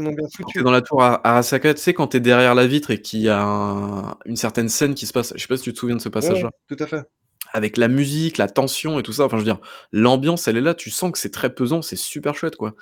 [0.47, 2.91] tu es dans la tour Ara Arasaka, tu sais quand tu es derrière la vitre
[2.91, 5.63] et qu'il y a un une certaine scène qui se passe, je sais pas si
[5.63, 6.51] tu te souviens de ce ouais, passage-là?
[6.67, 7.05] tout à fait.
[7.53, 9.59] Avec la musique, la tension et tout ça, enfin je veux dire,
[9.91, 12.75] l'ambiance elle est là, tu sens que c'est très pesant, c'est super chouette quoi.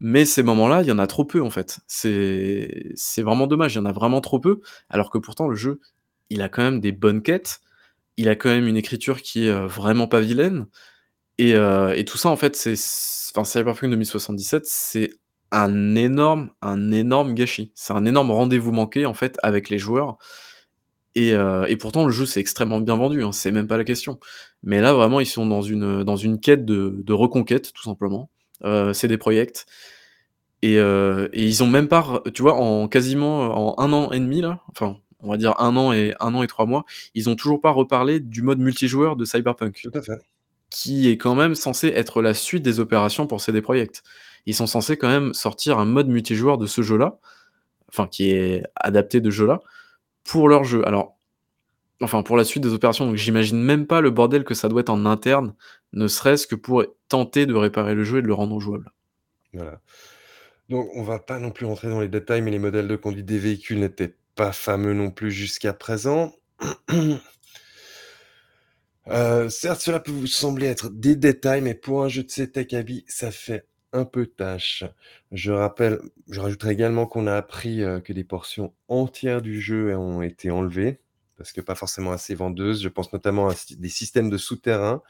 [0.00, 1.80] Mais ces moments-là, il y en a trop peu en fait.
[1.88, 4.60] C'est c'est vraiment dommage, il y en a vraiment trop peu,
[4.90, 5.80] alors que pourtant le jeu,
[6.30, 7.60] il a quand même des bonnes quêtes,
[8.16, 10.66] il a quand même une écriture qui est, heu, vraiment pas vilaine
[11.38, 12.74] et heu et tout ça en fait c'est
[13.34, 15.10] enfin Cyberpunk 2077, c'est
[15.52, 17.72] un énorme un énorme gâchis.
[17.76, 20.18] C'est un énorme rendez-vous manqué en fait avec les joueurs
[21.14, 23.84] et heu et pourtant le jeu s'est extrêmement bien vendu, hein, c'est même pas la
[23.84, 24.18] question.
[24.64, 28.30] Mais là vraiment ils sont dans une, dans une quête de reconquête tout simplement.
[28.64, 29.66] Heu, CD Projekt
[30.62, 34.40] et et ils ont même pas tu vois en quasiment, en un an et demi
[34.42, 36.84] là, enfin on va dire un an et un an et 3 mois,
[37.14, 40.18] ils ont toujours pas reparlé du mode multijoueur de Cyberpunk, Tout à fait.
[40.70, 44.02] qui est quand même censé être la suite des opérations pour CD Projekt.
[44.46, 47.18] Ils sont censés quand même sortir un mode multijoueur de ce jeu-là,
[47.88, 49.60] enfin qui est adapté de ce jeu-là,
[50.24, 50.86] pour leur jeu.
[50.86, 51.16] Alors
[52.02, 54.80] Enfin, pour la suite des opérations, donc j'imagine même pas le bordel que ça doit
[54.80, 55.54] être en interne,
[55.92, 58.90] ne serait-ce que pour tenter de réparer le jeu et de le rendre jouable.
[59.52, 59.80] Voilà.
[60.68, 63.26] Donc on va pas non plus rentrer dans les détails, mais les modèles de conduite
[63.26, 66.34] des véhicules n'étaient pas fameux non plus jusqu'à présent.
[69.08, 72.56] Heu, certes, cela peut vous sembler être des détails, mais pour un jeu de cet
[72.56, 74.84] acabit, ça fait un peu tâche.
[75.32, 76.00] Je rappelle
[76.30, 80.50] je rajouterai également qu'on a appris, heu, que des portions entières du jeu ont été
[80.50, 81.00] enlevées,
[81.36, 82.82] parce que pas forcément assez vendeuses.
[82.82, 85.02] Je pense notamment à des systèmes de souterrains,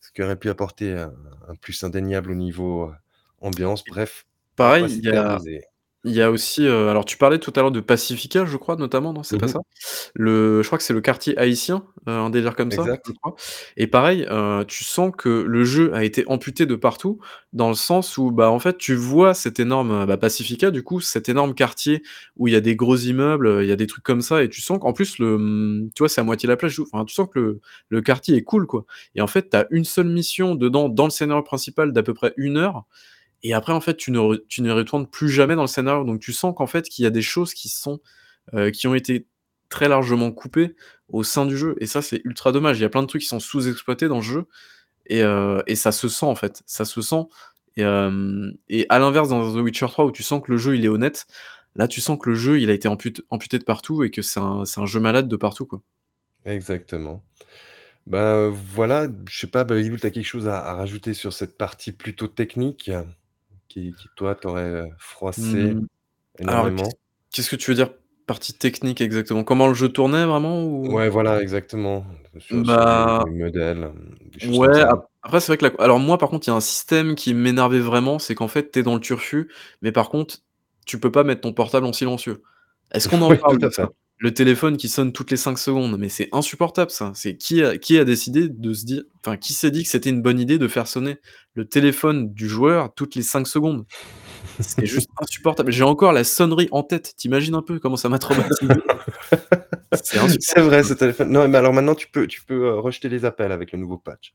[0.00, 1.14] ce qui aurait pu apporter un
[1.48, 2.94] un plus indéniable au niveau, heu,
[3.40, 3.84] ambiance.
[3.86, 4.26] Bref,
[4.56, 5.38] Pareil, il y a.
[6.04, 8.76] il y a aussi, heu, alors tu parlais tout à l'heure de Pacifica, je crois,
[8.76, 9.52] notamment, non, c'est Mmh pas mh.
[9.52, 9.58] ça?
[10.14, 13.12] Le je crois que c'est le quartier haïtien, heu, un délire comme ça, je Exact.
[13.12, 13.36] crois
[13.76, 17.18] et pareil, heu, tu sens que le jeu a été amputé de partout,
[17.54, 20.82] dans le sens où, bah, en fait, tu vois cet énorme, heu, bah, Pacifica, du
[20.84, 22.02] coup, cet énorme quartier
[22.36, 24.42] où il y a des gros immeubles, heu, il y a des trucs comme ça
[24.44, 27.04] et tu sens qu'en plus le, mmh, tu vois, c'est à moitié la plage, enfin,
[27.06, 27.60] tu sens que le
[27.90, 28.84] le quartier est cool, quoi
[29.16, 32.14] et en fait, tu as une seule mission dedans, dans le scénario principal d'à peu
[32.14, 32.84] près 1 heure
[33.42, 36.54] et après, en fait, tu ne retournes plus jamais dans le scénario, donc tu sens
[36.56, 38.00] qu'en fait, qu'il y a des choses qui sont,
[38.54, 39.26] heu, qui ont été
[39.70, 40.76] très largement coupées
[41.08, 41.76] au sein du jeu.
[41.80, 42.78] Et ça, c'est ultra dommage.
[42.78, 44.46] Il y a plein de trucs qui sont sous-exploités dans ce jeu.
[45.06, 45.22] Et
[45.66, 47.24] et ça se sent, en fait, ça se sent.
[47.76, 47.84] Et
[48.68, 50.88] et à l'inverse, dans The Witcher 3 où tu sens que le jeu, il est
[50.88, 51.26] honnête,
[51.76, 54.22] là, tu sens que le jeu, il a été amput amputé de partout et que
[54.22, 55.82] c'est un jeu malade de partout, quoi.
[56.44, 57.22] Exactement.
[58.12, 61.92] Heu, voilà, je sais pas, bah, tu as quelque chose à rajouter sur cette partie
[61.92, 62.90] plutôt technique?
[63.68, 65.86] Qui qui toi t'aurait, froissé Mmh,
[66.46, 66.98] alors énormément?
[67.32, 67.90] qu'est-ce que tu veux dire,
[68.26, 69.44] partie technique exactement?
[69.44, 70.94] Comment le jeu tournait vraiment ou?
[70.94, 72.06] Ouais, voilà, exactement,
[72.38, 74.88] sur sur Bah des modèles, hem, des choses comme ouais, ça.
[74.88, 77.14] ap après, c'est vrai que la alors moi, par contre, il y a un système
[77.14, 79.50] qui m'énervait vraiment, c'est qu'en fait, tu es dans le turfu,
[79.82, 80.38] mais par contre,
[80.86, 82.42] tu peux pas mettre ton portable en silencieux.
[82.92, 83.90] Est-ce qu'on en Oui, tout parle de à ça?
[84.20, 87.12] Le téléphone qui sonne toutes les 5 secondes, mais c'est insupportable ça.
[87.14, 90.10] C'est qui a qui a décidé de se dire enfin, qui s'est dit que c'était
[90.10, 91.18] une bonne idée de faire sonner
[91.54, 93.86] le téléphone du joueur toutes les 5 secondes?
[94.60, 95.72] C'est juste insupportable.
[95.72, 97.14] J'ai encore la sonnerie en tête.
[97.18, 98.74] Tu imagines un peu comment ça m'a traumatisé?
[99.92, 103.24] C'est vrai ce téléphone non, mais alors maintenant tu peux tu peux, heu, rejeter les
[103.24, 104.34] appels avec le nouveau patch.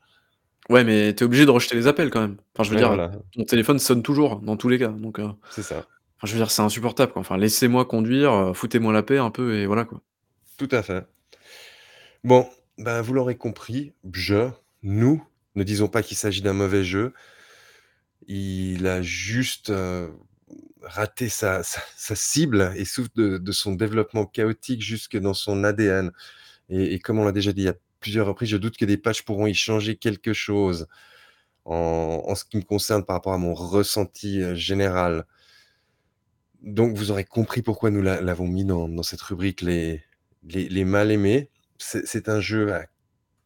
[0.70, 2.38] Ouais, mais tu es obligé de rejeter les appels quand même.
[2.56, 3.12] Enfin, je veux Ouais, dire, voilà.
[3.34, 5.86] ton téléphone sonne toujours, dans tous les cas, donc heu, C'est ça.
[6.24, 7.12] Je veux dire, c'est insupportable.
[7.16, 10.02] Enfin, laissez-moi conduire, heu, foutez-moi la paix un peu et voilà, quoi.
[10.58, 11.06] Tout à fait.
[12.24, 12.48] Bon,
[12.78, 14.50] ben, vous l'aurez compris, je,
[14.82, 15.24] nous,
[15.56, 17.14] ne disons pas qu'il s'agit d'un mauvais jeu.
[18.28, 20.14] Il a juste, heu,
[20.82, 26.12] raté sa cible et souffre de son développement chaotique jusque dans son ADN
[26.70, 29.48] et comme on l'a déjà dit à plusieurs reprises, je doute que des patchs pourront
[29.48, 30.88] y changer quelque chose
[31.66, 35.26] en ce qui me concerne par rapport à mon ressenti, heu, général.
[36.64, 40.02] Donc vous aurez compris pourquoi nous l'a l'avons mis dans dans cette rubrique les
[40.44, 41.50] les les mal aimés.
[41.78, 42.86] C'est un jeu à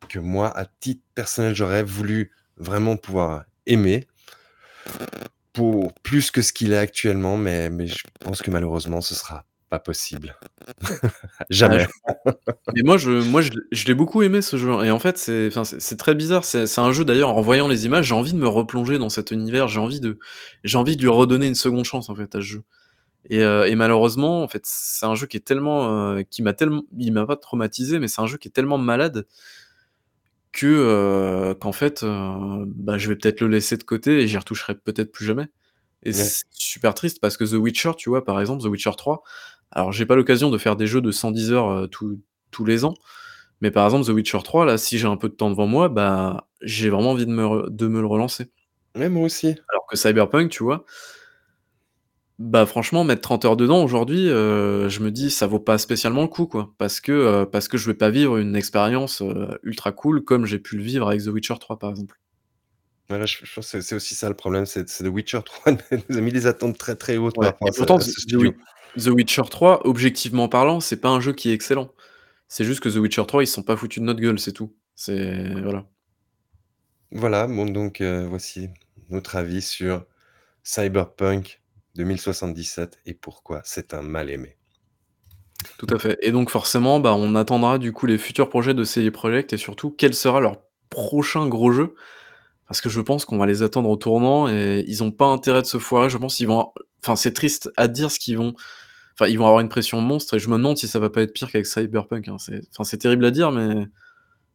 [0.10, 4.08] que moi, à titre personnel, j'aurais voulu vraiment pouvoir aimer
[5.54, 9.46] pour plus que ce qu'il est actuellement, mais mais je pense que malheureusement ce sera
[9.70, 10.36] pas possible.
[11.40, 11.88] Ah, Jamais.
[12.76, 15.18] Mais moi, je moi, je l'ai je l'ai beaucoup aimé ce jeu, et en fait,
[15.18, 16.44] c'est très bizarre.
[16.46, 19.10] C'est c'est un jeu d'ailleurs, en voyant les images, j'ai envie de me replonger dans
[19.10, 19.68] cet univers.
[19.68, 20.20] J'ai envie de
[20.64, 22.64] j'ai envie de lui redonner une seconde chance, en fait, à ce jeu
[23.30, 26.54] et heu et malheureusement, en fait, c'est un jeu qui est tellement, heu, qui m'a
[26.54, 29.26] tellem il m'a pas traumatisé, mais c'est un jeu qui est tellement malade
[30.54, 35.12] que, qu'en fait, bah, je vais peut-être le laisser de côté et j'y retoucherai peut-être
[35.12, 35.48] plus jamais
[36.04, 36.14] et Ouais.
[36.14, 39.24] c'est super triste parce que The Witcher, tu vois, par exemple, The Witcher 3,
[39.72, 42.22] alors j'ai pas l'occasion de faire des jeux de 110 heures, heu, tous
[42.52, 42.96] tous les ans,
[43.62, 45.90] mais par exemple, The Witcher 3, là, si j'ai un peu de temps devant moi,
[45.90, 48.52] bah, j'ai vraiment envie de me de me le relancer.
[48.96, 49.56] Ouais, moi aussi.
[49.70, 50.86] Alors que Cyberpunk, tu vois
[52.40, 56.22] bah, franchement, mettre 30 heures dedans aujourd'hui, heu, je me dis: «Ça vaut pas spécialement
[56.22, 56.74] le coup, quoi».
[56.78, 60.46] Parce que, heu, parce que je vais pas vivre une expérience, heu, ultra cool comme
[60.46, 62.20] j'ai pu le vivre avec The Witcher 3, par exemple.
[63.10, 65.42] Voilà, je je pense que c'est c'est aussi ça le problème, c'est c'est The Witcher
[65.46, 65.78] 3 nous
[66.18, 68.00] a mis des attentes très, très hautes par Ouais rapport et à ce pourtant à
[68.00, 68.58] The ce The Wit studio.
[68.98, 71.94] The Witcher 3, objectivement parlant, c'est pas un jeu qui est excellent.
[72.50, 74.54] C'est juste que The Witcher 3, ils se sont pas foutus de notre gueule, c'est
[74.54, 74.76] tout.
[74.96, 75.88] C'est voilà.
[77.12, 78.70] Voilà, bon donc heu, voici
[79.10, 80.06] notre avis sur
[80.64, 81.62] Cyberpunk
[81.98, 84.58] 2077 et pourquoi c'est un mal aimé.
[85.78, 88.84] Tout à fait et donc forcément, bah, on attendra du coup les futurs projets de
[88.84, 91.96] CD Projekt et surtout quel sera leur prochain gros jeu?
[92.68, 95.62] Parce que je pense qu'on va les attendre au tournant et ils ont pas intérêt
[95.62, 96.10] de se foirer.
[96.10, 96.72] Je pense qu'ils vont
[97.04, 98.54] enfin, c'est triste à dire ce qu'ils vont
[99.20, 101.22] enfin, ils vont avoir une pression monstre et je me demande si ça va pas
[101.22, 102.38] être pire qu'avec Cyberpunk, hein.
[102.38, 103.88] C'est enfin, c'est terrible à dire, mais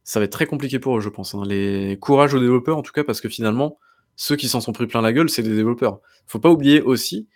[0.05, 1.43] ça va être très compliqué pour eux, je pense, hein.
[1.47, 3.78] Les courage aux développeurs, en tout cas, parce que finalement,
[4.17, 6.01] ceux qui s'en sont pris plein la gueule, c'est des développeurs.
[6.27, 7.29] Faut pas oublier aussi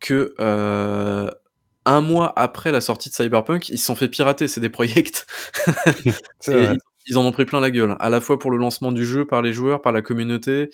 [0.00, 1.30] que, heu,
[1.86, 4.48] 1 mois après la sortie de Cyberpunk, ils se sont fait pirater
[6.40, 6.74] C'est et vrai.
[6.74, 7.96] ils ils en ont pris plein la gueule.
[7.98, 10.70] À la fois pour le lancement du jeu par les joueurs, par la communauté,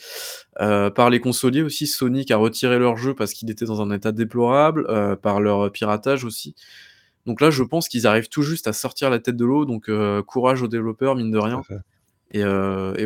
[0.60, 1.86] heu, par les consoliers aussi.
[1.86, 5.40] Sony qui a retiré leur jeu parce qu'il était dans un état déplorable, heu, par
[5.40, 6.54] leur piratage aussi.
[7.26, 9.90] Donc là, je pense qu'ils arrivent tout juste à sortir la tête de l'eau donc
[10.26, 11.62] courage aux développeurs, mine de rien.
[12.32, 12.42] et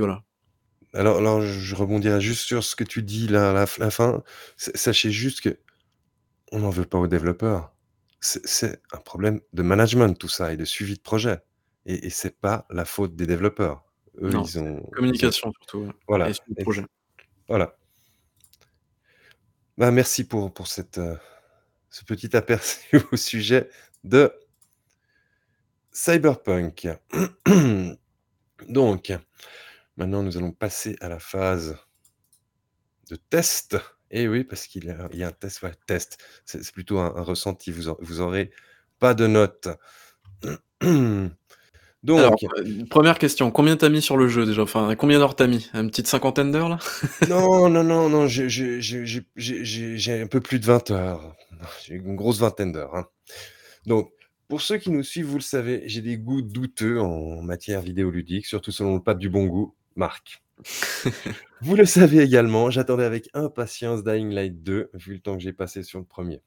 [0.00, 0.22] voilà.
[0.94, 4.22] Alors alors je rebondirai juste sur ce que tu dis là la la fin.
[4.56, 7.74] Sa sachez juste qu'on n'en veut pas aux développeurs.
[8.20, 11.40] C'est un problème de management tout ça et de suivi de projet
[11.86, 13.84] et et c'est pas la faute des développeurs.
[14.20, 16.84] Eux, Non, ils ont communication surtout, ouais voilà et projet.
[17.48, 17.76] voilà.
[19.78, 21.18] Bah, merci pour pour cette, heu,
[21.90, 23.70] ce petit aperçu au sujet
[24.04, 24.32] de
[25.92, 26.88] Cyberpunk.
[28.68, 29.12] Donc,
[30.00, 31.76] maintenant nous allons passer à la phase
[33.10, 33.76] de test.
[34.10, 36.18] Et oui, parce qu'il y a il y a un test, ouais, test.
[36.44, 38.50] C'est c'est plutôt un un ressenti, vous au vous aurez
[38.98, 39.68] pas de notes.
[42.02, 44.62] Donc heu, 1re question, combien tu as mis sur le jeu déjà?
[44.62, 45.68] Enfin, combien d'heures tu as mis?
[45.74, 46.78] Une petite cinquantaine d'heures là?
[47.28, 51.36] Non, non, non, non, j'ai un peu plus de 20 heures.
[51.84, 53.06] J'ai une grosse vingtaine d'heures, hein.
[53.86, 54.10] Donc,
[54.48, 58.46] pour ceux qui nous suivent, vous le savez, j'ai des goûts douteux en matière vidéoludique,
[58.46, 60.42] surtout selon le pape du bon goût, Marc.
[61.62, 65.52] Vous le savez également, j'attendais avec impatience Dying Light 2, vu le temps que j'ai
[65.52, 66.40] passé sur le 1er.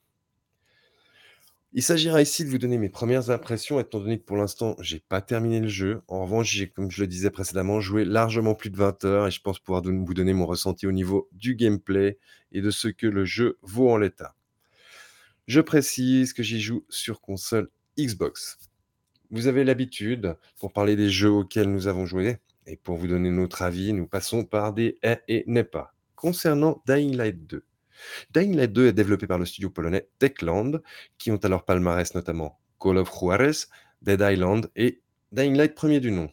[1.76, 5.00] Il s'agira ici de vous donner mes 1res impressions étant donné que pour l'instant, j'ai
[5.00, 6.04] pas terminé le jeu.
[6.08, 9.32] En revanche, j'ai, comme je le disais précédemment, joué largement plus de 20 heures et
[9.32, 12.20] je pense pouvoir vous donner mon ressenti au niveau du gameplay
[12.52, 14.36] et de ce que le jeu vaut en l'état.
[15.48, 18.60] Je précise que j'y joue sur console Xbox.
[19.32, 23.30] Vous avez l'habitude, pour parler des jeux auxquels nous avons joué et pour vous donner
[23.30, 25.94] notre avis, nous passons par des «est» et «n'est pas».
[26.16, 27.66] Concernant Dying Light 2.
[28.34, 30.82] Dying Light 2 est développé par le studio polonais Techland,
[31.18, 33.68] qui ont leur palmarès notamment Call of Juarez,
[34.02, 36.30] Dead Island et Dying Light 1er du nom.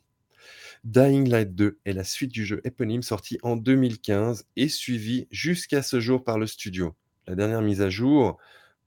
[0.85, 5.83] Dying Light 2 est la suite du jeu éponyme sorti en 2015 et suivi jusqu'à
[5.83, 6.95] ce jour par le studio.
[7.27, 8.39] La dernière mise à jour,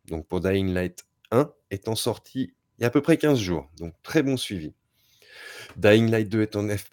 [0.07, 3.69] donc pour Dying Light 1, étant sortie il y a à peu près 15 jours,
[3.77, 4.73] donc très bon suivi.
[5.77, 6.49] Dying Light 2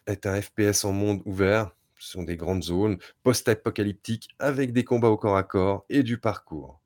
[0.07, 5.09] est un FPS en monde ouvert, ce sont des grandes zones post-apocalyptiques avec des combats
[5.09, 6.81] au corps à corps et du parcours.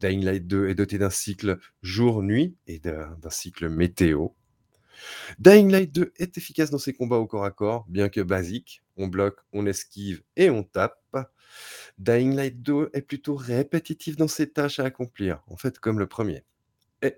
[0.00, 4.28] Dying Light 2 est doté d'un cycle jour-nuit et d'un cycle météo.
[5.38, 8.82] Dying Light 2 est efficace dans ses combats au corps à corps, bien que basique.
[8.96, 11.16] On bloque, on esquive et on tape.
[11.98, 16.06] Dying Light 2 est plutôt répétitif dans ses tâches à accomplir, en fait comme le
[16.06, 16.42] 1er.
[17.02, 17.16] Et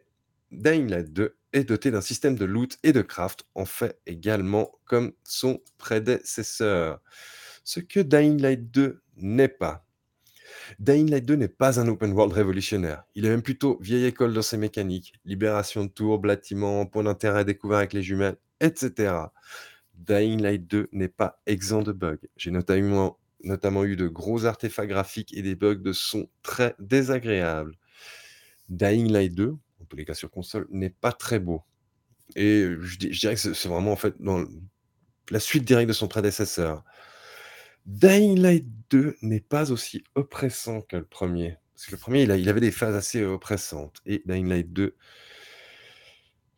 [0.52, 4.72] Dying Light 2 est doté d'un système de loot et de craft, en fait également
[4.84, 7.00] comme son prédécesseur.
[7.64, 9.86] Ce que Dying Light 2 n'est pas.
[10.78, 13.04] Dying Light 2 n'est pas un open world révolutionnaire.
[13.14, 17.44] Il est même plutôt vieille école dans ses mécaniques, libération de tours, bâtiments, points d'intérêt
[17.44, 19.32] découverts avec les jumelles, et cetera.
[19.94, 22.18] Dying Light 2 n'est pas exempt de bugs.
[22.36, 27.76] J'ai notamment notamment eu de gros artefacts graphiques et des bugs de son très désagréables.
[28.68, 29.58] Dying Light 2, en
[29.90, 31.62] tous les cas sur console, n'est pas très beau
[32.36, 34.44] et je di je dirais que c'est vraiment en fait dans
[35.30, 36.84] la suite directe de son prédécesseur.
[37.86, 42.48] Dying Light 2 n'est pas aussi oppressant que le 1er, parce que le 1er il
[42.48, 44.96] avait des phases assez oppressantes et Dying Light 2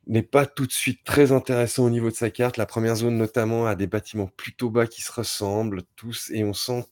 [0.09, 2.57] n'est pas tout de suite très intéressant au niveau de sa carte.
[2.57, 6.53] La 1re zone notamment a des bâtiments plutôt bas qui se ressemblent tous et on
[6.53, 6.85] sent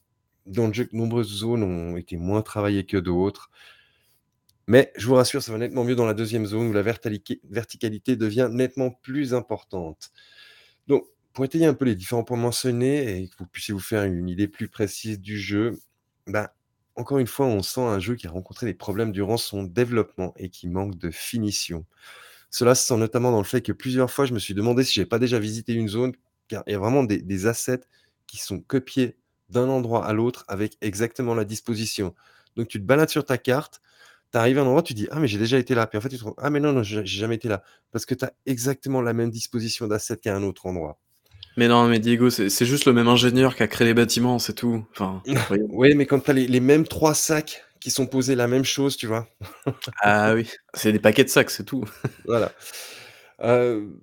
[0.45, 3.51] dans le jeu que nombreuses zones ont été moins travaillées que d'autres.
[4.71, 8.15] Mais je vous rassure, ça va nettement mieux dans la 2e zone où la verticalité
[8.15, 10.13] devient nettement plus importante.
[10.87, 11.03] Donc,
[11.33, 14.29] pour étayer un peu les différents points mentionnés et que vous puissiez vous faire une
[14.29, 15.77] idée plus précise du jeu,
[16.25, 16.55] bah,
[16.95, 20.33] encore une fois, on sent un jeu qui a rencontré des problèmes durant son développement
[20.37, 21.85] et qui manque de finition.
[22.49, 24.93] Cela se sent notamment dans le fait que plusieurs fois, je me suis demandé si
[24.93, 26.13] j'avais pas déjà visité une zone,
[26.47, 27.81] car il y a vraiment des assets
[28.25, 29.17] qui sont copiés
[29.49, 32.15] d'un endroit à l'autre avec exactement la disposition.
[32.55, 33.81] Donc tu te balades sur ta carte,
[34.31, 36.01] tu arrives à un endroit, tu dis: «Ah mais j'ai déjà été là», puis en
[36.01, 38.25] fait tu te rends: «Ah mais non, non, j'ai jamais été là», parce que tu
[38.25, 40.99] as exactement la même disposition d'assets qu'à un autre endroit.
[41.57, 44.53] Mais non, mais Diego, c'est juste le même ingénieur qui a créé les bâtiments, c'est
[44.53, 44.85] tout.
[44.93, 45.21] Enfin.
[45.71, 48.63] Oui, mais quand tu as les les mêmes 3 sacs qui sont posés la même
[48.63, 49.27] chose, tu vois?
[50.03, 51.83] Ah oui, c'est des paquets de sacs, c'est tout.
[52.25, 52.51] Voilà.
[53.43, 54.01] Heu,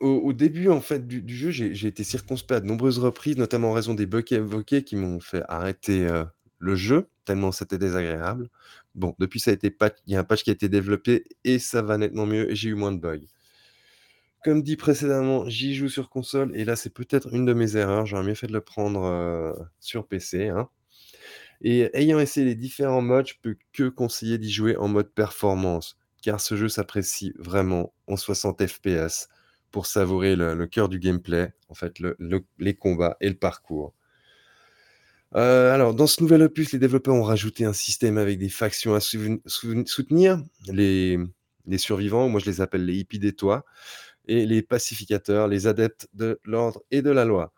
[0.00, 3.36] au au début en fait du du jeu, j'ai été circonspect à de nombreuses reprises,
[3.38, 6.26] notamment en raison des bugs évoqués qui m'ont fait arrêter, heu,
[6.58, 8.48] le jeu, tellement c'était désagréable.
[8.94, 9.74] Bon, depuis ça a été
[10.06, 12.54] il y a un patch qui a été développé et ça va nettement mieux et
[12.54, 13.26] j'ai eu moins de bugs.
[14.44, 18.06] Comme dit précédemment, j'y joue sur console et là, c'est peut-être une de mes erreurs,
[18.06, 20.68] j'aurais mieux fait de le prendre, heu, sur PC, hein
[21.62, 25.96] et ayant essayé les différents modes, je peux que conseiller d'y jouer en mode performance,
[26.22, 29.28] car ce jeu s'apprécie vraiment en 60 FPS
[29.72, 33.94] pour savourer le cœur du gameplay, en fait, le le les combats et le parcours.
[35.34, 35.40] Heu,
[35.70, 39.00] alors dans ce nouvel opus, les développeurs ont rajouté un système avec des factions à
[39.00, 40.42] soutenir,
[41.66, 43.64] les survivants, moi je les appelle les hippies des toits
[44.26, 47.52] et les pacificateurs, les adeptes de l'ordre et de la loi.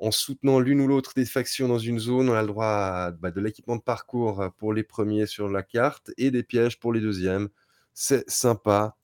[0.00, 3.10] en soutenant l'une ou l'autre des factions dans une zone, on a le droit à,
[3.12, 6.78] bah, de l'équipement de parcours, heu, pour les 1ers sur la carte et des pièges
[6.80, 7.48] pour les 2e.
[7.94, 8.96] C'est sympa,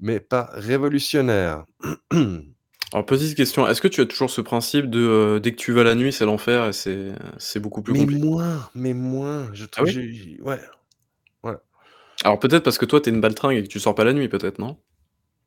[0.00, 1.66] mais pas révolutionnaire.
[2.94, 5.72] Alors petite question, est-ce que tu as toujours ce principe de, heu, dès que tu
[5.72, 8.24] vas la nuit, c'est l'enfer et c'est c'est beaucoup plus Mais compliqué?
[8.24, 9.92] moins, mais moins, je Ah trouve oui?
[9.92, 10.60] j'ai j'ai ouais,
[11.44, 11.56] ouais.
[12.24, 14.12] Alors peut-être parce que toi, tu es une baltringue et que tu sors pas la
[14.12, 14.78] nuit peut-être, non?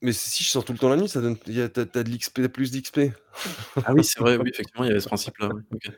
[0.01, 1.79] Mais si, je sors tout le temps la nuit, ça donne il y a tu
[1.79, 2.99] as tu as de l'XP plus d'XP.
[3.83, 5.91] Ah oui, c'est vrai, oui, effectivement, il y avait ce principe-là, oui, OK.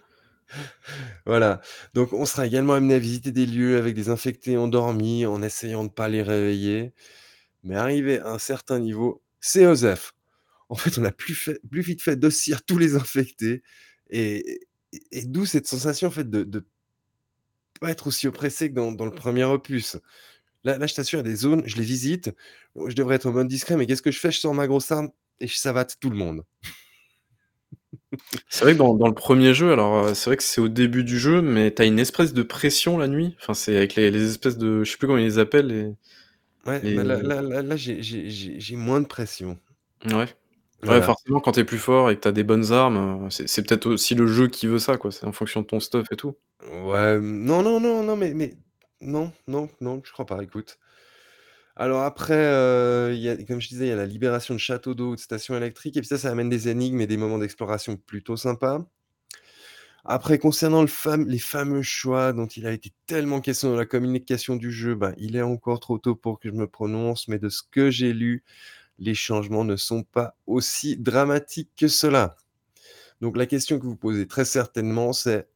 [1.25, 1.61] Voilà,
[1.93, 5.83] donc on sera également amenés à visiter des lieux avec des infectés endormis en essayant
[5.83, 6.93] de pas les réveiller,
[7.63, 10.13] mais arrivé à un certain niveau, c'est Osef.
[10.69, 13.63] En fait, on a plus fait plus vite fait d'ossir tous les infectés
[14.11, 14.61] et
[14.93, 16.65] et et d'où cette sensation en fait de de
[17.81, 19.97] pas être aussi oppressé que dans dans le 1er opus.
[20.65, 22.31] Là là, je t'assure, il y a des zones, je les visite,
[22.87, 24.31] je devrais être en mode discret, mais qu'est-ce que je fais?
[24.31, 25.09] Je sors ma grosse arme
[25.41, 26.43] et je savate tout le monde.
[28.49, 30.67] C'est vrai que dans dans le 1er jeu, alors, heu, c'est vrai que c'est au
[30.69, 33.95] début du jeu, mais tu as une espèce de pression la nuit, enfin, c'est avec
[33.95, 35.91] les les espèces de je sais plus comment ils les appellent les
[36.65, 39.57] Ouais, les bah, là là j'ai moins de pression.
[40.05, 40.27] Ouais.
[40.87, 41.01] Ouais, Voilà.
[41.01, 43.47] forcément, quand tu es plus fort et que tu as des bonnes armes, heu, c'est
[43.47, 46.07] c'est peut-être aussi le jeu qui veut ça, quoi, c'est en fonction de ton stuff
[46.11, 46.35] et tout.
[46.85, 48.53] Ouais, non, non, non, non, mais mais
[49.01, 50.77] non, non, non, je crois pas, écoute.
[51.75, 54.59] Alors après, heu, il y a comme je disais, il y a la libération de
[54.59, 57.37] châteaux d'eau, de stations électriques et puis ça, ça amène des énigmes et des moments
[57.39, 58.85] d'exploration plutôt sympas.
[60.05, 63.85] Après concernant le fam les fameux choix dont il a été tellement question dans la
[63.85, 67.37] communication du jeu, bah, il est encore trop tôt pour que je me prononce, mais
[67.39, 68.43] de ce que j'ai lu,
[68.99, 72.37] les changements ne sont pas aussi dramatiques que cela.
[73.21, 75.47] Donc la question que vous posez très certainement, c'est: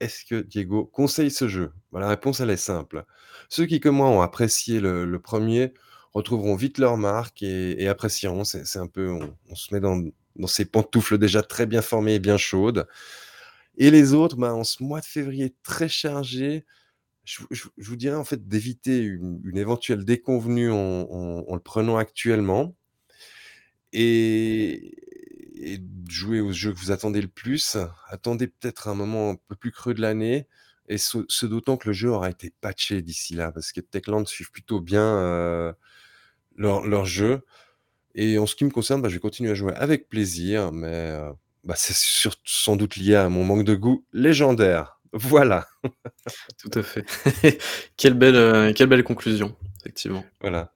[0.00, 3.04] «Est-ce que Diego conseille ce jeu?» bah, la réponse, elle est simple.
[3.48, 5.72] Ceux qui, comme moi, ont apprécié le 1er
[6.14, 8.44] retrouveront vite leur marque et apprécieront.
[8.44, 9.10] C'est un peu
[9.48, 10.02] on se met dans
[10.46, 12.86] ses pantoufles déjà très bien formées et bien chaudes
[13.76, 16.66] et les autres, ben, en ce mois de février très chargé,
[17.24, 17.38] je
[17.78, 20.76] vous dirais, en fait, d'éviter une éventuelle déconvenue en
[21.10, 22.74] en en le prenant actuellement
[23.92, 24.94] et
[25.64, 27.76] et de jouer aux jeux que vous attendez le plus.
[28.08, 30.48] Attendez peut-être un moment un peu plus creux de l'année
[30.88, 34.26] et ce ce d'autant que le jeu aura été patché d'ici là, parce que Techland
[34.26, 35.74] suivent plutôt bien, heu,
[36.56, 37.42] leurs leurs jeux
[38.14, 41.12] et en ce qui me concerne, bah, je vais continuer à jouer avec plaisir, mais
[41.12, 41.32] heu,
[41.64, 41.94] bah, c'est
[42.44, 44.98] sans doute lié à mon manque de goût légendaire.
[45.14, 45.68] Voilà.
[46.58, 47.04] Tout à fait.
[47.96, 50.24] Quelle belle, heu, quelle belle conclusion, effectivement.
[50.40, 50.72] Voilà,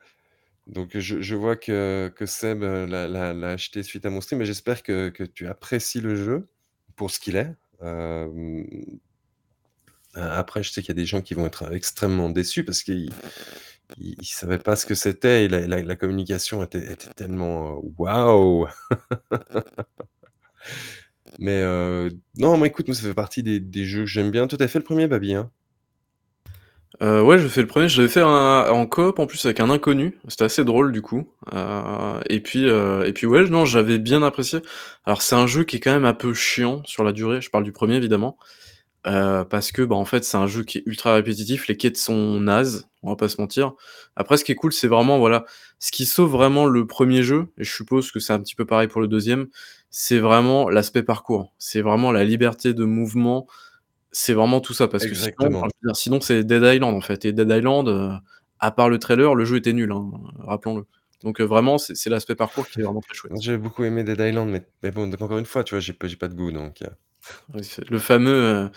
[0.66, 5.10] donc je vois que que Seb, l'a acheté suite à mon stream mais j'espère que
[5.10, 6.48] que tu apprécies le jeu
[6.96, 7.54] pour ce qu'il est.
[10.14, 13.10] Après, je sais qu'il y a des gens qui vont être extrêmement déçus parce qu'ils
[13.98, 18.66] ils ils savaient pas ce que c'était et la communication était tellement, waouh!
[21.38, 21.62] Mais
[22.38, 24.46] non, moi, écoute, moi, ça fait partie des des jeux que j'aime bien.
[24.46, 25.50] Tu as fait le 1er, Babi, hein?
[27.02, 29.60] Heu, ouais, j'ai fait le 1er, je l'avais fait en en coop en plus avec
[29.60, 33.64] un inconnu, c'était assez drôle du coup, heu et puis, heu et puis ouais, non,
[33.66, 34.60] j'avais bien apprécié.
[35.04, 37.50] Alors c'est un jeu qui est quand même un peu chiant sur la durée, je
[37.50, 38.38] parle du 1er évidemment,
[39.06, 41.98] heu, parce que, bah, en fait, c'est un jeu qui est ultra répétitif, les quêtes
[41.98, 43.72] sont nazes, on va pas se mentir.
[44.16, 45.44] Après ce qui est cool, c'est vraiment, voilà,
[45.80, 48.66] ce qui sauve vraiment le 1er jeu et je suppose que c'est un petit peu
[48.66, 49.46] pareil pour le 2e,
[49.90, 51.52] c'est vraiment l'aspect parcours.
[51.58, 53.46] C'est vraiment la liberté de mouvement,
[54.12, 57.24] c'est vraiment tout ça parce que sinon, enfin, dire, sinon c'est Dead Island, en fait
[57.24, 58.10] et Dead Island, heu,
[58.58, 60.84] à part le trailer, le jeu était nul, hein, rappelons-le.
[61.22, 63.32] Donc heu, vraiment, c'est l'aspect parcours qui est vraiment très chouette.
[63.40, 65.92] J'ai beaucoup aimé Dead Island mais mais bon, donc encore une fois, tu vois, j'ai
[65.92, 66.82] pas de goût donc
[67.62, 68.70] c'est le fameux,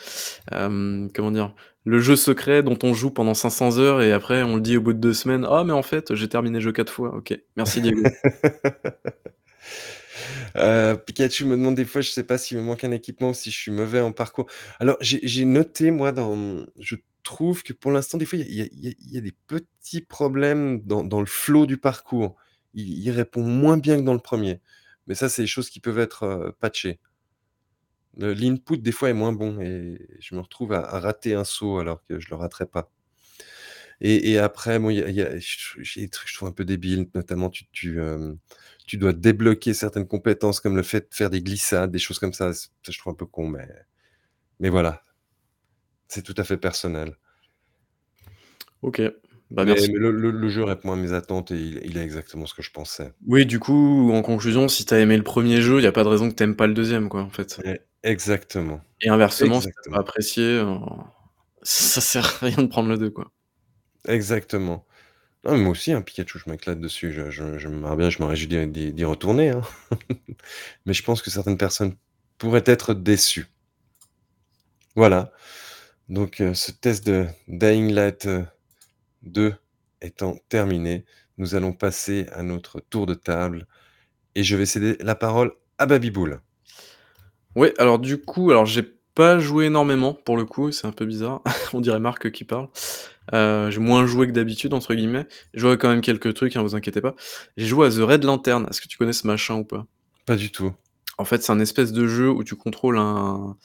[0.51, 1.53] comment dire?
[1.85, 4.81] Le jeu secret dont on joue pendant 500 heures et après on le dit au
[4.81, 7.15] bout de 2 semaines: «Ah mais en fait, j'ai terminé le jeu 4 fois».
[7.15, 8.03] OK, merci Diego.
[10.55, 13.33] Heu, Pikachu me demande des fois, je sais pas s'il me manque un équipement ou
[13.33, 14.47] si je suis mauvais en parcours.
[14.79, 18.47] Alors j'ai noté moi dans, je trouve que pour l'instant, des fois, il
[19.11, 22.35] y a des petits problèmes dans le flow du parcours.
[22.73, 24.61] Il répond moins bien que dans le 1er,
[25.07, 26.99] mais ça, c'est des choses qui peuvent être, heu, patchées.
[28.17, 32.03] L'input des fois est moins bon et je me retrouve à rater un saut alors
[32.05, 32.89] que je le raterais pas.
[34.01, 37.49] Et et après, bon, y a y a que je trouve un peu débiles, notamment
[37.49, 38.37] tu tu, hem,
[38.89, 42.33] tu dois débloquer certaines compétences comme le fait de faire des glissades, des choses comme
[42.33, 42.53] ça.
[42.53, 43.67] Ça, je trouve un peu con, mais
[44.59, 45.03] mais voilà.
[46.09, 47.15] C'est tout à fait personnel.
[48.81, 49.01] OK,
[49.51, 49.91] bah, Mais merci.
[49.91, 52.53] mais le le le jeu répond à mes attentes et il il est exactement ce
[52.53, 53.13] que je pensais.
[53.27, 55.91] Oui, du coup, en conclusion, si tu as aimé le 1er jeu, il y a
[55.91, 57.61] pas de raison que tu aimes pas le 2e, quoi, en fait.
[57.63, 60.01] Ouais, exactement, Et inversement, si tu as pas exactement.
[60.01, 60.77] apprécié, heu,
[61.63, 63.31] ça sert à rien de prendre le 2, quoi.
[64.07, 64.85] Exactement.
[65.45, 68.25] Non, mais moi aussi, hein, Pikachu, je m'éclate dessus, je je j'aimerais bien je me
[68.27, 69.61] réjouis d'y retourner, hein.
[70.85, 71.95] Mais je pense que certaines personnes
[72.37, 73.47] pourrait être déçu.
[74.95, 75.31] Voilà,
[76.09, 78.45] donc heu, ce test de Dying Light, heu,
[79.23, 79.55] 2
[80.01, 81.05] étant terminé,
[81.37, 83.67] nous allons passer à notre tour de table
[84.35, 86.41] et je vais céder la parole à Baby-Boule.
[87.55, 88.83] Ouais, alors du coup, alors j'ai
[89.15, 91.41] pas joué énormément pour le coup, c'est un peu bizarre,
[91.73, 92.69] on dirait Marc qui parle.
[93.33, 95.27] Heu, j'ai «moins joué que d'habitude» entre guillemets.
[95.53, 97.15] J'ai joué quand même quelques trucs, hein, vous inquiétez pas.
[97.57, 99.85] J'ai joué à The Red Lantern, est-ce que tu connais ce machin ou pas?
[100.25, 100.73] Pas du tout.
[101.17, 103.57] En fait, c'est un espèce de jeu où tu contrôles un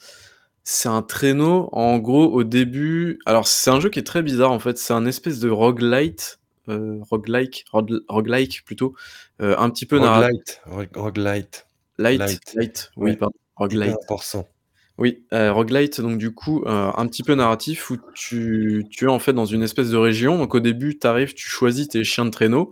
[0.67, 4.51] c'est un traîneau, en gros au début alors c'est un jeu qui est très bizarre
[4.51, 6.39] en fait, c'est un espèce de roguelite,
[6.69, 8.95] heu, roguelike, roguelike plutôt,
[9.41, 11.67] heu, un petit peu narra Roguelite, rogue roguelite,
[11.99, 13.93] Light, light, light, oui ouais, pardon, roguelite.
[14.03, 14.49] important.
[14.97, 19.19] Oui, heu, roguelite donc du coup, heu, un petit peu narratif où tu es en
[19.19, 22.23] fait dans une espèce de région, donc au début tu arrives, tu choisis tes chiens
[22.23, 22.71] de traîneau,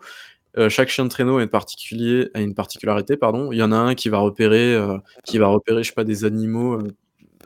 [0.58, 3.52] heu, chaque chien de traîneau est particulier a une particularité pardon.
[3.52, 6.06] Il y en a un qui va repérer, heu, qui va repérer je sais pas
[6.06, 6.80] des animaux,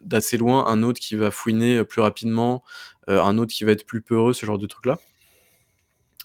[0.04, 2.64] d'assez loin, un autre qui va fouiner, plus rapidement,
[3.08, 5.00] un autre qui va être plus peureux, ce genre de trucs là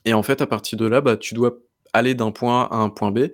[0.05, 1.59] et en fait à partir de là, bah, tu dois
[1.93, 3.29] aller d'un point A à un point B.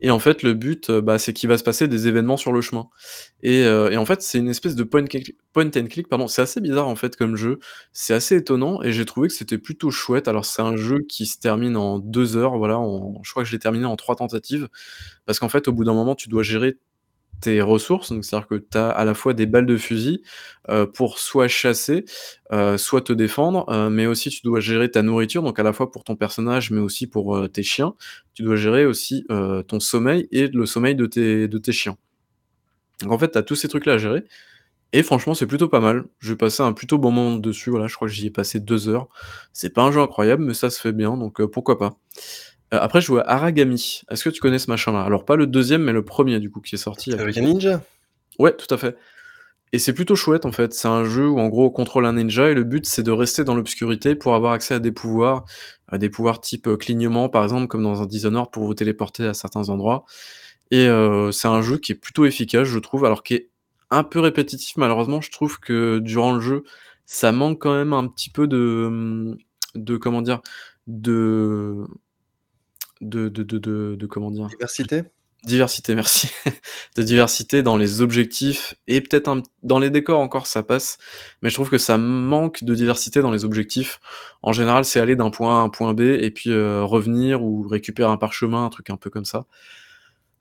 [0.00, 2.52] Et en fait le but, heu, bah, c'est qu'il va se passer des événements sur
[2.52, 2.88] le chemin.
[3.42, 5.04] Et heu et en fait c'est une espèce de point
[5.52, 7.58] point and click pardon, c'est assez bizarre en fait comme jeu,
[7.92, 10.28] c'est assez étonnant et j'ai trouvé que c'était plutôt chouette.
[10.28, 12.76] Alors c'est un jeu qui se termine en 2 heures, voilà,
[13.24, 14.68] je crois que je l'ai terminé en 3 tentatives.
[15.26, 16.76] Parce qu'en fait au bout d'un moment tu dois gérer
[17.40, 20.22] tes ressources, donc c'est-à-dire que tu as à la fois des balles de fusil,
[20.70, 22.04] heu, pour soit chasser,
[22.52, 25.72] heu, soit te défendre, heu, mais aussi tu dois gérer ta nourriture, donc à la
[25.72, 27.94] fois pour ton personnage, mais aussi pour, tes chiens.
[28.34, 29.26] Tu dois gérer aussi,
[29.68, 31.96] ton sommeil et le sommeil de tes chiens.
[33.02, 34.24] Donc en fait, tu as tous ces trucs-là à gérer
[34.94, 36.04] et franchement, c'est plutôt pas mal.
[36.20, 38.88] J'ai passé un plutôt bon moment dessus, voilà, je crois que j'y ai passé 2
[38.88, 39.08] heures.
[39.52, 41.98] C'est pas un jeu incroyable, mais ça se fait bien, donc pourquoi pas.
[42.72, 44.02] Heu, après je jouais à Aragami.
[44.10, 45.02] Est-ce que tu connais ce machin-là?
[45.02, 47.80] Alors pas le 2e, mais le 1er du coup qui est sorti Avec un ninja?
[48.38, 48.96] ouais, tout à fait
[49.74, 50.72] et c'est plutôt chouette en fait.
[50.74, 53.10] C'est un jeu où en gros on contrôle un ninja et le but c'est de
[53.12, 55.44] rester dans l'obscurité pour avoir accès à des pouvoirs,
[55.88, 59.26] à des pouvoirs type, heu, clignement par exemple comme dans un Dishonored pour vous téléporter
[59.26, 60.06] à certains endroits
[60.70, 63.50] et heu, c'est un jeu qui est plutôt efficace je trouve, alors qui est
[63.90, 65.20] un peu répétitif malheureusement.
[65.20, 66.64] Je trouve que durant le jeu,
[67.06, 69.36] ça manque quand même un petit peu de,
[69.74, 70.40] de comment dire?
[70.86, 71.84] De
[73.00, 74.46] de de de de de comment dire?
[74.48, 75.02] Diversité?
[75.44, 76.28] Diversité, merci.
[76.96, 80.98] De diversité dans les objectifs et peut-être un dans les décors encore ça passe,
[81.42, 84.00] mais je trouve que ça manque de diversité dans les objectifs.
[84.42, 87.42] En général, c'est aller d'un point A à un point B et puis, heu, revenir
[87.44, 89.44] ou récupérer un parchemin, un truc un peu comme ça.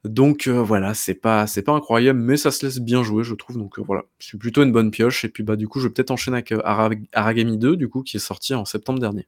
[0.05, 3.33] Donc heu, voilà, c'est pas c'est pas incroyable, mais ça se laisse bien jouer je
[3.35, 4.03] trouve, donc heu, voilà.
[4.19, 6.53] C'est plutôt une bonne pioche et puis, bah, du coup, je vais peut-être enchaîner avec,
[6.63, 9.27] Arag Aragami 2 du coup qui est sorti en septembre dernier.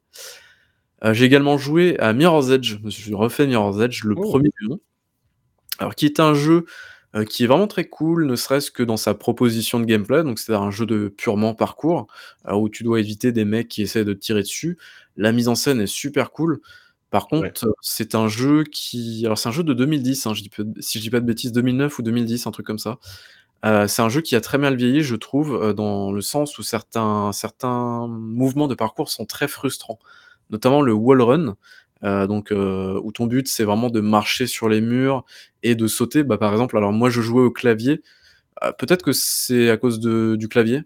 [1.03, 4.21] Heu, j'ai également joué à Mirror's Edge, je me suis refait Mirror's Edge, le Oh!
[4.21, 4.79] 1er du nom.
[5.79, 6.65] Alors qui est un jeu,
[7.15, 10.39] heu, qui est vraiment très cool, ne serait-ce que dans sa proposition de gameplay, donc
[10.39, 12.07] c'est un jeu de purement parcours,
[12.49, 14.77] heu, où tu dois éviter des mecs qui essaient de te tirer dessus.
[15.17, 16.61] La mise en scène est super cool.
[17.11, 20.51] Par contre, c'est un jeu qui alors c'est un jeu de 2010, hein, je dis
[20.81, 22.99] si je dis pas de bêtises, 2009 ou 2010, un truc comme ça.
[23.87, 27.31] C'est un jeu qui a très mal vieilli je trouve, dans le sens où certains
[27.33, 29.99] certains mouvements de parcours sont très frustrants.
[30.49, 31.55] Notamment le wall run,
[32.03, 35.25] heu, donc heu, où ton but c'est vraiment de marcher sur les murs
[35.63, 36.23] et de sauter.
[36.23, 38.01] Bah, par exemple, alors moi je jouais au clavier,
[38.63, 40.83] heu, peut-être que c'est à cause de du clavier,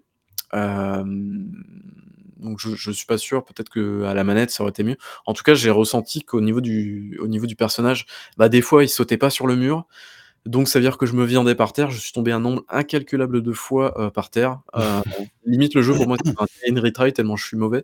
[2.37, 4.97] donc je je suis pas sûr, peut-être qu'à la manette ça aurait été mieux.
[5.25, 8.05] En tout cas, j'ai ressenti qu'au niveau du au niveau du personnage,
[8.37, 9.85] bah, des fois il sautait pas sur le mur,
[10.45, 12.63] donc ça veut dire que je me viandais par terre, je suis tombé un nombre
[12.69, 14.61] incalculable de fois, par terre,
[15.45, 17.83] limite le jeu pour moi c'était un retry tellement je suis mauvais.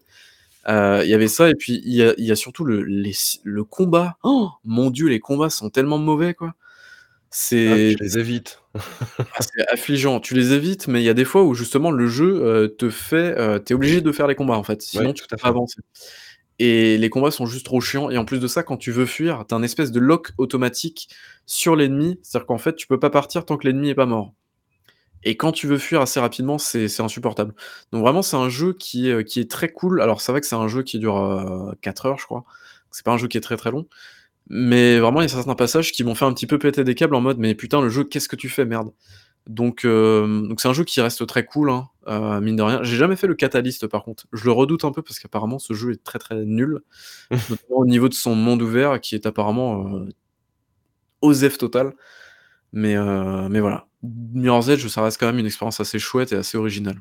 [0.67, 2.83] Heu, il y avait ça et puis il y a il y a surtout le
[2.83, 4.17] les s le combat,
[4.63, 6.53] mon Dieu, les combats sont tellement mauvais quoi.
[7.65, 8.61] Ah, C'est tu les évites?
[9.33, 10.19] ah c'est affligeant.
[10.19, 12.89] Tu les évites, mais il y a des fois où justement le jeu, heu, te
[12.89, 15.37] fait, heu tu es obligé de faire les combats en fait, Ouais, sinon tu peux
[15.37, 15.79] pas avancer
[16.59, 19.05] et les combats sont juste trop chiants et en plus de ça, quand tu veux
[19.05, 21.09] fuir, tu as un espèce de lock automatique
[21.45, 22.19] sur l'ennemi.
[22.23, 24.33] C'est-à-dire qu'en fait, tu peux pas partir tant que l'ennemi est pas mort
[25.23, 27.53] et quand tu veux fuir assez rapidement, c'est insupportable.
[27.91, 30.01] Donc vraiment, c'est un jeu qui est, heu, qui est très cool.
[30.01, 32.43] Alors c'est vrai que c'est un jeu qui dure, heu, 4 heures je crois.
[32.91, 33.87] C'est pas un jeu qui est très, très long,
[34.49, 36.95] mais vraiment il y a certains passages qui m'ont fait un petit peu péter des
[36.95, 38.91] câbles en mode: «Mais putain le jeu, qu'est-ce que tu fais merde?»
[39.47, 42.83] donc donc c'est un jeu qui reste très cool, hein, heu, mine de rien.
[42.83, 44.25] J'ai jamais fait le Catalyst par contre.
[44.33, 46.79] Je le redoute un peu parce qu'apparemment ce jeu est très, très nul,
[47.49, 50.09] notamment au niveau de son monde ouvert qui est apparemment, heu
[51.21, 51.93] OZEF total,
[52.73, 52.95] mais
[53.49, 53.88] mais voilà.
[54.03, 56.99] Mirror's Edge, ça reste quand même une expérience assez chouette et assez originale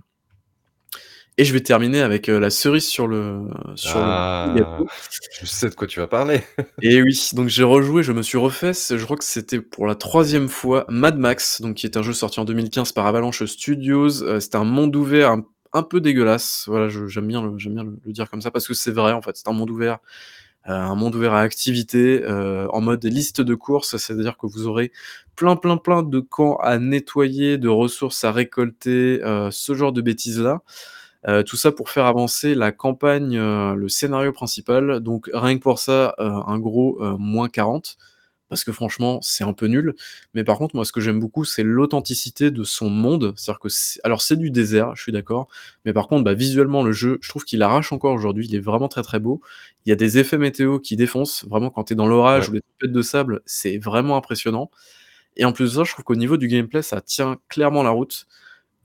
[1.40, 3.44] et je vais terminer avec, heu, la cerise sur le
[3.76, 4.54] sur le Ah!
[5.40, 6.42] Je sais de quoi tu vas parler.
[6.82, 9.94] et oui, donc j'ai rejoué, je me suis refait je crois que c'était pour la
[9.94, 14.22] 3e fois Mad Max, donc qui est un jeu sorti en 2015 par Avalanche Studios,
[14.24, 15.44] heu, c'était un monde ouvert un
[15.74, 18.66] un peu dégueulasse, voilà, j'aime bien le j'aime bien le le dire comme ça parce
[18.66, 19.98] que c'est vrai en fait, c'est un monde ouvert,
[20.74, 23.96] un monde ouvert à activités, heu, en mode liste de courses.
[23.96, 24.92] C'est-à-dire que vous aurez
[25.36, 30.00] plein, plein, plein de camps à nettoyer, de ressources à récolter, heu, ce genre de
[30.02, 30.62] bêtises-là.
[31.46, 36.14] Tout ça pour faire avancer la campagne, le scénario principal, donc rien que pour ça,
[36.18, 37.98] un gros, heu, -40
[38.48, 39.94] parce que franchement, c'est un peu nul.
[40.34, 43.32] Mais par contre, moi, ce que j'aime beaucoup, c'est l'authenticité de son monde.
[43.36, 45.48] C'est-à-dire que c'est alors c'est du désert, je suis d'accord,
[45.84, 48.46] mais par contre, bah, visuellement, le jeu, je trouve qu'il arrache encore aujourd'hui.
[48.48, 49.40] Il est vraiment très, très beau.
[49.86, 51.44] Il y a des effets météo qui défoncent.
[51.48, 52.50] Vraiment, quand tu es dans l'orage Ouais.
[52.50, 54.70] ou les tempêtes de sable, c'est vraiment impressionnant
[55.36, 57.90] et en plus de ça, je trouve qu'au niveau du gameplay, ça tient clairement la
[57.90, 58.26] route.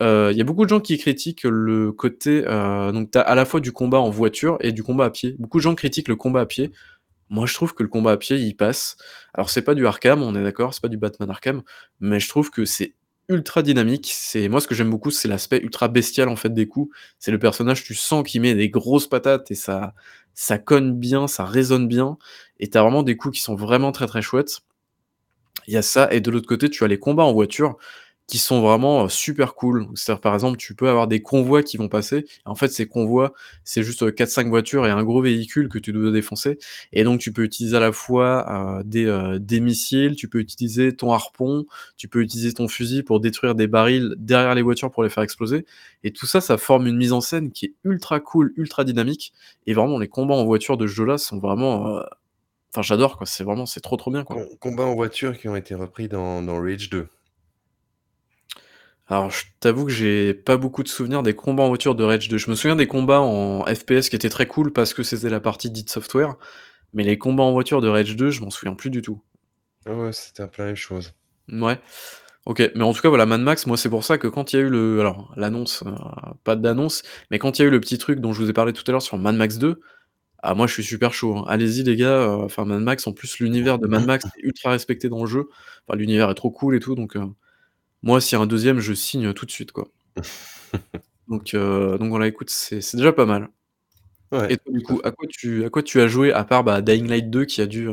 [0.01, 3.21] Heu, il y a beaucoup de gens qui critiquent le côté, heu, donc tu as
[3.21, 5.35] à la fois du combat en voiture et du combat à pied.
[5.39, 6.71] Beaucoup de gens critiquent le combat à pied.
[7.33, 8.95] Moi, je trouve que le combat à pied, il passe.
[9.33, 11.63] Alors c'est pas du Arkham, on est d'accord, c'est pas du Batman Arkham,
[11.99, 12.93] mais je trouve que c'est
[13.27, 14.11] ultra dynamique.
[14.13, 16.95] C'est moi, ce que j'aime beaucoup, c'est l'aspect ultra bestial, en fait, des coups.
[17.17, 19.95] C'est le personnage, tu sens qu'il met des grosses patates et ça
[20.35, 22.17] ça cogne bien, ça résonne bien
[22.59, 24.61] et tu as vraiment des coups qui sont vraiment très, très chouettes.
[25.67, 27.77] Il y a ça et de l'autre côté, tu as les combats en voiture
[28.27, 29.87] qui sont vraiment, super cool.
[30.21, 32.25] Par exemple, tu peux avoir des convois qui vont passer.
[32.45, 33.33] En fait, ces convois,
[33.65, 36.57] c'est juste, heu, 4-5 voitures et un gros véhicule que tu dois défoncer
[36.93, 41.65] et donc tu peux utiliser à la fois, des, missiles, tu peux utiliser ton harpon,
[41.97, 45.23] tu peux utiliser ton fusil pour détruire des barils derrière les voitures pour les faire
[45.23, 45.65] exploser
[46.03, 49.33] et tout ça, ça forme une mise en scène qui est ultra cool, ultra dynamique
[49.67, 52.03] et vraiment les combats en voiture de ce jeu-là sont vraiment, heu
[52.71, 54.37] enfin j'adore quoi, c'est vraiment c'est trop, trop bien, quoi.
[54.37, 57.07] Com combats en voiture qui ont été repris dans dans Rage 2.
[59.07, 62.29] Alors, je t'avoue que j'ai pas beaucoup de souvenirs des combats en voiture de Rage
[62.29, 62.37] 2.
[62.37, 65.39] Je me souviens des combats en FPS qui étaient très cool parce que c'était la
[65.41, 66.35] partie d'id Software,
[66.93, 69.21] mais les combats en voiture de Rage 2, je m'en souviens plus du tout.
[69.85, 71.13] Ah ouais, c'était un peu la même chose.
[71.47, 71.79] Mouais,
[72.45, 74.57] OK, mais en tout cas, voilà, Mad Max, moi, c'est pour ça que quand il
[74.57, 75.91] y a eu le alors l'annonce, heu,
[76.43, 78.53] pas d'annonce, mais quand il y a eu le petit truc dont je vous ai
[78.53, 79.81] parlé tout à l'heure sur Mad Max 2,
[80.43, 81.45] ah moi, je suis super chaud, hein.
[81.47, 84.71] Allez-y les gars, heu, enfin Mad Max, en plus l'univers de Mad Max est ultra
[84.71, 85.49] respecté dans le jeu.
[85.87, 87.23] Enfin, l'univers est trop cool et tout, donc heu,
[88.03, 89.89] moi, s'il y a un 2e, je signe, tout de suite, quoi.
[91.27, 93.49] Donc heu, donc voilà, écoute, c'est déjà pas mal
[94.31, 96.63] Ouais, et toi, du coup, à quoi tu à quoi tu as joué à part,
[96.63, 97.89] bah, Dying Light 2 qui a dû,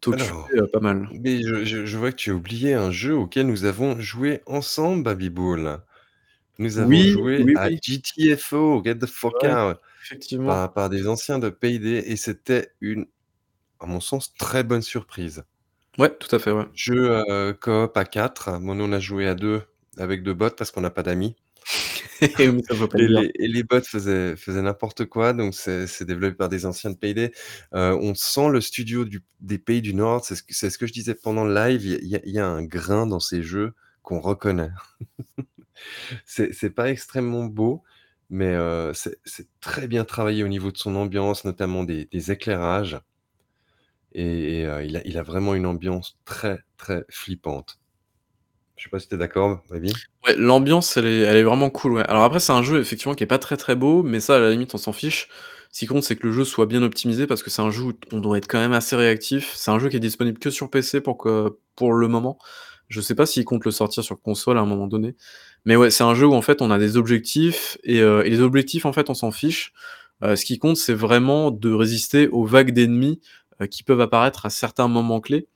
[0.00, 1.10] t'occuper, heu, pas mal?
[1.10, 4.42] mais je je je vois que tu as oublié un jeu auquel nous avons joué
[4.46, 5.80] ensemble, Baby-Boule.
[6.58, 7.78] Nous avons Oui, joué oui, à oui.
[7.82, 10.46] GTFO, Get the Fuck Ouais, Out, effectivement.
[10.46, 13.06] par par des anciens de Payday et c'était une,
[13.80, 15.44] à mon sens, très bonne surprise.
[15.98, 16.64] Ouais, tout à fait, ouais.
[16.74, 18.58] Jeu, heu, coop à 4.
[18.60, 19.62] Bon, nous, on a joué à 2
[19.96, 21.36] avec 2 bots parce qu'on n'a pas d'amis
[22.38, 25.54] Oui, ça faut pas le et les et les bots faisaient faisaient n'importe quoi, donc
[25.54, 27.32] c'est c'est développé par des anciens de Payday.
[27.74, 30.78] Heu, on sent le studio du des pays du Nord, c'est ce que c'est ce
[30.78, 32.46] que je disais pendant le live, il y a il y a il y a
[32.48, 34.70] un grain dans ces jeux qu'on reconnaît.
[36.26, 37.82] C'est c'est pas extrêmement beau,
[38.30, 42.32] mais heu, c'est c'est très bien travaillé au niveau de son ambiance, notamment des des
[42.32, 42.98] éclairages
[44.14, 47.78] et heu, il a il a vraiment une ambiance très, très flippante.
[48.76, 49.92] Je sais pas si tu es d'accord, Baby?
[50.26, 52.04] Ouais, l'ambiance, elle est elle est vraiment cool, ouais.
[52.08, 54.40] Alors après, c'est un jeu effectivement qui est pas très, très beau, mais ça, à
[54.40, 55.28] la limite, on s'en fiche.
[55.70, 57.82] Ce qui compte, c'est que le jeu soit bien optimisé parce que c'est un jeu
[57.84, 59.52] où on doit être quand même assez réactif.
[59.56, 62.38] C'est un jeu qui est disponible que sur PC pour que pour le moment.
[62.88, 65.16] Je sais pas s'ils comptent le sortir sur console à un moment donné.
[65.64, 68.30] Mais ouais, c'est un jeu où en fait, on a des objectifs et heu et
[68.30, 69.72] les objectifs, en fait, on s'en fiche.
[70.22, 73.20] Heu, ce qui compte, c'est vraiment de résister aux vagues d'ennemis,
[73.70, 75.46] qui peuvent apparaître à certains moments clés.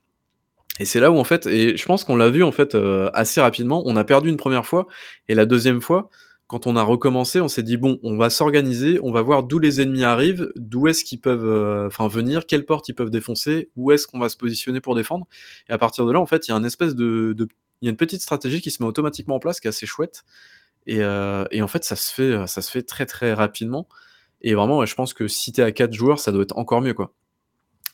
[0.81, 3.11] Et c'est là où en fait et je pense qu'on l'a vu en fait, heu,
[3.15, 3.83] assez rapidement.
[3.87, 4.87] On a perdu une première fois
[5.29, 6.11] et la deuxième fois,
[6.47, 9.59] quand on a recommencé, on s'est dit: «Bon, on va s'organiser, on va voir d'où
[9.59, 13.93] les ennemis arrivent, d'où est-ce qu'ils peuvent, enfin venir, quelles portes ils peuvent défoncer, où
[13.93, 15.27] est-ce qu'on va se positionner pour défendre»
[15.69, 17.35] et à partir de là, en fait, il y a un espèce de
[17.83, 19.87] il y a une petite stratégie qui se met automatiquement en place qui est assez
[19.87, 20.25] chouette.
[20.87, 23.89] Et en fait, ça se fait, ça se fait très, très rapidement.
[24.43, 26.81] Et vraiment, je pense que si tu es à 4 joueurs, ça doit être encore
[26.83, 27.13] mieux, quoi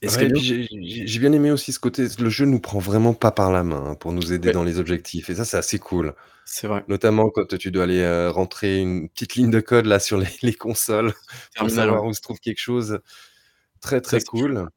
[0.07, 3.53] Ouais bien j'ai bien aimé aussi ce côté le jeu nous prend vraiment pas par
[3.53, 6.15] la main, hein, pour nous aider ouais, dans les objectifs et ça, c'est assez cool.
[6.45, 6.85] c'est vrai.
[6.89, 10.29] Notamment quand tu dois aller, heu, rentrer une petite ligne de code là sur les
[10.43, 11.15] les consoles
[11.57, 13.01] pour savoir où se trouve quelque chose.
[13.81, 14.69] Très, très cool.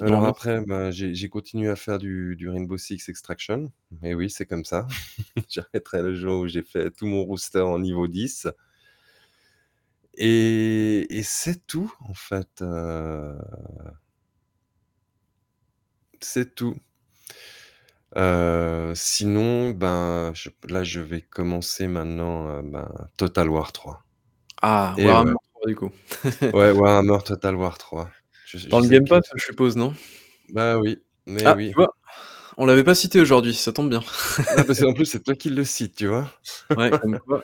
[0.00, 3.72] Alors après, bah, j'ai continué à faire du du Rainbow Six Extraction.
[4.02, 4.88] Et oui, c'est comme ça.
[5.48, 8.48] J'arrêterai le jour où j'ai fait tout mon rooster en niveau 10
[10.16, 13.34] et et c'est tout en fait, heu,
[16.24, 16.76] c'est tout.
[18.16, 24.04] Heu, sinon, ben, je là, je vais commencer maintenant, heu, ben, Total War 3.
[24.62, 25.34] Ah, Et Warhammer ouais.
[25.54, 25.90] 3 du coup.
[26.54, 28.10] Ouais, Warhammer Total War 3.
[28.44, 29.94] Je je Dans le sais Game que Pass, je suppose, non?
[30.48, 31.74] bah oui, mais Ah, oui.
[31.74, 31.88] tu vois?
[32.58, 34.02] On l'avait pas cité aujourd'hui, ça tombe bien.
[34.56, 36.30] Ah parce qu'en plus, c'est toi qui le cites, tu vois?
[36.76, 37.42] Ouais, comme quoi,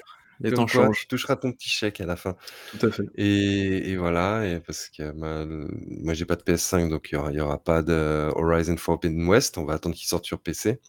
[0.49, 0.97] Comme quoi, changent.
[0.97, 2.37] tu toucheras ton petit chèque à la fin.
[2.67, 3.11] Tout à fait.
[3.17, 5.69] Et et voilà et parce que, bah, le
[6.03, 8.77] moi j'ai pas de PS5 donc il y aura il y aura pas de Horizon
[8.79, 9.59] Forbidden West.
[9.59, 10.81] On va attendre qu'il sorte sur PC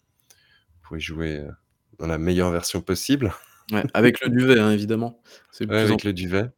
[0.84, 1.52] pour y jouer, heu,
[2.00, 3.34] dans la meilleure version possible.
[3.72, 5.22] Ouais, avec le duvet, hein, évidemment.
[5.52, 6.50] C'est le Ouais, plus avec le duvet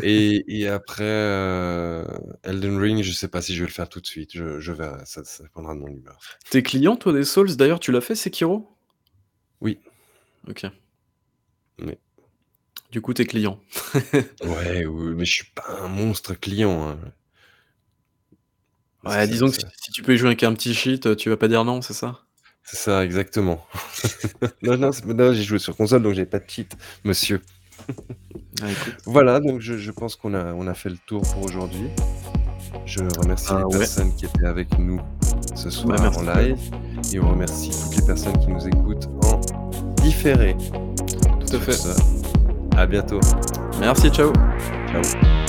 [0.00, 2.06] et et après, heu,
[2.44, 4.32] Elden Ring, je sais pas si je vais le faire tout de suite.
[4.34, 6.26] Je je verrai, ça ça dépendra de mon humeur.
[6.50, 7.54] Tu es client toi des Souls?
[7.56, 8.76] D'ailleurs, tu l'as fait Sekiro?
[9.60, 9.78] Oui.
[10.48, 10.70] OK.
[11.78, 11.98] Oui.
[12.96, 13.60] Du coup, tu es client.
[14.42, 16.98] Ouais, mais je suis pas un monstre client, hein.
[19.06, 21.16] Ouais, disons que si ça si tu peux y jouer avec un petit cheat, heu,
[21.16, 22.26] tu vas pas dire non, c'est ça?
[22.62, 23.64] C'est ça, exactement.
[24.62, 27.40] Non, non, c'est non, j'ai joué sur console donc j'avais pas de cheat, monsieur.
[28.62, 28.96] Ah écoute.
[29.04, 31.88] Voilà, donc je je pense qu'on a on a fait le tour pour aujourd'hui.
[32.86, 33.78] Je remercie Ah les ouais.
[33.78, 35.00] personnes qui étaient avec nous
[35.54, 36.58] ce Bah, soir en live
[37.12, 39.40] et on remercie toutes les personnes qui nous écoutent en
[40.02, 40.56] différé.
[41.40, 41.72] Tout à Sur fait.
[41.72, 41.88] ce,
[42.76, 43.20] à bientôt.
[43.80, 44.32] Merci, ciao.
[44.92, 45.45] Ciao.